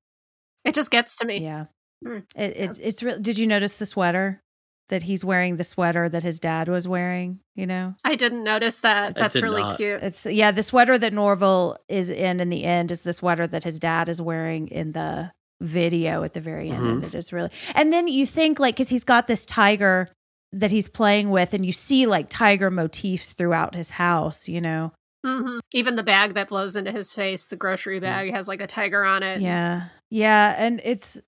[0.64, 1.64] it just gets to me Yeah.
[2.04, 2.24] Mm.
[2.34, 3.18] It, it's it's real.
[3.18, 4.42] Did you notice the sweater
[4.88, 5.56] that he's wearing?
[5.58, 7.40] The sweater that his dad was wearing.
[7.54, 9.76] You know, i didn't notice that I that's really not.
[9.76, 10.50] cute it's yeah.
[10.50, 14.08] The sweater that Norval is in in the end is the sweater that his dad
[14.08, 15.30] is wearing in the
[15.60, 17.50] video at the very end, and it is really.
[17.74, 20.08] And then you think like because he's got this tiger
[20.52, 24.48] that he's playing with, and you see like tiger motifs throughout his house.
[24.48, 24.92] You know,
[25.24, 28.66] hmm even the bag that blows into his face the grocery bag has like a
[28.66, 29.88] tiger on it Yeah.
[30.08, 30.56] Yeah.
[30.58, 31.20] And it's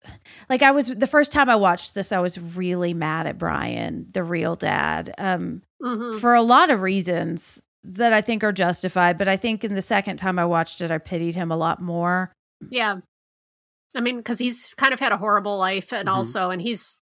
[0.48, 4.06] like I was the first time I watched this, I was really mad at Brian,
[4.10, 9.18] the real dad, um, hmm for a lot of reasons that I think are justified.
[9.18, 11.80] But I think in the second time I watched it, I pitied him a lot
[11.80, 12.32] more.
[12.70, 12.96] yeah
[13.94, 16.12] i mean because he's kind of had a horrible life and Mhm.
[16.12, 16.98] also and he's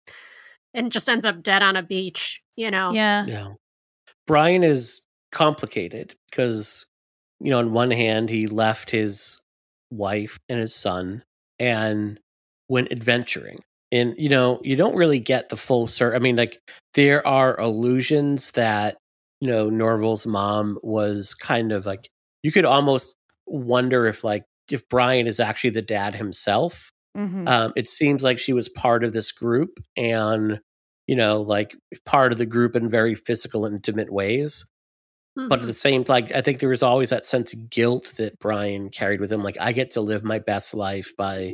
[0.73, 3.25] and just ends up dead on a beach you know Yeah.
[3.27, 3.47] Yeah.
[4.27, 5.01] Brian is
[5.31, 6.85] complicated because,
[7.39, 9.39] you know, on one hand, he left his
[9.91, 11.23] wife and his son
[11.59, 12.19] and
[12.69, 13.59] went adventuring.
[13.91, 16.15] And, you know, you don't really get the full cert.
[16.15, 16.59] I mean, like,
[16.95, 18.97] there are illusions that,
[19.41, 22.07] you know, Norval's mom was kind of like,
[22.41, 23.13] you could almost
[23.45, 27.47] wonder if, like, if Brian is actually the dad himself Mhm.
[27.47, 30.59] um, it seems like she was part of this group and
[31.07, 31.75] you know like
[32.05, 34.65] part of the group in very physical intimate ways
[35.35, 35.67] but at Mhm.
[35.67, 39.21] the same like i think there was always that sense of guilt that brian carried
[39.21, 41.53] with him like i get to live my best life by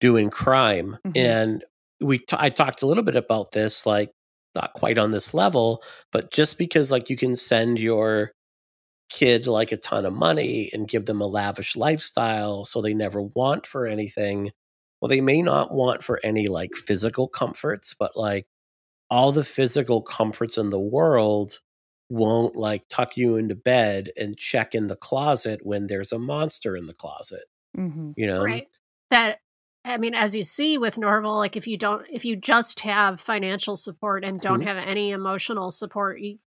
[0.00, 1.16] doing crime Mhm.
[1.16, 1.64] and
[2.00, 4.10] we t- i talked a little bit about this like
[4.56, 8.32] not quite on this level but just because like you can send your
[9.08, 13.22] kid like a ton of money and give them a lavish lifestyle so they never
[13.22, 14.50] want for anything
[15.00, 18.46] well they may not want for any like physical comforts but like
[19.08, 21.60] all the physical comforts in the world
[22.08, 26.76] won't like tuck you into bed and check in the closet when there's a monster
[26.76, 27.44] in the closet
[27.76, 28.14] Mhm.
[28.16, 28.68] you know right
[29.10, 29.38] that
[29.84, 33.20] i mean as you see with norval like if you don't if you just have
[33.20, 34.66] financial support and don't Mhm.
[34.66, 36.38] have any emotional support you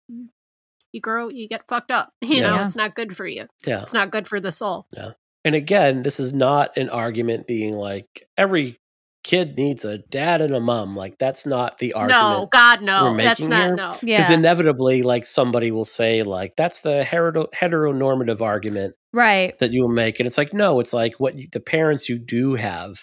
[0.93, 2.65] you grow you get fucked up you know Yeah.
[2.65, 5.12] it's not good for you yeah it's not good for the soul Yeah.
[5.44, 8.78] and again this is not an argument being like every
[9.24, 10.97] kid needs a dad and a mom.
[10.97, 12.23] Like that's not the argument.
[12.23, 13.12] No, God, no.
[13.12, 13.74] we're That's not here.
[13.74, 13.89] no.
[14.01, 14.32] Because Yeah.
[14.32, 19.59] inevitably, like somebody will say, like that's the hetero- heteronormative argument right.
[19.59, 22.19] that you will make, and it's like no, it's like what you, the parents you
[22.19, 23.01] do have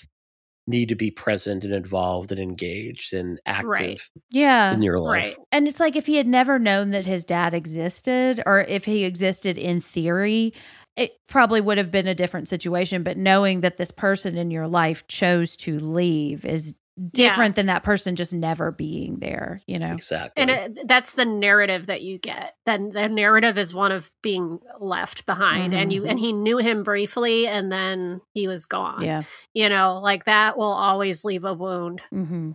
[0.68, 4.02] need to be present and involved and engaged and active Right.
[4.32, 4.74] Yeah.
[4.74, 5.26] in your life.
[5.26, 5.38] Right.
[5.52, 9.04] And it's like if he had never known that his dad existed, or if he
[9.04, 10.54] existed in theory,
[10.96, 13.04] it probably would have been a different situation.
[13.04, 16.74] But knowing that this person in your life chose to leave is
[17.11, 19.93] different than that person just never being there, you know?
[19.93, 20.41] Exactly.
[20.41, 22.55] And it, that's the narrative that you get.
[22.65, 26.84] Then the narrative is one of being left behind, and you and he knew him
[26.84, 29.03] briefly, and then he was gone.
[29.03, 29.23] Yeah.
[29.53, 32.01] You know, like that will always leave a wound.
[32.11, 32.51] hmm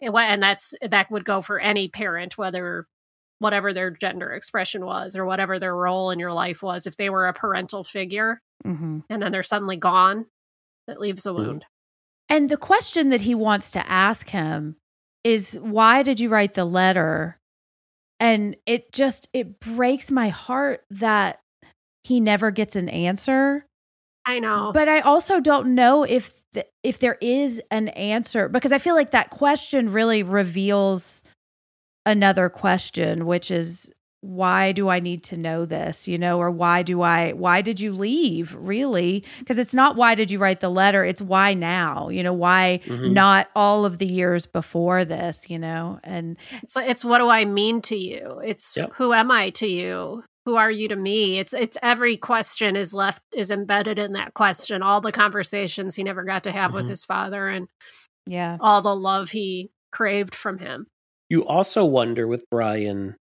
[0.00, 2.86] And and that's that would go for any parent, whether
[3.38, 6.86] whatever their gender expression was or whatever their role in your life was.
[6.86, 10.26] If they were a parental figure hmm and then they're suddenly gone,
[10.86, 11.36] that leaves a Mhm.
[11.36, 11.64] wound.
[12.32, 14.76] And the question that he wants to ask him
[15.22, 17.38] is why did you write the letter?
[18.18, 21.40] And it just it breaks my heart that
[22.04, 23.66] he never gets an answer.
[24.24, 24.70] I know.
[24.72, 28.94] But I also don't know if th- if there is an answer because I feel
[28.94, 31.22] like that question really reveals
[32.06, 33.92] another question which is
[34.22, 37.80] why do I need to know this, you know, or why do I why did
[37.80, 39.24] you leave really?
[39.40, 42.80] Because it's not why did you write the letter, it's why now, you know, why
[42.86, 43.12] Mhm.
[43.12, 45.98] not all of the years before this, you know?
[46.04, 48.40] And It's it's what do I mean to you?
[48.44, 48.92] It's Yep.
[48.94, 50.22] who am I to you?
[50.44, 51.38] Who are you to me?
[51.40, 54.82] It's it's every question is left is embedded in that question.
[54.82, 56.90] All the conversations he never got to have with Mhm.
[56.90, 57.66] his father and
[58.26, 58.56] yeah.
[58.60, 60.86] all the love he craved from him.
[61.28, 63.16] you also wonder with Brian,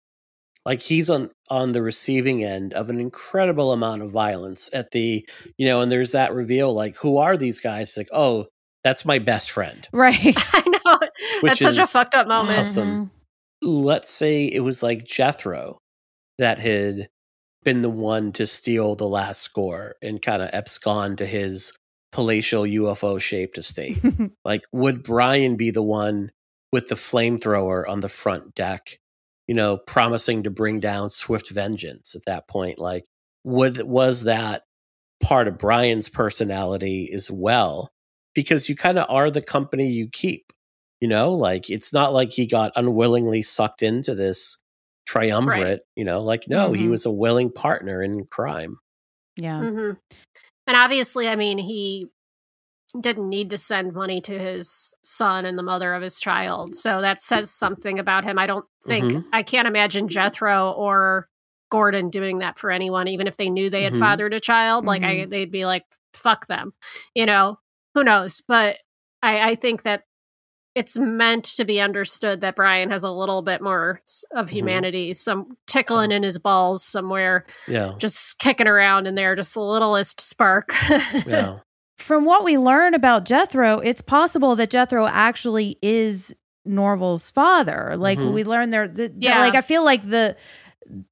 [0.66, 5.26] like he's on on the receiving end of an incredible amount of violence at the,
[5.56, 7.96] you know, and there's that reveal, like, who are these guys?
[7.96, 8.46] Like, oh,
[8.82, 9.88] that's my best friend.
[9.92, 10.34] Right.
[10.52, 10.98] I know.
[11.40, 12.58] Which That's such a fucked up moment.
[12.58, 13.06] awesome.
[13.64, 13.68] Mm-hmm.
[13.68, 15.78] Let's say it was like Jethro
[16.38, 17.08] that had
[17.62, 21.72] been the one to steal the last score and kind of abscond to his
[22.10, 23.98] palatial UFO shaped estate.
[24.44, 26.30] like would brian be the one
[26.72, 28.98] with the flamethrower on the front deck
[29.48, 33.04] you know promising to bring down swift vengeance at that point like
[33.44, 34.62] would was that
[35.22, 37.90] part of brian's personality as well
[38.34, 40.52] because you kind of are the company you keep
[41.00, 44.62] you know like it's not like he got unwillingly sucked into this
[45.06, 46.90] triumvirate you know like no he Mhm.
[46.90, 48.78] was a willing partner in crime
[49.38, 49.60] yeah.
[49.60, 49.90] Mm-hmm.
[50.66, 52.08] And obviously, I mean, he
[53.00, 56.74] didn't need to send money to his son and the mother of his child.
[56.74, 58.38] So that says something about him.
[58.38, 59.24] I don't think, Mhm.
[59.32, 61.28] I can't imagine Jethro or
[61.70, 63.98] Gordon doing that for anyone, even if they knew they had Mhm.
[63.98, 64.84] fathered a child.
[64.84, 65.84] Like, I, they'd be like,
[66.14, 66.72] fuck them.
[67.14, 67.58] You know,
[67.94, 68.40] who knows?
[68.46, 68.76] But
[69.22, 70.04] I, I think that
[70.76, 74.00] it's meant to be understood that Brian has a little bit more
[74.32, 74.52] of Mhm.
[74.52, 79.60] humanity, some tickling in his balls somewhere yeah just kicking around in there, just the
[79.60, 80.74] littlest spark.
[81.26, 81.58] yeah
[81.98, 86.34] From what we learn about Jethro, it's possible that Jethro actually is
[86.66, 87.94] Norval's father.
[87.96, 88.32] Like Mhm.
[88.32, 89.38] we learned there, the, that, Yeah.
[89.40, 90.36] like I feel like the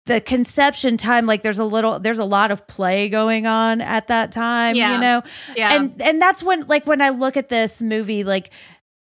[0.07, 4.07] the conception time, like there's a little, there's a lot of play going on at
[4.07, 4.77] that time.
[4.77, 4.95] Yeah.
[4.95, 5.23] You know,
[5.57, 5.75] yeah.
[5.75, 8.51] and and that's when like when I look at this movie like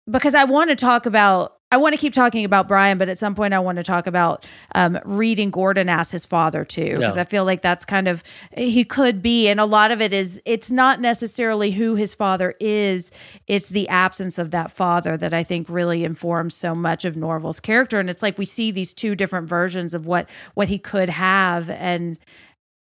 [0.10, 3.20] because I want to talk about I want to keep talking about Brian but at
[3.20, 7.16] some point I want to talk about um reading Gordon as his father too because
[7.16, 7.22] Yeah.
[7.22, 8.24] I feel like that's kind of
[8.58, 12.56] he could be and a lot of it is it's not necessarily who his father
[12.60, 13.12] is
[13.48, 17.60] it's the absence of that father that I think really informs so much of Norval's
[17.60, 21.10] character and it's like we see these two different versions of what what he could
[21.10, 22.18] have and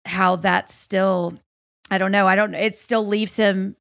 [0.06, 1.34] how that's still
[1.92, 2.28] I don't know.
[2.28, 3.76] I don't it still leaves him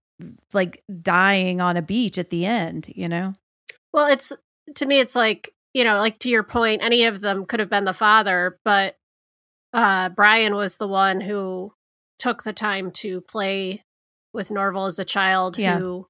[0.53, 3.35] like dying on a beach at the end, you know?
[3.93, 4.33] well, it's
[4.77, 7.69] to me, it's like you know, like to your point, any of them could have
[7.71, 8.97] been the father, but
[9.73, 11.73] uh, Brian was the one who
[12.19, 13.85] took the time to play
[14.33, 15.79] with Norval as a child, Yeah.
[15.79, 16.07] who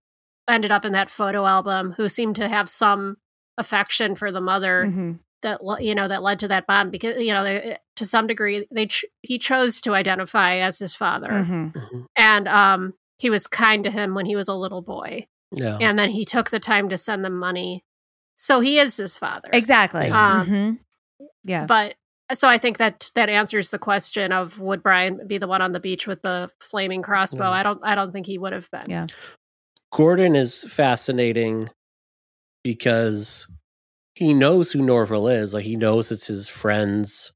[0.48, 3.16] ended up in that photo album, who seemed to have some
[3.58, 4.84] affection for the mother.
[4.86, 5.18] Mhm.
[5.42, 8.66] that you know that led to that bond because you know they, to some degree
[8.72, 11.72] they ch- he chose to identify as his father Mhm.
[11.72, 12.06] Mhm.
[12.16, 15.96] and um he was kind to him when he was a little boy yeah and
[15.96, 17.84] then he took the time to send them money
[18.40, 20.08] so he is his father Exactly.
[20.08, 20.78] Um, Mhm.
[21.44, 21.66] Yeah.
[21.66, 21.94] but
[22.32, 25.72] so i think that that answers the question of would brian be the one on
[25.72, 27.50] the beach with the flaming crossbow Yeah.
[27.50, 29.06] i don't i don't think he would have been Yeah.
[29.90, 31.70] Gordon is fascinating
[32.62, 33.50] because
[34.14, 35.54] he knows who Norval is.
[35.54, 37.32] Like he knows it's his friend's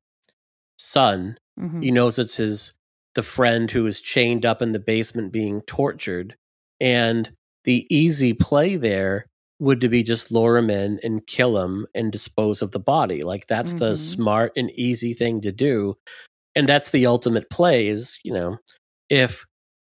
[0.78, 1.38] son.
[1.58, 1.82] Mhm.
[1.82, 2.76] He knows it's his
[3.14, 6.36] the friend who is chained up in the basement being tortured.
[6.80, 7.32] And
[7.64, 9.26] the easy play there
[9.62, 13.22] would to be just lure him in and kill him and dispose of the body.
[13.22, 13.98] Like that's the Mhm.
[13.98, 15.96] smart and easy thing to do.
[16.56, 18.58] And that's the ultimate play is, you know,
[19.08, 19.44] if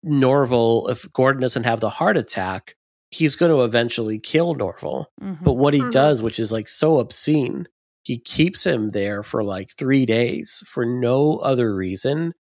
[0.05, 2.76] Norval, if Gordon doesn't have the heart attack,
[3.10, 5.06] he's going to eventually kill Norval.
[5.20, 5.43] Mhm.
[5.43, 5.90] But what he Mhm.
[5.90, 7.66] does, which is like so obscene,
[8.05, 12.34] he keeps him there for like three days for no other reason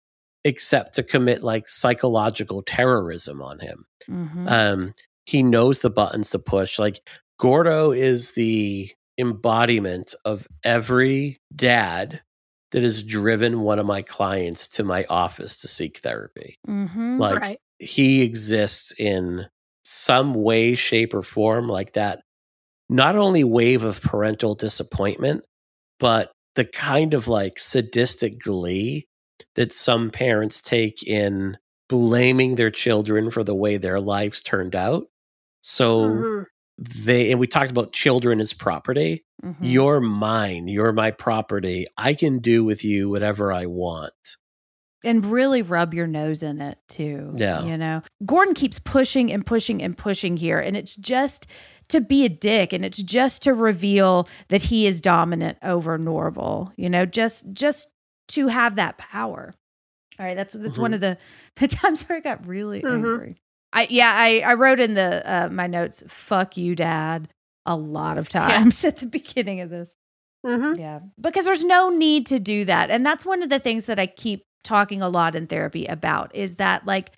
[0.44, 3.86] except to commit like psychological terrorism on him.
[4.08, 4.48] Mhm.
[4.48, 4.94] Um,
[5.26, 6.80] he knows the buttons to push.
[6.80, 7.08] Like
[7.40, 12.22] Gordo is the embodiment of every dad
[12.72, 16.58] that has driven one of my clients to my office to seek therapy.
[16.68, 17.20] Mhm.
[17.20, 17.60] Like right.
[17.80, 19.46] he exists in
[19.84, 22.22] some way, shape, or form like that.
[22.90, 25.44] Not only wave of parental disappointment,
[26.00, 29.08] but the kind of like sadistic glee
[29.56, 31.58] that some parents take in
[31.88, 35.06] blaming their children for the way their lives turned out.
[35.68, 36.46] So Mhm.
[36.78, 39.26] they, and we talked about children as property.
[39.44, 39.56] Mhm.
[39.62, 40.68] You're mine.
[40.68, 41.88] You're my property.
[41.98, 44.14] I can do with you whatever I want.
[45.04, 47.32] and really rub your nose in it too.
[47.36, 47.64] Yeah.
[47.64, 50.58] You know, Gordon keeps pushing and pushing and pushing here.
[50.60, 51.46] And it's just
[51.90, 56.72] to be a dick and it's just to reveal that he is dominant over Norval,
[56.76, 57.88] you know, just, just
[58.30, 59.54] to have that power.
[60.18, 60.36] All right.
[60.36, 60.96] That's, that's one Mhm.
[60.96, 61.18] of the,
[61.58, 62.94] the times where I got really Mhm.
[62.96, 63.36] angry.
[63.76, 67.28] I, yeah, I, I wrote in the, uh, my notes, fuck you, dad,
[67.66, 69.92] a lot of times at the beginning of this.
[70.46, 70.80] Mhm.
[70.80, 71.00] Yeah.
[71.20, 72.90] Because there's no need to do that.
[72.90, 76.34] And that's one of the things that I keep talking a lot in therapy about
[76.36, 77.12] is that like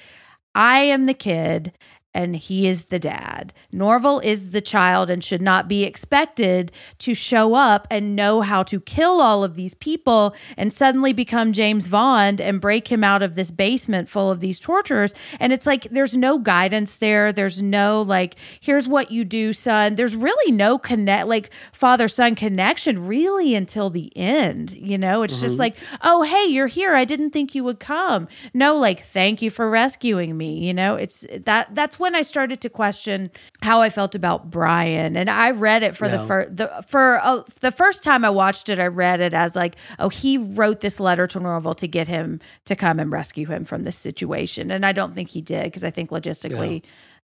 [0.56, 1.74] I am the kid
[2.14, 3.54] and he is the dad.
[3.72, 8.64] Norval is the child and should not be expected to show up and know how
[8.64, 13.22] to kill all of these people and suddenly become James Bond and break him out
[13.22, 15.14] of this basement full of these torturers.
[15.40, 17.32] And it's like there's no guidance there.
[17.32, 19.94] There's no like, here's what you do, son.
[19.96, 24.74] There's really no connect like father son connection really until the end.
[24.74, 25.60] You know, it's just Mhm.
[25.60, 26.96] like, oh hey, you're here.
[26.96, 28.28] I didn't think you would come.
[28.56, 30.58] No, like, thank you for rescuing me.
[30.66, 35.16] You know, it's that that's when I started to question how I felt about Brian.
[35.16, 38.70] And I read it for the first the for uh, the first time I watched
[38.70, 42.08] it, I read it as like, oh, he wrote this letter to Norval to get
[42.08, 44.72] him to come and rescue him from this situation.
[44.72, 46.84] And I don't think he did because I think logistically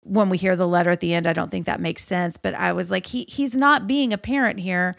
[0.03, 2.37] when we hear the letter at the end, I don't think that makes sense.
[2.37, 4.97] But I was like, he he's not being a parent here.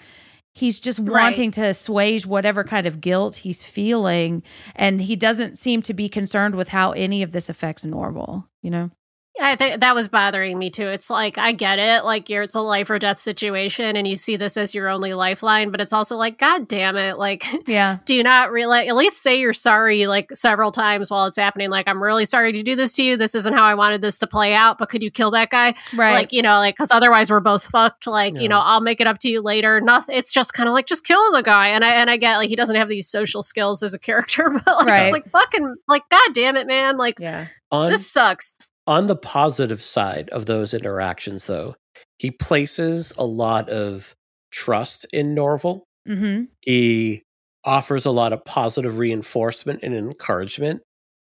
[0.53, 1.23] He's just Right.
[1.23, 4.43] wanting to assuage whatever kind of guilt he's feeling.
[4.75, 8.69] And he doesn't seem to be concerned with how any of this affects Norval, you
[8.69, 8.91] know?
[9.39, 10.87] I think that was bothering me too.
[10.87, 14.17] It's like I get it, like you're it's a life or death situation, and you
[14.17, 15.71] see this as your only lifeline.
[15.71, 17.17] But it's also like, God damn it!
[17.17, 17.99] Like, Yeah.
[18.05, 18.89] do you not realize?
[18.89, 21.69] At least say you're sorry, like several times while it's happening.
[21.69, 23.15] Like, I'm really sorry to do this to you.
[23.15, 24.77] This isn't how I wanted this to play out.
[24.77, 25.75] But could you kill that guy?
[25.95, 26.13] Right.
[26.13, 28.07] Like, you know, like because otherwise we're both fucked.
[28.07, 28.41] Like, Yeah.
[28.41, 29.79] you know, I'll make it up to you later.
[29.79, 30.17] Nothing.
[30.17, 31.69] It's just kind of like just kill the guy.
[31.69, 34.49] And I and I get like he doesn't have these social skills as a character,
[34.65, 35.03] but like Right.
[35.03, 36.97] it's like fucking like, God damn it, man!
[36.97, 37.47] Like yeah.
[37.71, 38.53] On this sucks.
[38.87, 41.75] On the positive side of those interactions, though,
[42.17, 44.15] he places a lot of
[44.51, 45.85] trust in Norval.
[46.07, 46.43] Mm-hmm.
[46.61, 47.23] He
[47.63, 50.81] offers a lot of positive reinforcement and encouragement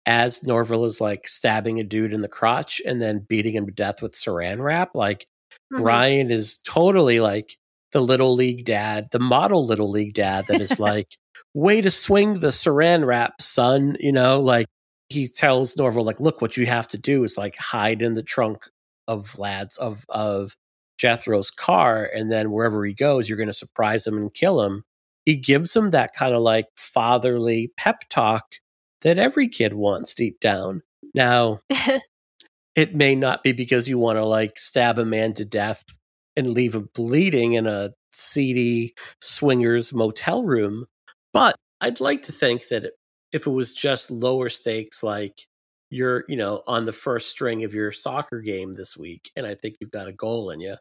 [0.06, 3.72] as Norval is like stabbing a dude in the crotch and then beating him to
[3.72, 4.92] death with saran wrap.
[4.96, 5.26] Like
[5.74, 5.78] Mhm.
[5.82, 7.58] Brian is totally like
[7.92, 11.08] the little league dad, the model little league dad that is like,
[11.56, 13.98] way to swing the saran wrap, son.
[14.00, 14.68] You know, like
[15.10, 18.24] he tells Norval, like, look, what you have to do is like hide in the
[18.24, 18.70] trunk
[19.08, 20.56] of Vlad's of of
[20.98, 24.84] Jethro's car, and then wherever he goes, you're gonna surprise him and kill him.
[25.26, 28.56] He gives him that kind of like fatherly pep talk
[29.02, 30.82] that every kid wants deep down.
[31.16, 31.62] Now,
[32.76, 35.84] it may not be because you want to like stab a man to death
[36.36, 40.86] and leave him bleeding in a seedy swingers motel room,
[41.34, 42.94] but I'd like to think that it-
[43.32, 45.48] if it was just lower stakes, like
[45.90, 49.56] you're, you know, on the first string of your soccer game this week, and I
[49.56, 50.76] think you've got a goal in you.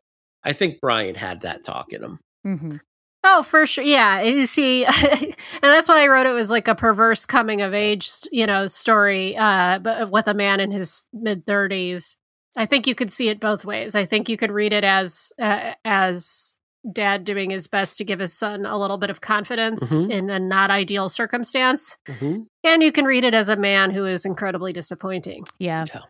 [0.45, 2.19] I think Brian had that talk in him.
[2.47, 2.77] Mm-hmm.
[3.25, 3.85] Oh, for sure.
[3.85, 4.23] Yeah.
[4.23, 8.11] You see, and that's why I wrote it was like a perverse coming of age,
[8.31, 12.17] you know, story, uh, but with a man in his mid thirties.
[12.57, 13.95] I think you could see it both ways.
[13.95, 16.57] I think you could read it as uh, as
[16.93, 20.11] dad doing his best to give his son a little bit of confidence Mhm.
[20.11, 24.25] in a not ideal circumstance, and you can read it as a man who is
[24.25, 25.45] incredibly disappointing.
[25.59, 25.85] Yeah.
[25.93, 26.01] Yeah.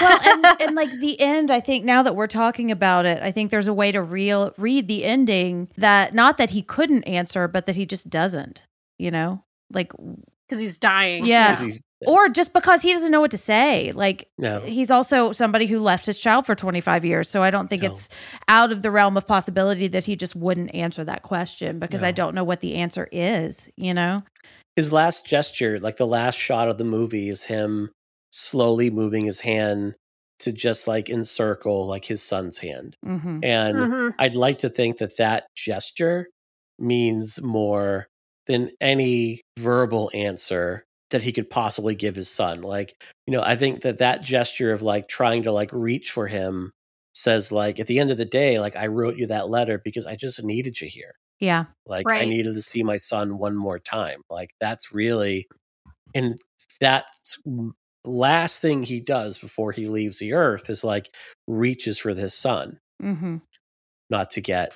[0.00, 3.30] well, and, and like the end, I think now that we're talking about it, I
[3.30, 7.46] think there's a way to real read the ending that not that he couldn't answer,
[7.46, 8.66] but that he just doesn't.
[8.98, 9.42] You know,
[9.72, 9.92] like
[10.48, 11.24] because he's dying.
[11.26, 11.56] Yeah.
[11.56, 13.92] he's- Or just because he doesn't know what to say.
[13.92, 14.60] Like No.
[14.60, 17.30] he's also somebody who left his child for 25 years.
[17.30, 17.88] So I don't think No.
[17.90, 18.08] it's
[18.48, 22.10] out of the realm of possibility that he just wouldn't answer that question because I
[22.12, 24.22] don't know what the answer is, you know?
[24.76, 27.88] his last gesture, like the last shot of the movie, is him
[28.32, 29.94] slowly moving his hand
[30.40, 32.96] to just like encircle like his son's hand.
[33.04, 34.14] hmm And Mhm.
[34.18, 36.26] I'd like to think that that gesture
[36.78, 38.08] means more
[38.46, 40.82] than any verbal answer
[41.14, 42.62] that he could possibly give his son.
[42.62, 46.26] Like, you know, I think that that gesture of like trying to like reach for
[46.26, 46.72] him
[47.12, 50.06] says like at the end of the day, like I wrote you that letter because
[50.06, 51.14] I just needed you here.
[51.38, 51.66] Yeah.
[51.86, 54.22] Like I needed to see my son one more time.
[54.28, 55.46] Like that's really
[56.16, 56.36] and
[56.80, 57.04] that
[58.04, 61.14] last thing he does before he leaves the earth is like
[61.46, 63.36] reaches for his son hmm
[64.10, 64.74] not to get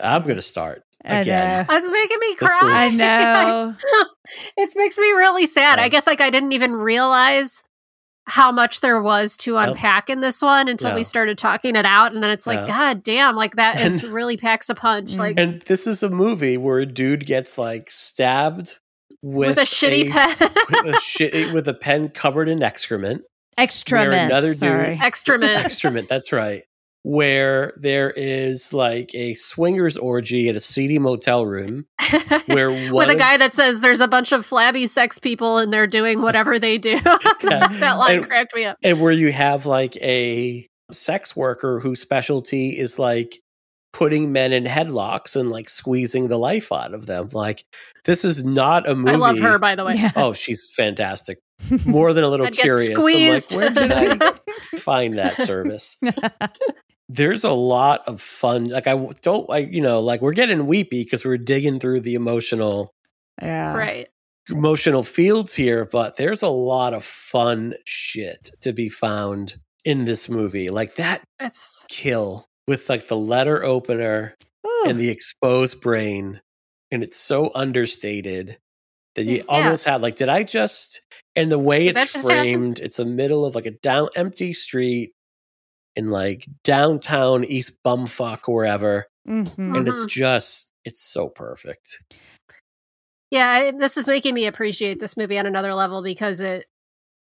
[0.00, 1.66] I'm going to start again.
[1.68, 1.76] know.
[1.76, 2.58] It's making me This cry.
[2.62, 3.74] I is- know.
[4.56, 5.78] it makes me really sad.
[5.78, 5.84] Yeah.
[5.84, 7.62] I guess like I didn't even realize
[8.26, 12.12] how much there was to unpack in this one until we started talking it out,
[12.12, 12.66] and then it's like, Yeah.
[12.66, 15.12] God damn, like that is And- really packs a punch.
[15.12, 15.16] Mm.
[15.18, 18.78] Like And this is a movie where a dude gets like stabbed
[19.22, 23.22] with, with, a shitty a, pen, with a shit with a pen covered in excrement.
[23.58, 24.30] Extrament.
[24.30, 24.98] another dude- sorry.
[25.02, 25.64] excrement.
[25.64, 26.08] excrement.
[26.08, 26.62] That's right.
[27.02, 31.86] Where there is like a swingers orgy at a seedy motel room
[32.46, 35.56] where with one a of- guy that says there's a bunch of flabby sex people
[35.56, 37.00] and they're doing whatever they do.
[37.00, 38.76] that line And- cracked me up.
[38.82, 43.38] and where you have like a sex worker whose specialty is like
[43.94, 47.30] putting men in headlocks and like squeezing the life out of them.
[47.32, 47.64] Like
[48.04, 49.12] this is not a movie.
[49.12, 49.94] I love her, by the way.
[49.94, 50.12] Yeah.
[50.16, 51.38] Oh, she's fantastic.
[51.86, 52.98] More than a little I'd get curious.
[52.98, 53.54] squeezed.
[53.54, 55.98] I'm like, where did I find that service?
[57.12, 58.68] There's a lot of fun.
[58.68, 62.14] Like I don't, like you know, like we're getting weepy because we're digging through the
[62.14, 62.92] emotional
[63.42, 63.72] yeah.
[63.74, 64.08] right.
[64.48, 70.28] emotional fields here, but there's a lot of fun shit to be found in this
[70.28, 70.68] movie.
[70.68, 74.84] Like that It's kill with like the letter opener Ooh.
[74.86, 76.40] and the exposed brain,
[76.92, 78.56] and it's so understated
[79.16, 79.52] that you mm, Yeah.
[79.64, 81.00] almost had like, did I just?
[81.34, 82.26] And the way Did it's just happen?
[82.28, 85.12] framed, it's a middle of like a down empty street
[86.00, 89.76] in like downtown East Bumfuck, wherever, Mhm.
[89.76, 90.08] and it's Mhm.
[90.08, 92.02] just it's so perfect.
[93.30, 96.66] Yeah, I, this is making me appreciate this movie on another level because it,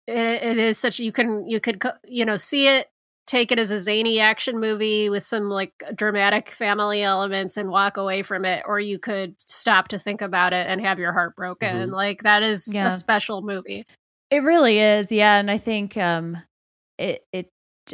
[0.07, 2.87] it it is such you can you could you know see it
[3.27, 7.97] take it as a zany action movie with some like dramatic family elements and walk
[7.97, 11.35] away from it or you could stop to think about it and have your heart
[11.35, 11.91] broken Mhm.
[11.91, 12.87] like that is Yeah.
[12.87, 13.85] a special movie
[14.31, 15.39] It really is, yeah.
[15.39, 16.37] And I think um
[16.97, 17.49] it it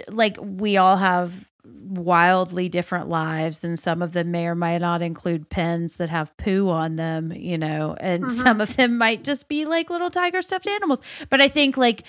[0.09, 1.47] like we all have
[1.89, 6.35] wildly different lives and some of them may or may not include pens that have
[6.37, 8.31] poo on them, you know, and Mhm.
[8.43, 11.01] some of them might just be like little tiger stuffed animals.
[11.29, 12.03] But I think like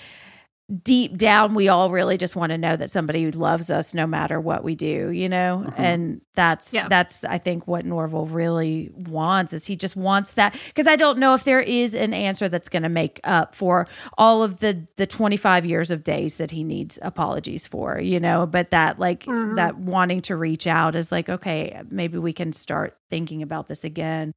[0.83, 4.39] deep down we all really just want to know that somebody loves us no matter
[4.39, 5.65] what we do, you know?
[5.67, 5.73] Mhm.
[5.79, 6.87] And that's Yeah.
[6.87, 11.17] that's I think what Norval really wants is he just wants that because I don't
[11.17, 13.87] know if there is an answer that's going to make up for
[14.17, 18.45] all of the the 25 years of days that he needs apologies for, you know,
[18.45, 19.55] but that like Mhm.
[19.55, 23.83] that wanting to reach out is like okay, maybe we can start thinking about this
[23.83, 24.33] again.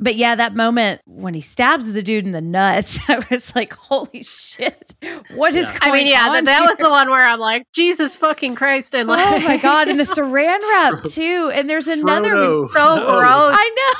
[0.00, 3.72] But yeah, that moment when he stabs the dude in the nuts, I was like,
[3.72, 4.94] "Holy shit!
[5.34, 5.78] What is Yeah.
[5.80, 8.94] going i mean yeah that, that was the one where i'm like jesus fucking christ
[8.96, 9.88] and like Oh my god!
[9.88, 11.50] And the saran wrap too.
[11.54, 12.30] And there's another.
[12.30, 12.68] Frodo.
[12.68, 13.04] so No.
[13.18, 13.92] gross I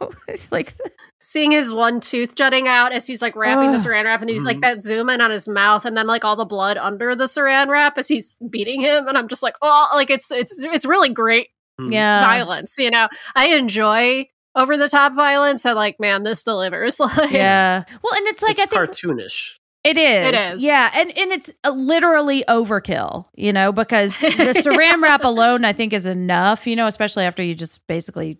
[0.00, 0.10] know.
[0.28, 0.74] it's like
[1.20, 3.84] seeing his one tooth jutting out as he's like wrapping the Ugh.
[3.84, 4.62] saran wrap and he's like Mhm.
[4.62, 7.68] that zoom in on his mouth and then like all the blood under the saran
[7.68, 11.08] wrap as he's beating him and i'm just like oh like it's it's it's really
[11.10, 11.48] great
[11.80, 11.92] Mm.
[11.92, 12.24] yeah.
[12.24, 14.24] violence you know i enjoy
[14.56, 17.84] over the top violence and like man this delivers like Yeah.
[18.02, 19.58] Well, and it's like it's I think cartoonish.
[19.84, 20.28] it is.
[20.28, 20.64] It is.
[20.64, 25.72] Yeah, and and it's uh, literally overkill, you know, because the saran wrap alone I
[25.72, 28.38] think is enough, you know, especially after you just basically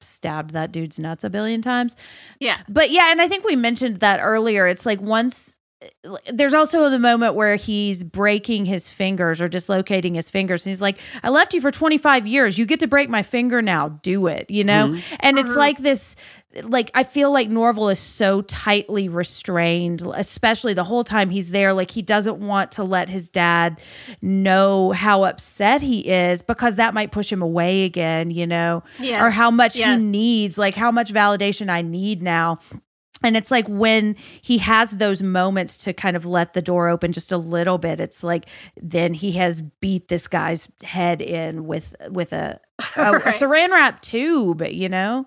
[0.00, 1.96] stabbed that dude's nuts a billion times.
[2.40, 4.66] yeah But yeah, and I think we mentioned that earlier.
[4.66, 5.53] It's like once
[6.32, 10.80] there's also the moment where he's breaking his fingers or dislocating his fingers and he's
[10.80, 14.26] like i left you for 25 years you get to break my finger now do
[14.26, 15.02] it you know Mhm.
[15.20, 15.56] and it's Mhm.
[15.56, 16.16] like this
[16.62, 21.72] like i feel like norval is so tightly restrained especially the whole time he's there
[21.72, 23.80] like he doesn't want to let his dad
[24.22, 29.20] know how upset he is because that might push him away again you know yes.
[29.20, 30.02] or how much yes.
[30.02, 32.58] he needs, like how much validation I need now.
[33.24, 37.12] And it's like when he has those moments to kind of let the door open
[37.12, 38.46] just a little bit, it's like
[38.80, 42.60] then he has beat this guy's head in with with a,
[42.96, 45.26] a, a saran wrap tube, you know?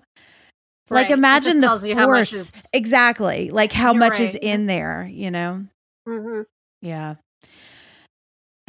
[0.90, 1.10] like Right.
[1.10, 5.06] It imagine the tells how much force is- exactly like how much is in there
[5.12, 5.66] you know
[6.08, 6.46] Mhm.
[6.80, 7.16] yeah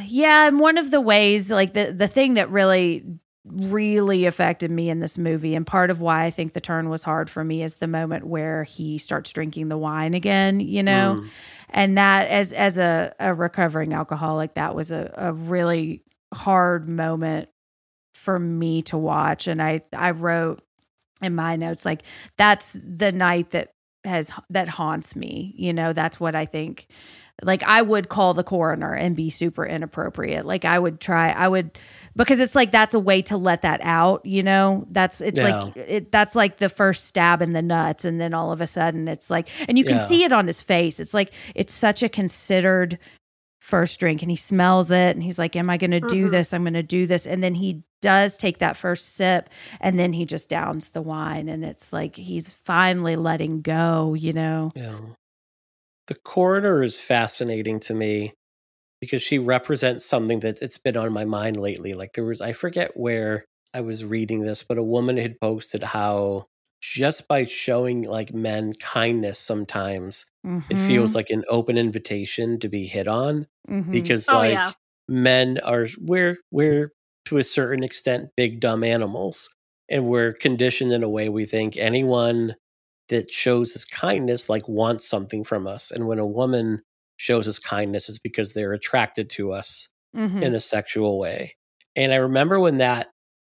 [0.04, 3.04] yeah and one of the ways like the the thing that really
[3.52, 5.54] really affected me in this movie.
[5.54, 8.26] And part of why i think the turn was hard for me is the moment
[8.26, 11.18] where he starts drinking the wine again you know?
[11.20, 11.28] Mm.
[11.70, 16.02] and that as as a, a recovering alcoholic that was a, a really
[16.32, 17.48] hard moment
[18.14, 19.46] for me to watch.
[19.46, 20.62] And i i wrote
[21.22, 22.02] in my notes like
[22.36, 23.72] that's the night that
[24.04, 25.92] has that haunts me you know?
[25.92, 26.88] That's what i think
[27.42, 30.44] like i would call the coroner and be super inappropriate.
[30.46, 31.78] Like i would try i would
[32.16, 34.86] because it's like that's a way to let that out you know?
[34.90, 38.52] That's it's like it that's like the first stab in the nuts and then all
[38.52, 40.06] of a sudden it's like and you can Yeah.
[40.06, 40.98] see it on his face.
[41.00, 42.98] It's like it's such a considered
[43.60, 46.30] first drink and he smells it and he's like am i going to do Mhm.
[46.30, 46.52] this?
[46.54, 47.26] I'm going to do this.
[47.26, 49.50] And then he does take that first sip
[49.80, 54.32] and then he just downs the wine and it's like he's finally letting go you
[54.32, 54.72] know?
[54.74, 54.96] Yeah.
[56.10, 58.34] The coroner is fascinating to me
[59.00, 61.94] because she represents something that it's been on my mind lately.
[61.94, 65.84] Like there was I forget where I was reading this, but a woman had posted
[65.84, 66.46] how
[66.82, 70.26] just by showing like men kindness sometimes
[70.70, 73.92] it feels like an open invitation to be hit on Mhm.
[73.92, 74.72] because Oh, like yeah.
[75.08, 76.92] men are we're we're
[77.26, 79.54] to a certain extent big dumb animals
[79.88, 82.56] and we're conditioned in a way we think anyone
[83.10, 86.82] that shows us kindness like wants something from us and when a woman
[87.18, 90.42] shows us kindness it's because they're attracted to us Mhm.
[90.42, 91.54] in a sexual way
[91.96, 93.08] and i remember when that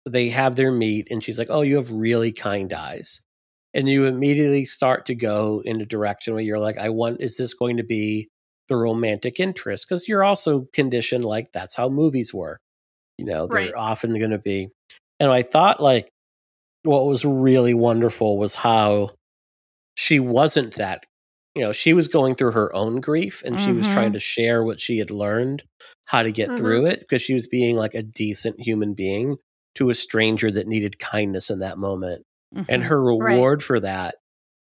[0.09, 3.21] they have their meet and she's like oh you have really kind eyes
[3.73, 7.37] and you immediately start to go in a direction where you're like i want is
[7.37, 8.29] this going to be
[8.69, 12.59] the romantic interest because you're also conditioned like that's how movies work
[13.17, 13.73] you know they're Right.
[13.75, 14.69] often going to be
[15.19, 16.09] and i thought like
[16.83, 19.09] what was really wonderful was how
[19.99, 21.05] she wasn't that
[21.55, 24.63] you know she was going through her own grief and she was trying to share
[24.63, 25.63] what she had learned
[26.05, 26.57] how to get Mhm.
[26.57, 29.37] through it because she was being like a decent human being
[29.75, 32.21] to a stranger that needed kindness in that moment
[32.69, 32.85] and Mhm.
[32.87, 33.31] her Right.
[33.33, 34.15] reward for that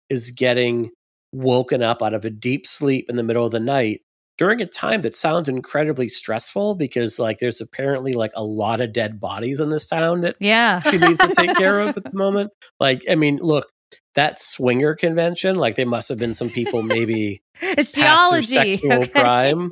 [0.09, 0.89] is getting
[1.33, 4.01] woken up out of a deep sleep in the middle of the night
[4.39, 8.91] during a time that sounds incredibly stressful because like there's apparently like a lot of
[8.93, 12.11] dead bodies in this town that yeah she needs to take care of at the
[12.13, 12.49] moment
[12.79, 13.67] like i mean look
[14.17, 18.45] that swinger convention like there must have been some people maybe it's geology
[18.77, 19.21] sexual okay?
[19.21, 19.71] prime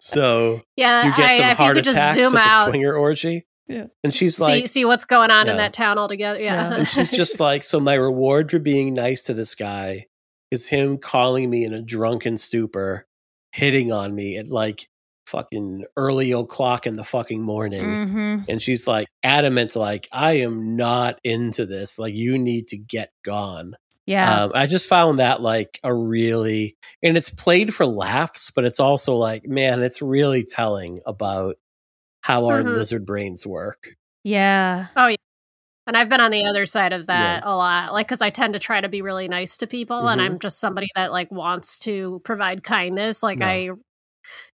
[0.00, 2.52] so Yeah, you get I, some if heart you could just attacks zoom at the
[2.52, 3.86] out, swinger orgy Yeah.
[4.02, 6.40] and she's see like see what's going on in that town altogether.
[6.40, 6.76] Yeah, Yeah.
[6.76, 10.06] and she's just like, so my reward for being nice to this guy
[10.50, 13.06] is him calling me in a drunken stupor,
[13.52, 14.88] hitting on me at like
[15.26, 17.82] fucking early o'clock in the fucking morning.
[17.84, 18.44] Mhm.
[18.48, 21.98] And she's like adamant, like, I am not into this.
[21.98, 23.74] Like, you need to get gone.
[24.06, 28.64] Yeah Um, I just found that like a really, and it's played for laughs, but
[28.64, 31.56] it's also like, man, it's really telling about
[32.22, 32.74] how our Mhm.
[32.74, 33.96] lizard brains work.
[34.24, 35.16] yeah Oh, yeah.
[35.86, 38.54] and I've been on the other side of that a lot, like because I tend
[38.54, 40.24] to try to be really nice to people, and Mhm.
[40.24, 43.22] I'm just somebody that like wants to provide kindness.
[43.22, 43.46] Like Yeah.
[43.46, 43.70] I,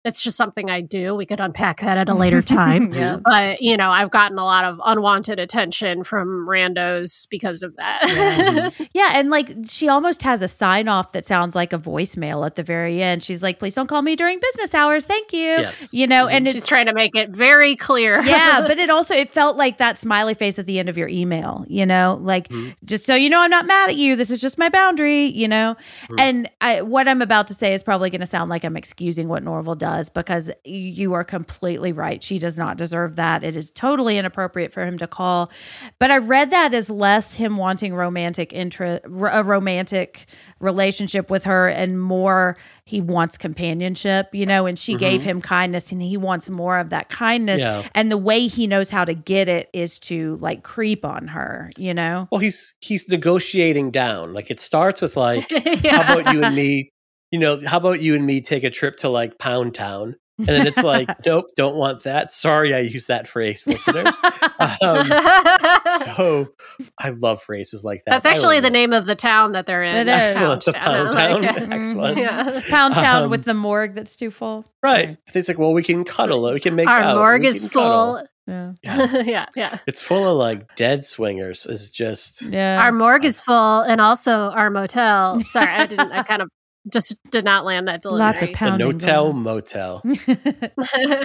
[0.05, 1.15] it's just something I do.
[1.15, 2.93] We could unpack that at a later time.
[2.93, 7.75] yeah but you know i've gotten a lot of unwanted attention from randos because of
[7.77, 12.47] that Yeah, and like she almost has a sign off that sounds like a voicemail
[12.47, 13.25] at the very end.
[13.25, 15.93] She's like, "Please don't call me during business hours, thank you." Yes.
[15.93, 19.15] You know, and she's it's trying to make it very clear yeah, but it also
[19.15, 22.49] it felt like that smiley face at the end of your email, you know, like
[22.49, 22.77] Mhm.
[22.85, 24.15] just so you know I'm not mad at you.
[24.17, 25.77] This is just my boundary, you know.
[26.11, 26.21] Mhm.
[26.21, 29.29] And I, what I'm about to say is probably going to sound like I'm excusing
[29.29, 32.23] what Norval does because you are completely right.
[32.23, 33.45] She does not deserve that.
[33.45, 35.51] It is totally inappropriate for him to call.
[35.99, 40.27] But I read that as less him wanting romantic interest, a romantic
[40.61, 44.67] relationship with her, and more he wants companionship, you know.
[44.67, 45.01] And she mm-hmm.
[45.01, 47.61] gave him kindness, and he wants more of that kindness.
[47.61, 47.89] Yeah.
[47.95, 51.71] And the way he knows how to get it is to like creep on her,
[51.77, 52.29] you know.
[52.31, 54.33] Well, he's he's negotiating down.
[54.33, 55.51] Like it starts with like,
[55.85, 56.03] Yeah.
[56.03, 56.91] how about you and me?
[57.35, 60.15] You know, how about you and me take a trip to like Pound Town?
[60.39, 62.33] And then it's like, nope, don't want that.
[62.33, 64.21] Sorry, I used that phrase, listeners.
[64.81, 65.09] Um,
[66.15, 66.47] so
[66.97, 68.13] I love phrases like that.
[68.13, 68.75] That's actually the know.
[68.79, 70.15] name of the town that they're in It is.
[70.15, 71.43] Excellent, the Pound Town.
[71.43, 72.19] Like, Excellent.
[72.19, 72.61] yeah.
[72.69, 74.65] Pound Town Um, with the morgue that's too full.
[74.81, 75.19] Right.
[75.35, 76.53] It's like, well, we can cuddle.
[76.53, 77.17] We can make our out.
[77.17, 78.17] morgue is can cuddle.
[78.19, 78.73] full Yeah.
[78.85, 79.23] Yeah.
[79.27, 81.67] yeah yeah It's full of like dead swingers.
[81.67, 82.81] Is just Yeah.
[82.81, 86.49] our morgue is full and also our motel sorry i didn't i kind of
[86.93, 88.89] just did not land that delivery Lots of the pounding.
[88.91, 90.03] no-tell going motel.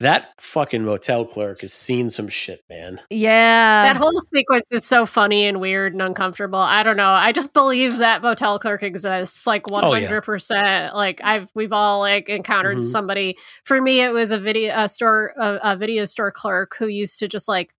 [0.00, 3.00] That fucking motel clerk has seen some shit, man.
[3.08, 3.82] Yeah.
[3.84, 6.58] That whole sequence is so funny and weird and uncomfortable.
[6.58, 7.08] I don't know.
[7.08, 10.06] I just believe that motel clerk exists like Oh, yeah.
[10.10, 10.92] 100%.
[10.92, 12.84] Like I've we've all like encountered Mhm.
[12.84, 13.38] somebody.
[13.64, 17.18] For me it was a video a store a, a video store clerk who used
[17.20, 17.72] to just like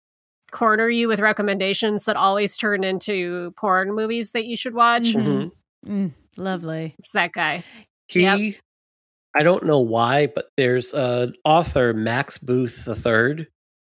[0.50, 5.14] corner you with recommendations that always turn into porn movies that you should watch.
[5.14, 5.22] Mhm.
[5.24, 5.52] Mhm.
[5.88, 6.96] Mm, lovely.
[7.00, 7.64] It's that guy.
[8.08, 8.56] He, Yep.
[9.36, 13.48] I don't know why, but there's an author, Max Booth III,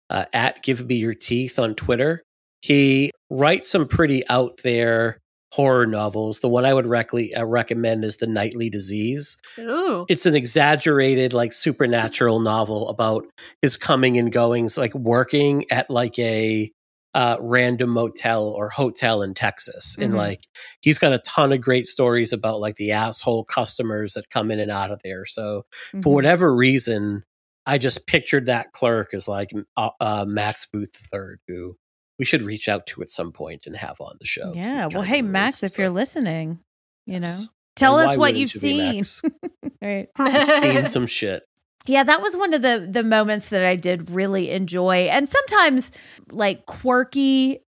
[0.10, 2.24] uh, at Give Me Your Teeth on Twitter.
[2.62, 5.20] He writes some pretty out there
[5.52, 6.40] horror novels.
[6.40, 9.38] The one I would rec- uh, recommend is The Nightly Disease.
[9.60, 10.06] Ooh.
[10.10, 13.26] It's an exaggerated, like supernatural novel about
[13.62, 16.72] his coming and goings, like working at like a
[17.16, 19.98] uh, random motel or hotel in Texas.
[19.98, 20.18] And Mhm.
[20.18, 20.42] like
[20.82, 24.60] he's got a ton of great stories about like the asshole customers that come in
[24.60, 25.26] and out of there.
[25.26, 26.04] So Mhm.
[26.04, 27.24] for whatever reason,
[27.66, 31.78] I just pictured that clerk as like uh, uh, Max Booth III, who
[32.20, 34.54] we should reach out to at some point and have on the show.
[34.54, 34.88] Yeah.
[34.92, 36.60] Well, hey, Max, if you're listening,
[37.06, 37.38] you know,
[37.76, 38.60] tell And us what you've you
[39.04, 39.04] seen.
[39.82, 40.08] Right.
[40.18, 41.44] He's seen some shit.
[41.88, 45.08] Yeah, that was one of the the moments that I did really enjoy.
[45.12, 45.92] And sometimes
[46.32, 47.62] like quirky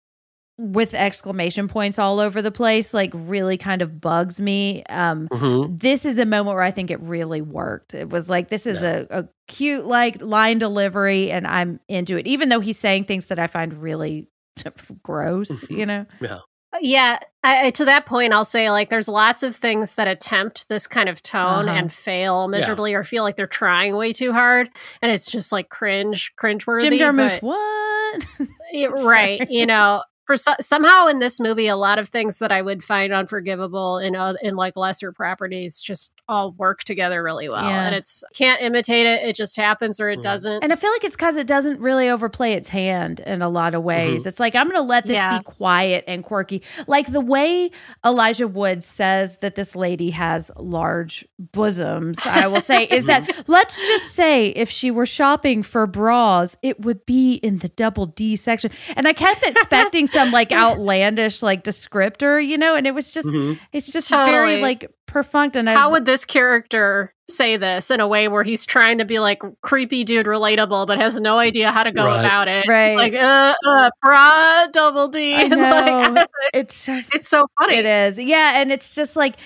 [0.59, 4.82] with exclamation points all over the place like really kind of bugs me.
[4.88, 5.78] Um Mhm.
[5.78, 7.93] this is a moment where I think it really worked.
[7.93, 12.26] It was like this is a, a cute like line delivery and I'm into it
[12.26, 14.28] even though he's saying things that I find really
[15.02, 15.76] gross, Mhm.
[15.78, 16.06] you know.
[16.22, 16.38] Yeah,
[16.82, 17.19] I,
[17.66, 21.09] I- to that point, I'll say like there's lots of things that attempt this kind
[21.09, 21.78] of tone Uh-huh.
[21.78, 24.69] and fail miserably, or feel like they're trying way too hard,
[25.03, 26.82] and it's just like cringe, cringeworthy.
[26.98, 28.27] Jim Jarmusch, what?
[28.73, 29.48] Yeah, right?
[29.51, 32.82] You know, for so- somehow in this movie, a lot of things that I would
[32.82, 37.86] find unforgivable in uh, in like lesser properties just all work together really well, Yeah.
[37.86, 39.23] and it's can't imitate it.
[39.28, 40.23] It just happens or it Mhm.
[40.23, 40.62] doesn't.
[40.65, 43.74] And I feel like it's because it doesn't really overplay its hand in a lot
[43.74, 44.27] of ways.
[44.27, 45.39] It's like, I'm going to let this Yeah.
[45.39, 46.62] be quiet and quirky.
[46.86, 47.70] Like the way
[48.05, 53.78] Elijah Wood says that this lady has large bosoms, I will say, is that let's
[53.81, 58.36] just say if she were shopping for bras, it would be in the double D
[58.36, 58.70] section.
[58.97, 63.27] And I kept expecting some like outlandish like descriptor, you know, and it was just,
[63.27, 63.59] Mhm.
[63.73, 64.61] it's just very Totally.
[64.62, 65.57] like perfunct.
[65.57, 69.05] And I, How would this character say this in a way where he's trying to
[69.05, 72.20] be like creepy dude relatable, but has no idea how to go Right.
[72.20, 72.68] about it?
[72.68, 72.94] Right.
[72.97, 75.34] Like, uh, uh, bra, double D.
[75.36, 76.12] I know.
[76.14, 77.76] like, it's, it's so funny.
[77.76, 79.36] It is, yeah, and it's just like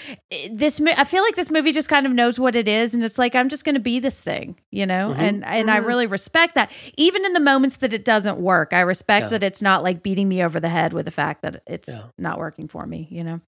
[0.52, 0.78] this.
[0.80, 3.34] I feel like this movie just kind of knows what it is, and it's like
[3.34, 5.14] I'm just going to be this thing, you know.
[5.14, 5.18] Mhm.
[5.18, 5.86] And and I Mhm.
[5.86, 8.74] really respect that, even in the moments that it doesn't work.
[8.74, 9.28] I respect Yeah.
[9.30, 12.02] that it's not like beating me over the head with the fact that it's Yeah.
[12.18, 13.40] not working for me, you know.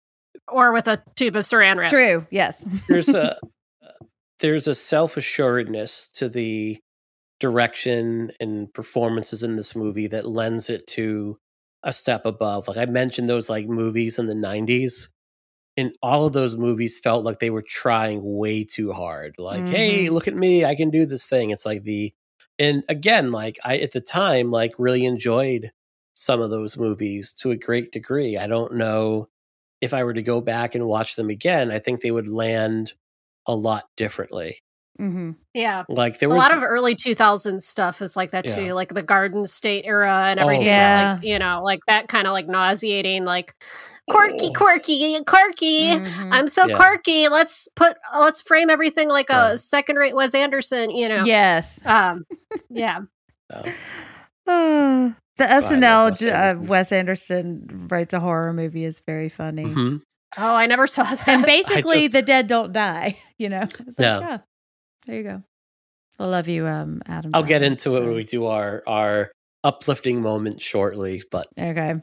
[0.48, 1.90] Or with a tube of saran wrap.
[1.90, 2.26] True.
[2.30, 2.66] Yes.
[2.88, 3.38] there's a
[4.40, 6.78] there's a self assuredness to the
[7.40, 11.38] direction and performances in this movie that lends it to
[11.82, 12.68] a step above.
[12.68, 15.08] Like I mentioned those like movies in the 90s
[15.76, 19.34] and all of those movies felt like they were trying way too hard.
[19.38, 20.10] Like, hey, Mhm.
[20.10, 21.50] look at me, I can do this thing.
[21.50, 22.12] It's like the
[22.58, 25.72] and again, like I at the time like really enjoyed
[26.14, 28.36] some of those movies to a great degree.
[28.36, 29.28] I don't know
[29.82, 32.94] if I were to go back and watch them again, I think they would land
[33.46, 34.58] a lot differently.
[34.96, 35.84] hmm Yeah.
[35.88, 38.54] Like there a was a lot of early 2000s stuff is like that Yeah.
[38.54, 40.66] too, like the Garden State era and Oh, everything.
[40.68, 41.14] yeah.
[41.14, 43.54] Like, you know, like that kind of like nauseating, like
[44.08, 44.52] quirky, Oh.
[44.54, 45.90] quirky, quirky.
[45.94, 46.28] Mhm.
[46.30, 46.76] I'm so Yeah.
[46.76, 47.28] quirky.
[47.28, 49.60] Let's put, let's frame everything like a Right.
[49.60, 51.24] second rate Wes Anderson, you know?
[51.24, 51.84] Yes.
[51.86, 52.24] Um,
[52.70, 53.00] yeah.
[53.52, 53.62] uh,
[54.46, 56.66] Ah, the love SNL Wes j- uh, Anderson.
[56.68, 59.64] Wes Anderson writes a horror movie is very funny.
[59.64, 60.00] mhm.
[60.38, 61.28] Oh, I never saw that.
[61.28, 63.18] And basically, just- the dead don't die.
[63.38, 63.62] You know.
[63.62, 64.20] It's like, Yeah.
[64.20, 64.38] yeah.
[65.06, 65.42] There you go.
[66.20, 67.32] I love you, um, Adam.
[67.34, 67.64] I'll get Driver.
[67.72, 69.32] into it when we do our our
[69.64, 71.94] uplifting moment shortly, but Okay.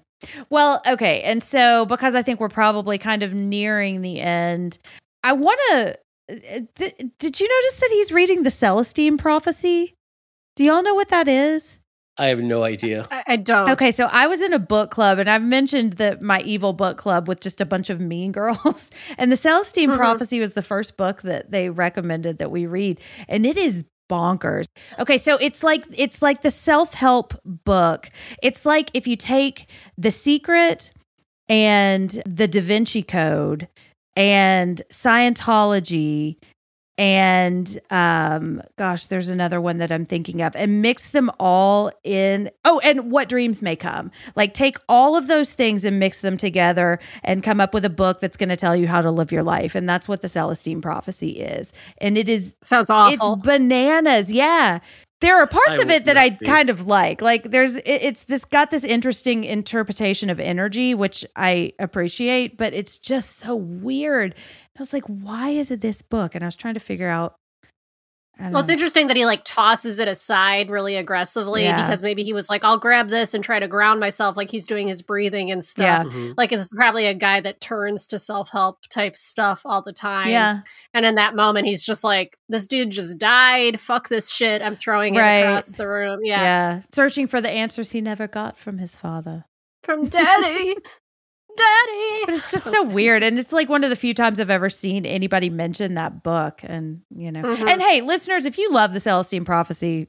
[0.50, 1.22] Well, okay.
[1.22, 4.80] And so, because I think we're probably kind of nearing the end,
[5.24, 5.98] I want to.
[6.76, 9.96] Th- did you notice that he's reading the Celestine prophecy?
[10.58, 11.80] Do y'all know what that is?
[12.20, 13.08] I have no idea.
[13.10, 13.70] I, I don't.
[13.72, 16.98] Okay, so I was in a book club, and I've mentioned that my evil book
[16.98, 18.92] club with just a bunch of mean girls.
[19.18, 19.96] And the Celestine Mhm.
[19.98, 24.66] Prophecy was the first book that they recommended that we read, and it is bonkers.
[25.00, 28.10] Okay, so it's like it's like the self help book.
[28.44, 30.92] It's like if you take The Secret
[31.48, 33.68] and the Da Vinci Code
[34.16, 36.38] and Scientology
[37.00, 42.52] and um gosh there's another one that i'm thinking of and mix them all in
[42.66, 46.36] oh and what dreams may come like take all of those things and mix them
[46.36, 49.32] together and come up with a book that's going to tell you how to live
[49.32, 53.36] your life and that's what the celestine prophecy is and it is Sounds awful.
[53.36, 54.80] it's bananas yeah
[55.22, 56.46] there are parts I of it that I be.
[56.46, 57.22] kind of like.
[57.22, 62.74] Like there's it, it's this got this interesting interpretation of energy, which I appreciate, but
[62.74, 64.34] it's just so weird.
[64.80, 66.36] I was like, why is it this book?
[66.36, 67.36] And I was trying to figure out.
[68.40, 71.82] I don't Well, it's interesting that he like tosses it aside really aggressively Yeah.
[71.84, 74.66] because maybe he was like, I'll grab this and try to ground myself, like he's
[74.66, 76.08] doing his breathing and stuff.
[76.08, 76.36] Mhm.
[76.38, 80.30] Like it's probably a guy that turns to self help type stuff all the time.
[80.30, 80.62] yeah,
[80.94, 83.78] And in that moment, he's just like, this dude just died.
[83.82, 84.62] Fuck this shit.
[84.62, 86.22] I'm throwing it across the room.
[86.24, 86.82] yeah, Yeah.
[86.94, 89.44] searching for the answers he never got from his father.
[89.84, 90.76] From daddy.
[91.60, 92.26] daddy.
[92.26, 93.22] But it's just so weird.
[93.24, 96.62] And it's like one of the few times I've ever seen anybody mention that book.
[96.64, 97.68] And, you know, Mhm.
[97.70, 100.08] and hey, listeners, if you love the Celestine prophecy,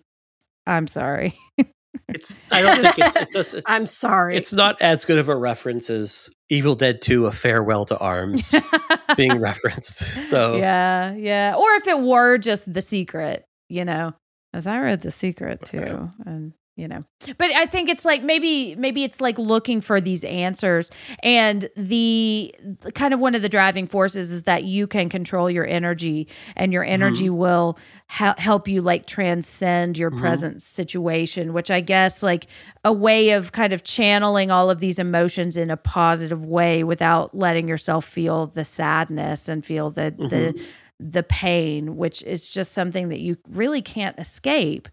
[0.66, 1.36] I'm sorry.
[2.08, 2.40] It's.
[2.52, 3.16] I don't think it's.
[3.16, 4.36] It's, just, it's, I'm sorry.
[4.36, 8.54] it's not as good of a reference as Evil Dead Two: A Farewell to Arms
[9.16, 9.98] being referenced.
[10.28, 11.54] So yeah, yeah.
[11.56, 14.14] Or if it were just the secret, you know,
[14.52, 17.02] as I read the secret too, and you know,
[17.36, 20.90] but I think it's like maybe maybe it's like looking for these answers,
[21.22, 25.50] and the, the kind of one of the driving forces is that you can control
[25.50, 26.26] your energy,
[26.56, 30.18] and your energy will hel- help you like transcend your Mhm.
[30.18, 32.46] present situation, which I guess like
[32.84, 37.36] a way of kind of channeling all of these emotions in a positive way without
[37.36, 40.58] letting yourself feel the sadness and feel the the
[40.98, 44.88] the pain, which is just something that you really can't escape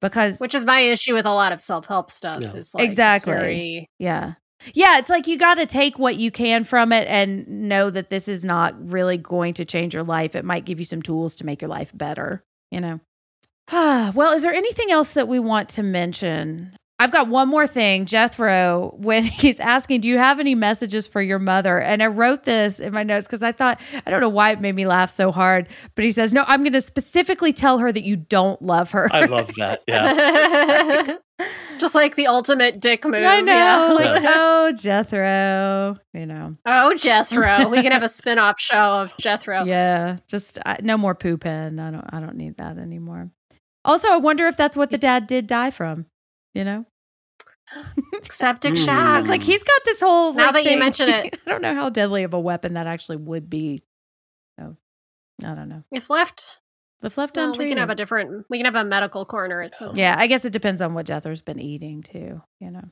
[0.00, 2.42] because Which is my issue with a lot of self help stuff.
[2.42, 2.54] Yeah.
[2.54, 3.32] Is like, Exactly.
[3.32, 4.34] very- yeah.
[4.74, 8.10] Yeah, it's like you got to take what you can from it and know that
[8.10, 10.34] this is not really going to change your life.
[10.34, 13.00] It might give you some tools to make your life better, you know.
[13.70, 16.76] Ah well, is there anything else that we want to mention?
[17.00, 18.06] I've got one more thing.
[18.06, 21.80] Jethro, when he's asking, Do you have any messages for your mother?
[21.80, 24.60] And I wrote this in my notes because I thought, I don't know why it
[24.60, 25.68] made me laugh so hard.
[25.94, 29.08] But he says, No, I'm going to specifically tell her that you don't love her.
[29.12, 29.82] I love that.
[29.88, 31.16] Yeah.
[31.78, 33.24] just like the ultimate dick move.
[33.24, 33.52] I know.
[33.52, 33.92] yeah.
[33.92, 36.56] Like, oh, Jethro, you know.
[36.66, 37.68] oh, Jethro.
[37.68, 39.64] we can have a spin off show of Jethro.
[39.64, 41.78] Yeah, just uh, no more poo pen.
[41.78, 42.04] I don't.
[42.12, 43.30] I don't need that anymore.
[43.84, 46.06] Also, I wonder if that's what the dad did die from.
[46.54, 46.86] You know,
[48.30, 48.84] Septic Mm.
[48.84, 49.16] Shock.
[49.20, 50.32] was like, he's got this whole.
[50.32, 50.78] Now like, that you thing.
[50.78, 51.38] mention it.
[51.46, 53.82] I don't know how deadly of a weapon that actually would be.
[54.58, 54.76] So,
[55.44, 55.84] I don't know.
[55.92, 56.58] if left,
[57.02, 58.46] If left well, we can have a different.
[58.48, 59.96] We can have a medical corner at some.
[59.96, 60.16] yeah.
[60.18, 62.40] I guess it depends on what Jethro's been eating too.
[62.60, 62.84] You know,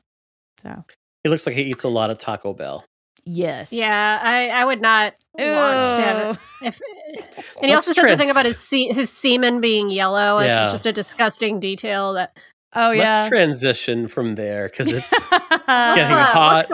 [0.62, 0.84] so
[1.24, 2.84] He looks like he eats a lot of Taco Bell.
[3.24, 6.38] yes, Yeah, I, I would not want to have it.
[6.62, 6.68] Ew.
[6.68, 6.80] If,
[7.62, 10.38] and he also said the thing about his se- his semen being yellow.
[10.40, 10.64] Yeah.
[10.64, 12.38] It's just a disgusting detail that
[12.76, 13.20] Oh yeah.
[13.20, 16.66] Let's transition from there because it's Getting getting hot.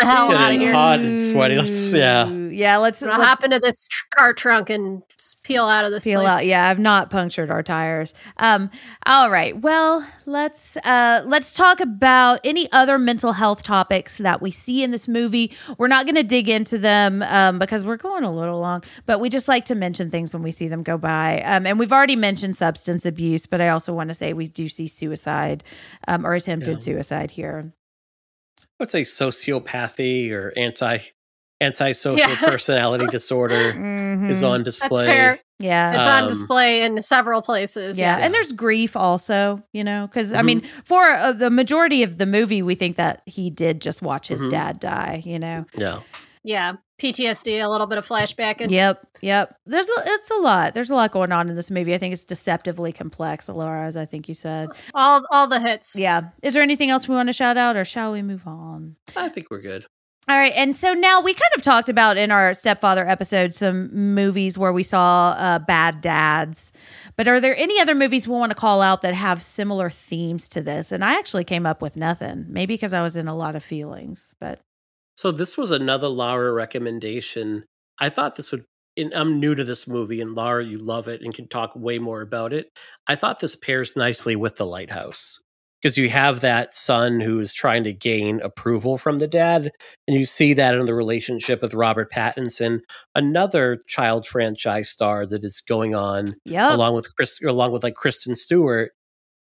[0.00, 0.06] Go.
[0.06, 0.72] the hell out of here.
[0.72, 1.56] hot and sweaty.
[1.56, 2.28] Let's- yeah.
[2.28, 2.76] yeah.
[2.78, 5.02] Let's, let's hop into this tr- car trunk and
[5.42, 6.30] peel out of this Feel place.
[6.30, 6.46] out.
[6.46, 8.14] Yeah, I've not punctured our tires.
[8.38, 8.70] Um,
[9.06, 9.56] all right.
[9.60, 14.90] Well, let's uh let's talk about any other mental health topics that we see in
[14.92, 15.52] this movie.
[15.76, 19.28] We're not gonna dig into them um because we're going a little long, but we
[19.28, 21.42] just like to mention things when we see them go by.
[21.42, 24.68] Um, and we've already mentioned substance abuse, but I also want to say we do
[24.68, 25.64] see suicide,
[26.08, 26.78] um, or attempted Yeah.
[26.78, 27.72] suicide here.
[28.80, 30.98] I would say sociopathy or anti
[31.62, 32.34] antisocial Yeah.
[32.40, 33.54] personality disorder
[34.30, 34.48] is Mhm.
[34.50, 35.04] on display.
[35.04, 35.38] fair.
[35.58, 35.90] Yeah.
[35.90, 37.98] It's on Um, display in several places.
[37.98, 38.16] yeah.
[38.16, 38.24] Yeah.
[38.24, 40.44] and there's grief also you know because i Mhm.
[40.46, 44.28] mean for uh, the majority of the movie we think that he did just watch
[44.28, 44.50] his Mhm.
[44.50, 45.98] dad die you know Yeah.
[46.42, 46.72] Yeah.
[47.00, 48.60] PTSD, a little bit of flashback.
[48.60, 51.70] And yep yep there's a, it's a lot there's a lot going on in this
[51.70, 55.60] movie i think it's deceptively complex Laura, as i think you said all all the
[55.60, 55.94] hits.
[55.98, 58.96] yeah is there anything else we want to shout out or shall we move on
[59.16, 59.86] I think we're good.
[60.28, 63.92] All right, and so now we kind of talked about in our stepfather episode some
[64.14, 66.70] movies where we saw uh, bad dads,
[67.16, 70.46] but are there any other movies we want to call out that have similar themes
[70.50, 70.92] to this?
[70.92, 73.64] And I actually came up with nothing, maybe because I was in a lot of
[73.64, 74.60] feelings, but
[75.20, 77.66] So this was another Laura recommendation.
[77.98, 78.64] I thought this would.
[78.96, 81.98] And I'm new to this movie, and Laura, you love it and can talk way
[81.98, 82.70] more about it.
[83.06, 85.38] I thought this pairs nicely with the lighthouse
[85.82, 89.70] because you have that son who is trying to gain approval from the dad,
[90.08, 92.80] and you see that in the relationship with Robert Pattinson,
[93.14, 97.94] another child franchise star that is going on yep, along with Chris, along with like
[97.94, 98.92] Kristen Stewart,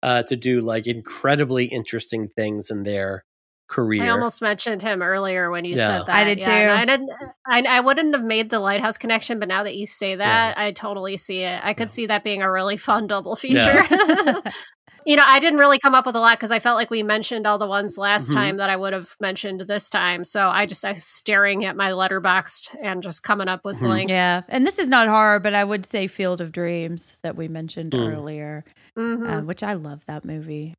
[0.01, 3.23] uh, to do like incredibly interesting things in their
[3.67, 4.03] career.
[4.03, 5.87] I almost mentioned him earlier when you Yeah.
[5.99, 6.15] said that.
[6.15, 6.73] I did Yeah, too.
[6.81, 7.09] I didn't.
[7.47, 10.71] I, I wouldn't have made the lighthouse connection, but now that you say that, I
[10.71, 11.59] totally see it.
[11.63, 11.93] I could Yeah.
[11.93, 13.83] see that being a really fun double feature.
[15.05, 17.01] you know, I didn't really come up with a lot because I felt like we
[17.03, 18.33] mentioned all the ones last Mhm.
[18.33, 20.23] time that I would have mentioned this time.
[20.25, 23.81] So I just I was staring at my Letterboxd and just coming up with Mhm.
[23.87, 24.11] blanks.
[24.11, 27.47] Yeah, and this is not horror, but I would say Field of Dreams that we
[27.47, 28.13] mentioned Mm.
[28.13, 28.63] earlier,
[28.97, 29.29] Mhm.
[29.39, 30.73] uh, which I love that movie.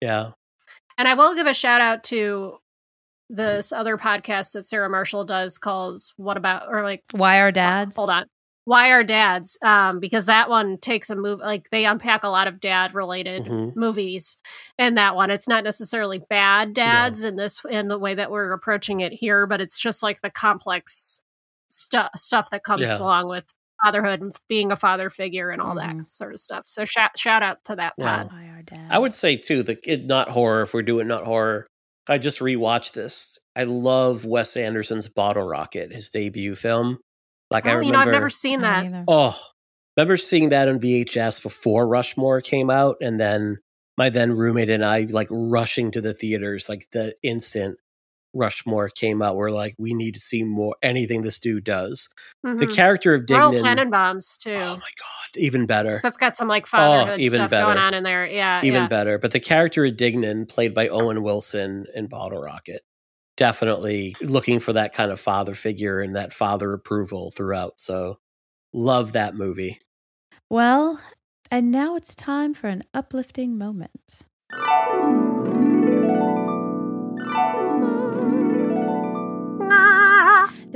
[0.00, 0.30] Yeah.
[1.00, 2.58] And I will give a shout out to
[3.30, 7.96] this other podcast that Sarah Marshall does called What About or like Why Are Dads?
[7.96, 8.26] hold on.
[8.66, 9.58] Why are dads?
[9.62, 13.46] Um, because that one takes a move like they unpack a lot of dad related
[13.46, 13.74] Mhm.
[13.74, 14.36] movies
[14.78, 15.30] in that one.
[15.30, 19.46] It's not necessarily bad dads in this in the way that we're approaching it here,
[19.46, 21.22] but it's just like the complex
[21.70, 22.98] stuff stuff that comes Yeah.
[22.98, 23.46] along with
[23.82, 25.98] fatherhood and being a father figure and all Mhm.
[25.98, 26.66] that sort of stuff.
[26.66, 28.18] So shout shout out to that Yeah.
[28.24, 28.32] pod.
[28.32, 28.88] Why Are Dads?
[28.90, 30.62] I would say too, the it not horror.
[30.62, 31.66] If we're doing not horror,
[32.08, 33.38] I just rewatched this.
[33.56, 36.98] I love Wes Anderson's Bottle Rocket, his debut film.
[37.52, 39.04] Like I Oh, remember, you know, I've never seen that.
[39.08, 39.36] Oh,
[39.96, 43.58] remember seeing that on VHS before Rushmore came out, and then
[43.96, 47.78] my then roommate and I like rushing to the theaters like the instant
[48.34, 49.36] Rushmore came out.
[49.36, 52.08] We're like, we need to see more anything this dude does.
[52.42, 52.74] The Mhm.
[52.74, 53.76] character of Dignan, Royal Dignan.
[53.90, 54.56] Tenenbaums too.
[54.60, 55.98] Oh my god, even better.
[56.02, 57.66] That's got some like fatherhood even stuff better.
[57.66, 58.26] going on in there.
[58.26, 58.88] Yeah, even yeah.
[58.88, 59.18] better.
[59.18, 62.82] But the character of Dignan, played by Owen Wilson in Bottle Rocket,
[63.36, 67.80] definitely looking for that kind of father figure and that father approval throughout.
[67.80, 68.18] So
[68.72, 69.80] love that movie.
[70.48, 71.00] Well,
[71.50, 74.20] and now it's time for an uplifting moment.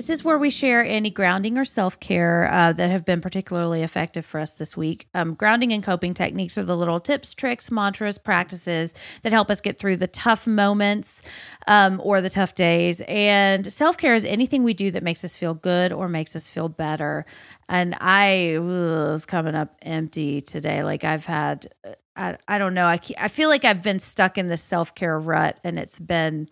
[0.05, 3.81] This is where we share any grounding or self care uh, that have been particularly
[3.81, 5.09] effective for us this week.
[5.14, 9.62] Um, grounding and coping techniques are the little tips, tricks, mantras, practices that help us
[9.62, 11.22] get through the tough moments
[11.68, 13.01] um, or the tough days.
[13.09, 16.51] And self care is anything we do that makes us feel good or makes us
[16.51, 17.24] feel better.
[17.70, 20.85] And I ugh, was coming up empty today.
[20.85, 21.72] Like I've had,
[22.14, 22.85] I, I don't know.
[22.85, 26.51] I, I feel like I've been stuck in this self care rut and it's been,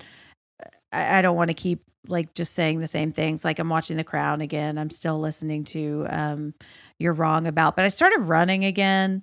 [0.91, 3.45] I, I don't want to keep like just saying the same things.
[3.45, 4.79] Like I'm watching The Crown again.
[4.79, 6.55] I'm still listening to um,
[6.99, 9.23] You're Wrong About, but I started running again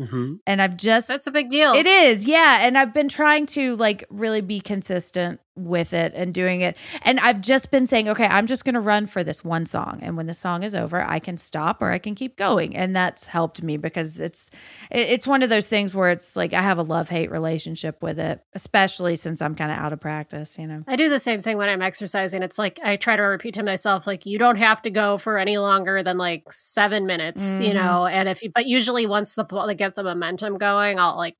[0.00, 1.74] hmm and I've just That's a big deal.
[1.74, 2.66] it is, yeah.
[2.66, 6.76] And I've been trying to like really be consistent with it and doing it.
[7.02, 9.98] And I've just been saying, okay, I'm just going to run for this one song.
[10.02, 12.74] And when the song is over, I can stop or I can keep going.
[12.74, 14.50] And that's helped me because it's
[14.90, 18.18] it's one of those things where it's like I have a love hate relationship with
[18.18, 20.84] it, especially since I'm kind of out of practice, you know.
[20.88, 22.42] I do the same thing when I'm exercising.
[22.42, 25.38] It's like I try to repeat to myself, like, you don't have to go for
[25.38, 27.74] any longer than like seven minutes, you Mhm.
[27.74, 28.06] know.
[28.06, 31.36] And if you, but usually once the like get the momentum going, I'll like,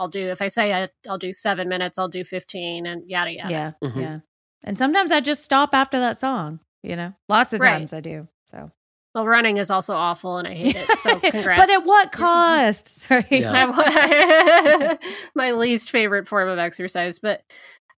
[0.00, 0.28] I'll do.
[0.28, 3.50] If I say I, I'll do seven minutes, I'll do fifteen, and yada yada.
[3.50, 3.72] Yeah.
[3.84, 3.96] Mhm.
[4.00, 4.18] Yeah.
[4.64, 7.12] And sometimes I just stop after that song, you know.
[7.28, 7.72] Lots of Right.
[7.78, 8.26] times I do.
[8.50, 8.68] So
[9.14, 10.88] Well, running is also awful, and I hate it.
[10.98, 11.60] So congrats.
[11.60, 12.88] but at what cost?
[13.00, 13.24] Sorry.
[13.30, 13.66] Yeah.
[13.66, 14.98] my,
[15.34, 17.42] my least favorite form of exercise but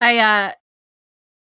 [0.01, 0.51] i uh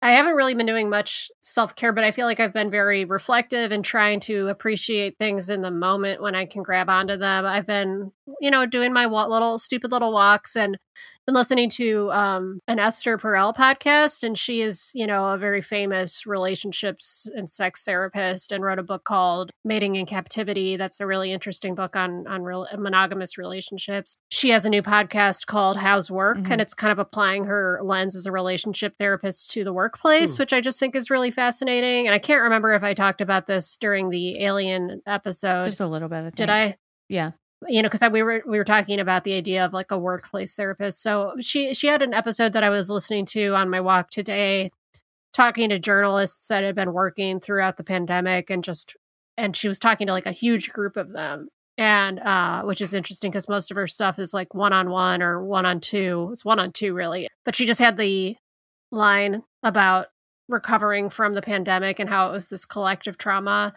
[0.01, 3.71] i haven't really been doing much self-care but i feel like i've been very reflective
[3.71, 7.65] and trying to appreciate things in the moment when i can grab onto them i've
[7.67, 10.77] been you know doing my little stupid little walks and
[11.25, 15.59] been listening to um, an Esther Perel podcast, and she is, you know, a very
[15.61, 21.07] famous relationships and sex therapist, and wrote a book called "Mating in Captivity." That's a
[21.07, 24.15] really interesting book on on real, monogamous relationships.
[24.29, 26.51] She has a new podcast called "How's Work," Mhm.
[26.51, 30.43] and it's kind of applying her lens as a relationship therapist to the workplace, Hmm.
[30.43, 32.05] which I just think is really fascinating.
[32.07, 35.65] And I can't remember if I talked about this during the Alien episode.
[35.65, 36.23] Just a little bit.
[36.25, 36.49] I Did.
[36.49, 36.77] I?
[37.09, 37.31] Yeah.
[37.67, 40.55] You know because we were we were talking about the idea of like a workplace
[40.55, 41.01] therapist.
[41.01, 44.71] So she she had an episode that i was listening to on my walk today
[45.33, 48.95] talking to journalists that had been working throughout the pandemic and just
[49.37, 51.49] and she was talking to like a huge group of them.
[51.77, 56.29] And uh which is interesting because most of her stuff is like one-on-one or one-on-two.
[56.31, 57.27] It's one-on-two really.
[57.43, 58.37] But she just had the
[58.91, 60.07] line about
[60.47, 63.73] recovering from the pandemic and how it was this collective trauma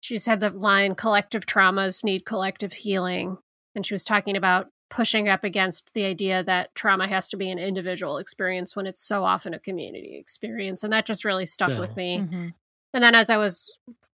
[0.00, 3.38] she's had the line collective traumas need collective healing
[3.74, 7.48] and she was talking about pushing up against the idea that trauma has to be
[7.50, 11.70] an individual experience when it's so often a community experience and that just really stuck
[11.70, 11.78] Yeah.
[11.78, 12.54] with me Mhm.
[12.94, 13.70] and then as i was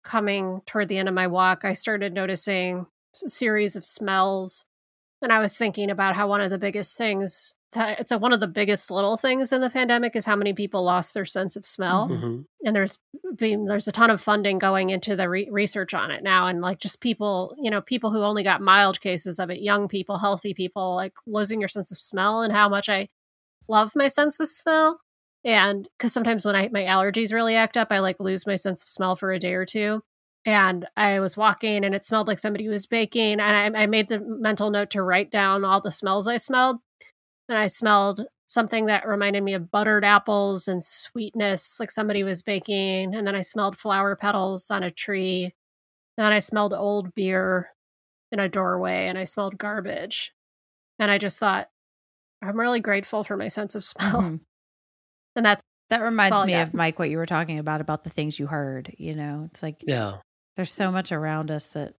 [0.02, 2.86] coming toward the end of my walk i started noticing
[3.24, 4.64] a series of smells
[5.20, 8.32] and i was thinking about how one of the biggest things that it's a, one
[8.32, 11.56] of the biggest little things in the pandemic is how many people lost their sense
[11.56, 12.20] of smell Mhm.
[12.20, 12.98] hmm and there's
[13.36, 16.60] been there's a ton of funding going into the re- research on it now and
[16.60, 20.16] like just people you know people who only got mild cases of it young people
[20.18, 23.08] healthy people like losing your sense of smell and how much i
[23.68, 25.00] love my sense of smell
[25.44, 28.82] and because sometimes when i my allergies really act up i like lose my sense
[28.82, 30.02] of smell for a day or two
[30.44, 33.38] and I was walking and it smelled like somebody was baking.
[33.38, 36.78] And I, I made the mental note to write down all the smells I smelled.
[37.52, 42.40] And I smelled something that reminded me of buttered apples and sweetness, like somebody was
[42.40, 43.14] baking.
[43.14, 45.44] And then I smelled flower petals on a tree.
[46.16, 47.68] And then I smelled old beer
[48.30, 50.32] in a doorway and I smelled garbage.
[50.98, 51.68] And I just thought,
[52.40, 54.22] I'm really grateful for my sense of smell.
[54.22, 54.40] Mhm.
[55.36, 58.10] And that's That reminds all me of Mike, what you were talking about, about the
[58.10, 58.94] things you heard.
[58.96, 60.20] You know, it's like Yeah.
[60.56, 61.96] there's so much around us that,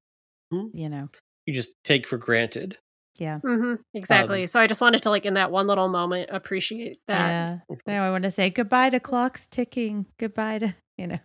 [0.52, 0.70] Hmm.
[0.74, 1.10] you know,
[1.46, 2.80] You just take for granted.
[3.18, 3.40] Yeah.
[3.40, 4.42] hmm exactly.
[4.42, 7.28] Um, so I just wanted to, like, in that one little moment, appreciate that.
[7.30, 7.76] Yeah.
[7.86, 10.06] Now I want to say goodbye to clocks ticking.
[10.18, 11.20] Goodbye to, you know.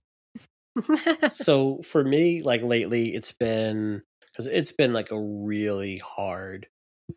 [1.29, 6.69] so for me, like lately, it's been because it's been like a really hard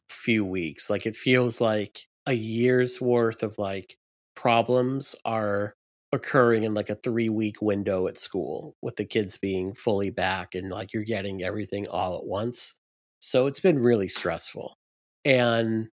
[0.10, 0.90] few weeks.
[0.90, 3.98] Like it feels like a year's worth of like
[4.36, 5.76] problems are
[6.14, 10.56] occurring in like a three week window at school with the kids being fully back
[10.56, 12.80] and like you're getting everything all at once.
[13.22, 14.76] So it's been really stressful.
[15.24, 15.88] And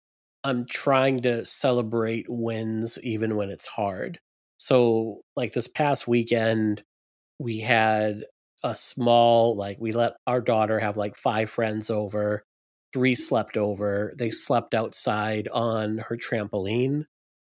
[0.44, 4.20] I'm trying to celebrate wins even when it's hard.
[4.58, 6.84] So, like this past weekend,
[7.40, 8.24] we had
[8.64, 12.44] a small, like, we let our daughter have like five friends over.
[12.94, 14.14] Three slept over.
[14.18, 17.06] They slept outside on her trampoline.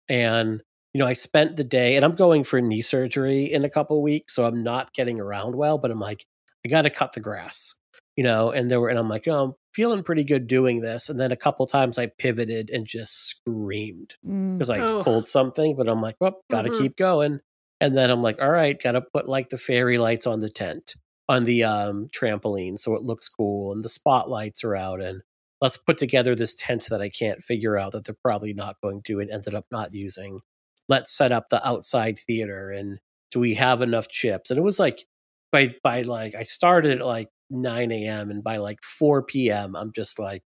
[0.09, 0.61] And,
[0.93, 4.01] you know, I spent the day, and I'm going for knee surgery in a couple
[4.01, 4.33] weeks.
[4.33, 6.25] So I'm not getting around well, but I'm like,
[6.65, 7.75] I got to cut the grass,
[8.15, 11.09] you know, and there were, and I'm like, oh, I'm feeling pretty good doing this.
[11.09, 14.57] And then a couple times I pivoted and just screamed Mm.
[14.57, 15.03] because I Oof.
[15.03, 16.77] pulled something, but I'm like, well, gotta Mhm.
[16.77, 17.39] keep going.
[17.81, 20.95] And then I'm like, all right, gotta put like the fairy lights on the tent
[21.27, 25.23] on the um trampoline so it looks cool and the spotlights are out and
[25.59, 29.01] let's put together this tent that I can't figure out that they're probably not going
[29.03, 30.39] to and ended up not using.
[30.87, 32.99] Let's set up the outside theater and
[33.31, 34.51] do we have enough chips?
[34.51, 35.05] And it was like
[35.51, 38.31] by by like I started at like 9 a.m.
[38.31, 39.75] and by like 4 p.m.
[39.75, 40.43] I'm just like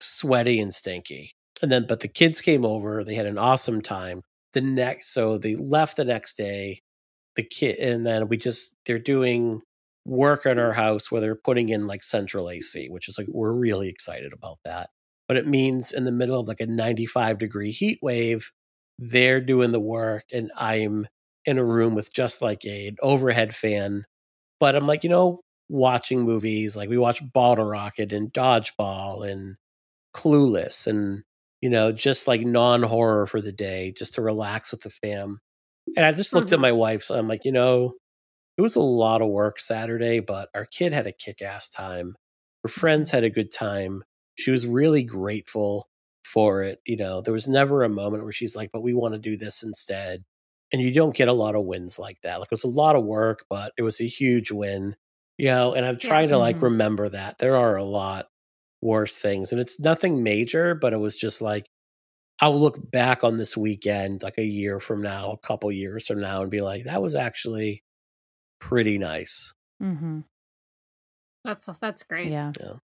[0.00, 1.32] sweaty and stinky.
[1.62, 4.22] And then but the kids came over, they had an awesome time.
[4.52, 6.80] The next so they left the next day.
[7.36, 9.62] The kid and then we just they're doing
[10.04, 13.52] work on our house where they're putting in like central AC, which is like we're
[13.52, 14.90] really excited about that.
[15.28, 18.50] But it means in the middle of like a 95 degree heat wave,
[18.98, 21.06] they're doing the work and I'm
[21.44, 24.04] in a room with just like a, an overhead fan.
[24.60, 25.40] But I'm like, you know,
[25.72, 29.56] watching movies like we watch Bottle Rocket and Dodgeball and
[30.14, 31.24] Clueless and
[31.60, 35.40] you know, just like non horror for the day, just to relax with the fam.
[35.96, 36.62] And I just looked at Mhm.
[36.62, 37.94] my wife, so I'm like, you know,
[38.58, 42.16] it was a lot of work Saturday, but our kid had a kick ass time.
[42.64, 44.04] Her friends had a good time.
[44.38, 45.88] She was really grateful
[46.24, 46.80] for it.
[46.86, 49.36] You know, there was never a moment where she's like, but we want to do
[49.36, 50.24] this instead.
[50.72, 52.40] And you don't get a lot of wins like that.
[52.40, 54.96] Like it was a lot of work, but it was a huge win.
[55.38, 56.18] You know, and I'm Yeah.
[56.18, 56.62] trying to like Mhm.
[56.62, 57.38] remember that.
[57.38, 58.28] There are a lot
[58.82, 59.52] worse things.
[59.52, 61.66] And it's nothing major, but it was just like
[62.40, 66.20] I'll look back on this weekend like a year from now, a couple years from
[66.20, 67.84] now, and be like, that was actually
[68.60, 69.54] pretty nice.
[69.80, 70.20] Mm-hmm.
[71.44, 72.28] That's that's great.
[72.28, 72.54] Yeah.
[72.60, 72.78] Yeah.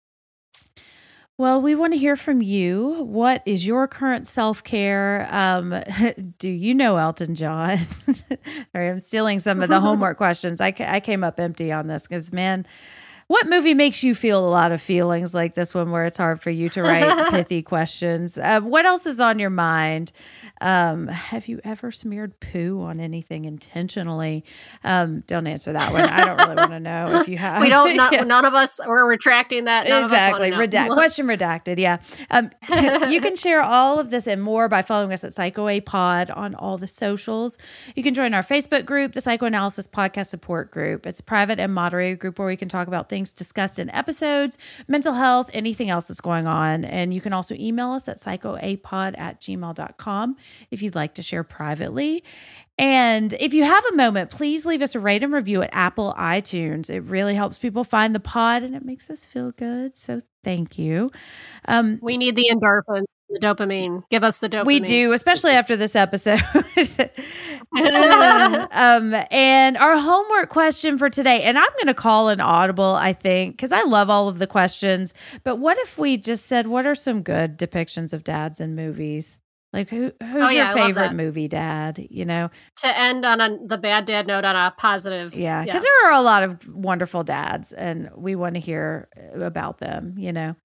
[1.37, 3.03] Well, we want to hear from you.
[3.03, 5.27] What is your current self care?
[5.29, 5.75] Um,
[6.39, 7.79] do you know Elton John?
[8.71, 10.61] Sorry, I'm stealing some of the homework questions.
[10.61, 12.65] I, I came up empty on this because, man,
[13.27, 16.41] what movie makes you feel a lot of feelings like this one where it's hard
[16.41, 18.37] for you to write pithy questions?
[18.37, 20.13] Uh, what else is on your mind?
[20.61, 24.45] Um, have you ever smeared poo on anything intentionally?
[24.83, 26.03] Um, don't answer that one.
[26.03, 27.61] I don't really want to know if you have.
[27.65, 27.95] We don't.
[27.95, 28.79] Not, Yeah None of us.
[28.85, 29.87] We're retracting that.
[29.87, 30.51] None exactly.
[30.51, 31.79] Redact- question redacted.
[31.79, 31.97] Yeah.
[32.31, 32.51] Um,
[33.09, 36.29] you can share all of this and more by following us at Psycho A Pod
[36.31, 37.57] on all the socials.
[37.95, 41.05] You can join our Facebook group, the Psychoanalysis Podcast Support Group.
[41.05, 44.57] It's a private and moderated group where we can talk about things discussed in episodes,
[44.87, 46.85] mental health, anything else that's going on.
[46.85, 50.35] And you can also email us at psychoapod at gmail.com
[50.71, 52.23] if you'd like to share privately.
[52.77, 56.13] And if you have a moment, please leave us a rate and review at Apple
[56.17, 56.89] iTunes.
[56.89, 59.95] It really helps people find the pod and it makes us feel good.
[59.95, 61.09] So thank you.
[61.67, 64.03] Um, We need the endorphin, the dopamine.
[64.09, 64.65] Give us the dopamine.
[64.65, 66.43] we do, especially after this episode.
[67.77, 73.13] um, and our homework question for today, and I'm going to call an audible, I
[73.13, 75.13] think, because I love all of the questions.
[75.45, 79.39] But what if we just said, what are some good depictions of dads in movies?
[79.75, 82.07] Like, who, oh, who's Oh, yeah, your favorite movie dad?
[82.09, 85.35] You know, To end on a, the bad dad note on a positive.
[85.35, 89.79] Yeah, because there are a lot of wonderful dads, and we want to hear about
[89.79, 90.15] them.
[90.17, 90.55] You know.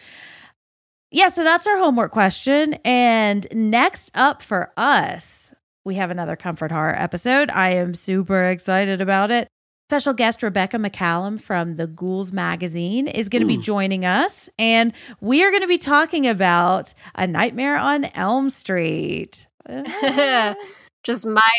[1.11, 2.75] Yeah, so that's our homework question.
[2.85, 5.53] And next up for us,
[5.85, 7.51] we have another Comfort Horror episode.
[7.51, 9.49] I am super excited about it.
[9.91, 14.93] Special guest Rebecca McCallum from the Ghouls magazine is going to be joining us, and
[15.21, 19.49] we are going to be talking about A Nightmare on Elm Street.
[21.03, 21.51] Just my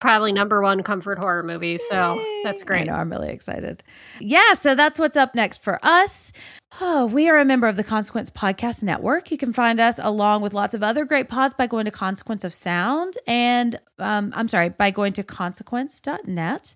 [0.00, 1.76] probably number one comfort horror movie.
[1.76, 2.86] So that's I great.
[2.86, 3.82] know, I'm really excited.
[4.18, 6.32] Yeah, so that's what's up next for us.
[6.80, 9.30] Oh, we are a member of the Consequence Podcast Network.
[9.30, 12.44] You can find us along with lots of other great pods by going to Consequence
[12.44, 16.74] of Sound and um, I'm sorry, by going to consequence.net.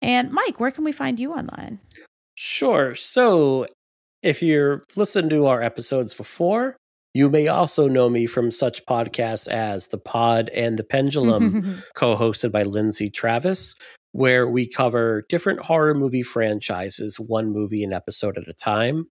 [0.00, 1.80] And Mike, where can we find you online?
[2.34, 2.94] Sure.
[2.94, 3.66] So,
[4.22, 6.76] if you've listened to our episodes before,
[7.14, 12.16] you may also know me from such podcasts as The Pod and The Pendulum, co
[12.16, 13.74] hosted by Lindsay Traves,
[14.12, 19.06] where we cover different horror movie franchises, one movie an episode at a time.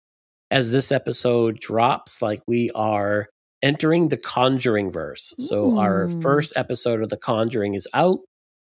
[0.50, 3.28] As this episode drops, like we are
[3.62, 5.34] entering the Conjuring verse.
[5.38, 8.18] So, our first episode of The Conjuring is out.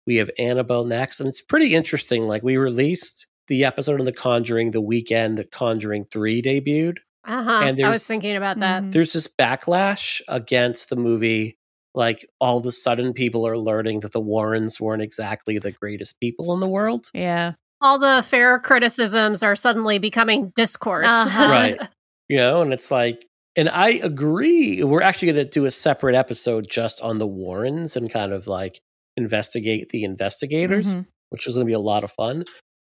[0.08, 2.28] We have Annabelle next, and it's pretty interesting.
[2.28, 7.44] Like, we released the episode of The Conjuring the weekend that Conjuring 3 debuted Uh
[7.44, 7.52] huh.
[7.64, 8.82] And I there's- was thinking about that.
[8.84, 8.92] Mhm.
[8.94, 11.58] there's this backlash against the movie.
[11.94, 16.20] Like all of a sudden, people are learning that the Warrens weren't exactly the greatest
[16.20, 17.10] people in the world.
[17.14, 17.54] yeah.
[17.84, 21.08] All the fair criticisms are suddenly becoming discourse.
[21.10, 21.52] Uh-huh.
[21.52, 21.80] Right.
[22.30, 23.26] You know, and it's like,
[23.58, 24.82] and I agree.
[24.86, 28.48] We're actually going to do a separate episode just on the Warrens and kind of
[28.48, 28.80] like
[29.22, 31.06] investigate the investigators, Mhm.
[31.30, 32.44] which was going to be a lot of fun.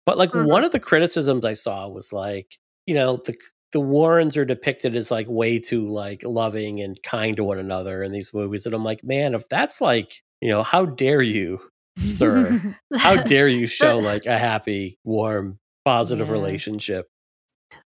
[0.06, 0.46] But like Mhm.
[0.48, 2.58] one of the criticisms I saw was like,
[2.88, 3.36] you know, the
[3.72, 8.04] the Warrens are depicted as like way too like loving and kind to one another
[8.04, 11.60] in these movies, and I'm like, man, if that's like, you know, how dare you,
[12.06, 12.76] sir?
[12.98, 16.34] how dare you show like a happy, warm, positive Yeah.
[16.34, 17.08] relationship?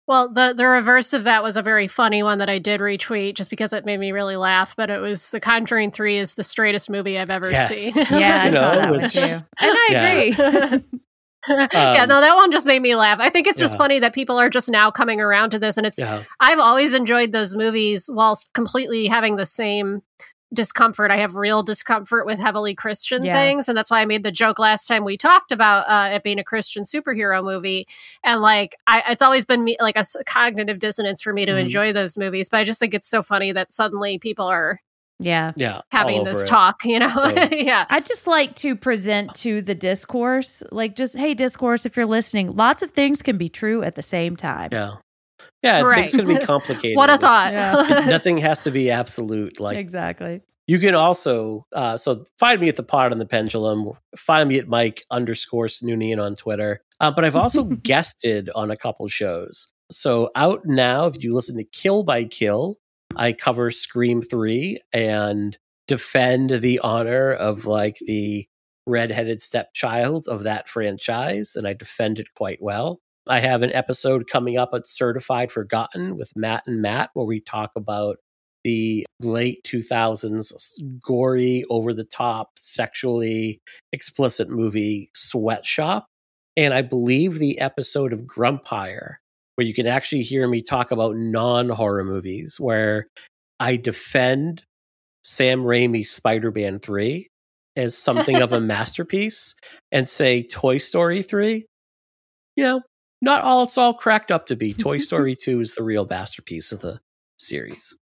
[0.08, 3.36] Well, the the reverse of that was a very funny one that I did retweet
[3.36, 4.76] just because it made me really laugh.
[4.76, 7.76] But it was The Conjuring Three is the straightest movie I've ever Yes.
[7.94, 8.06] seen.
[8.20, 9.20] yeah, I You saw know, that one which- too.
[9.20, 10.08] And I Yeah.
[10.14, 10.84] agree.
[11.50, 13.20] yeah, Um, no, that one just made me laugh.
[13.22, 13.78] I think it's just Yeah.
[13.78, 15.98] funny that people are just now coming around to this, and it's.
[15.98, 20.02] Yeah, I've always enjoyed those movies whilst completely having the same
[20.54, 21.12] discomfort.
[21.12, 23.34] I have real discomfort with heavily Christian Yeah.
[23.34, 26.24] things, and that's why I made the joke last time we talked about uh, it
[26.24, 27.88] being a Christian superhero movie.
[28.24, 31.62] And like, I, it's always been me like a cognitive dissonance for me to Mhm.
[31.62, 32.50] enjoy those movies.
[32.50, 34.82] But I just think it's so funny that suddenly people are
[35.20, 35.52] yeah.
[35.56, 36.48] yeah, having this it.
[36.48, 36.86] talk.
[36.86, 37.50] You know, Yeah.
[37.52, 37.86] yeah.
[37.90, 42.56] I just like to present to the discourse, like just, hey, discourse, if you're listening,
[42.56, 44.70] lots of things can be true at the same time.
[44.72, 44.96] Yeah,
[45.64, 46.10] yeah, Right.
[46.10, 46.98] things can be complicated.
[46.98, 47.52] What a thought.
[47.52, 48.06] Yeah.
[48.08, 49.60] Nothing has to be absolute.
[49.60, 50.42] Like exactly.
[50.68, 53.92] You can also uh, so find me at the pod on the pendulum.
[54.18, 56.82] Find me at Mike underscore Snoonian on Twitter.
[57.00, 59.70] Uh, but I've also guested on a couple shows.
[59.90, 62.78] So out now, if you listen to Kill by Kill,
[63.16, 65.58] I cover Scream Three and
[65.88, 68.46] defend the honor of like the
[68.86, 73.00] redheaded stepchild of that franchise, and I defend it quite well.
[73.30, 77.40] I have an episode coming up at Certified Forgotten with Matt and Matt, where we
[77.40, 78.18] talk about
[78.64, 80.52] the late 2000s
[81.02, 83.62] gory, over the top, sexually
[83.94, 86.06] explicit movie Sweatshop.
[86.56, 89.20] And I believe the episode of Grumpire,
[89.56, 93.08] where you can actually hear me talk about non horror movies, where
[93.60, 94.64] I defend
[95.24, 97.28] Sam Raimi's Spider Man 3
[97.76, 99.56] as something of a masterpiece
[99.92, 101.66] and say Toy Story 3,
[102.56, 102.82] you know,
[103.22, 104.74] not all it's all cracked up to be.
[104.78, 107.00] Toy Story 2 is the real masterpiece of the
[107.38, 107.98] series.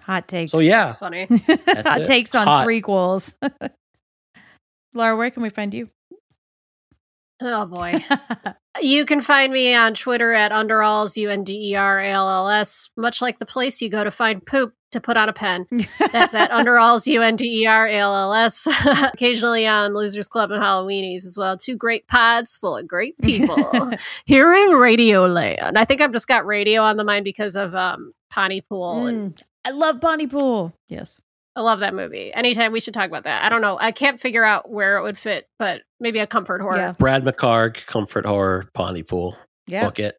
[0.00, 0.50] Hot takes.
[0.50, 1.26] So yeah, It's funny.
[1.30, 2.06] Hot it.
[2.06, 2.66] takes on Hot.
[2.66, 3.32] prequels.
[4.94, 5.88] Laura, where can we find you?
[7.40, 8.02] Oh boy.
[8.80, 12.28] You can find me on Twitter at underalls, U N D E R A L
[12.28, 15.32] L S, much like the place you go to find poop to put on a
[15.32, 15.66] pen.
[16.12, 18.66] That's at underalls, U N D E R A L L S.
[19.12, 21.56] Occasionally on Losers Club and Halloweenies as well.
[21.56, 23.90] Two great pods full of great people
[24.24, 25.76] here in Radio Land.
[25.76, 29.06] I think I've just got radio on the mind because of um, Pontypool.
[29.06, 30.72] And Mm, I love Pontypool.
[30.88, 31.20] Yes.
[31.54, 32.32] I love that movie.
[32.32, 33.44] Anytime we should talk about that.
[33.44, 33.76] I don't know.
[33.78, 36.76] I can't figure out where it would fit, but maybe a comfort horror.
[36.78, 36.92] Yeah.
[36.98, 39.36] Brad McCarg, Comfort Horror, Pontypool,
[39.66, 39.84] Yeah.
[39.84, 40.16] book it.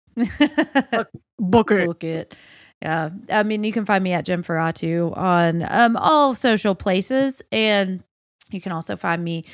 [1.39, 1.85] Book it.
[1.87, 2.35] Book it.
[2.83, 3.11] Yeah.
[3.29, 7.41] I mean, you can find me at Jim Ferratu on um, all social places.
[7.49, 8.03] And
[8.51, 9.45] you can also find me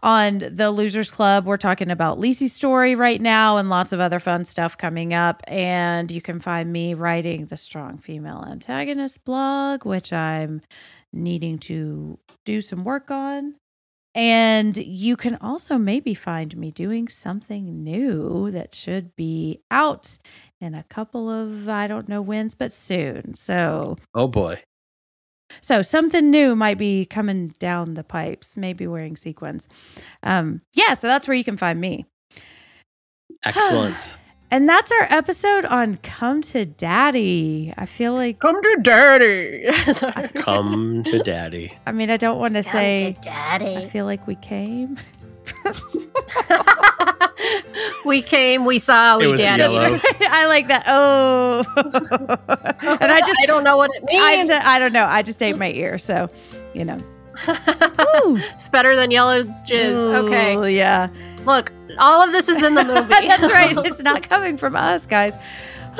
[0.00, 1.44] on the Losers Club.
[1.44, 5.42] We're talking about Lisey's story right now and lots of other fun stuff coming up.
[5.48, 10.60] And you can find me writing the Strong Female Antagonist blog, which I'm
[11.12, 13.56] needing to do some work on.
[14.18, 20.18] And you can also maybe find me doing something new that should be out
[20.60, 23.34] in a couple of I don't know when's, but soon.
[23.34, 24.60] So Oh boy.
[25.60, 29.68] so something new might be coming down the pipes, maybe wearing sequins.
[30.24, 32.04] Um, yeah, so that's where you can find me.
[33.44, 34.16] Excellent.
[34.50, 37.72] And that's our episode on Come to Daddy.
[37.76, 39.66] I feel like, Come to daddy.
[40.40, 41.72] Come to daddy.
[41.86, 43.76] I mean, I don't want to say, I daddy.
[43.76, 44.96] I feel like we came.
[48.06, 49.60] we came, we saw, It we did.
[49.60, 50.84] I like that.
[50.86, 51.62] Oh.
[51.76, 54.22] and I just, I don't know what it means.
[54.22, 55.04] I said, I don't know.
[55.04, 55.98] I just ate my ear.
[55.98, 56.30] So,
[56.72, 57.02] you know.
[57.48, 58.38] Ooh.
[58.54, 60.06] it's better than yellow jizz.
[60.24, 60.56] Okay.
[60.56, 61.08] Ooh, Yeah.
[61.48, 63.26] Look, all of this is in the movie.
[63.26, 63.74] That's right.
[63.86, 65.34] It's not coming from us, guys.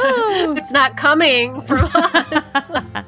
[0.01, 0.55] Oh.
[0.57, 3.05] it's not coming from us.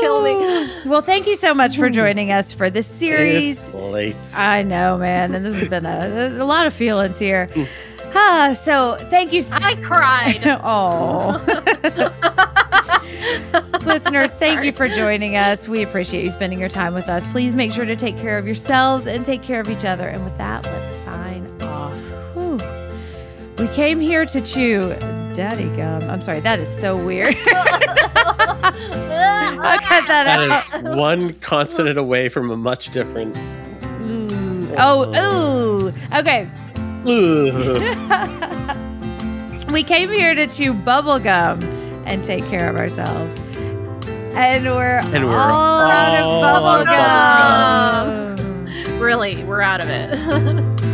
[0.00, 0.70] Kill me.
[0.86, 3.64] Well, thank you so much for joining us for this series.
[3.64, 4.14] It's late.
[4.36, 7.48] I know, man, and this has been a, a lot of feelings here.
[8.16, 9.42] Ah, so thank you.
[9.42, 10.42] So- I cried.
[10.64, 11.40] oh,
[13.86, 15.68] listeners, thank you for joining us.
[15.68, 17.26] We appreciate you spending your time with us.
[17.28, 20.08] Please make sure to take care of yourselves and take care of each other.
[20.08, 21.94] And with that, let's sign off.
[22.34, 22.58] Whew.
[23.58, 24.90] We came here to chew
[25.32, 26.08] daddy gum.
[26.08, 27.36] I'm sorry, that is so weird.
[29.66, 30.84] I'll cut that, that out.
[30.92, 33.36] is one consonant away from a much different.
[34.02, 34.74] Ooh.
[34.76, 35.92] Oh, ooh.
[36.18, 36.48] Okay.
[37.06, 38.76] Ugh.
[39.72, 41.60] We came here to chew bubble gum
[42.06, 43.34] and take care of ourselves.
[44.36, 48.36] And we're, And we're all out of all bubble gum.
[49.00, 50.14] really, we're out of it.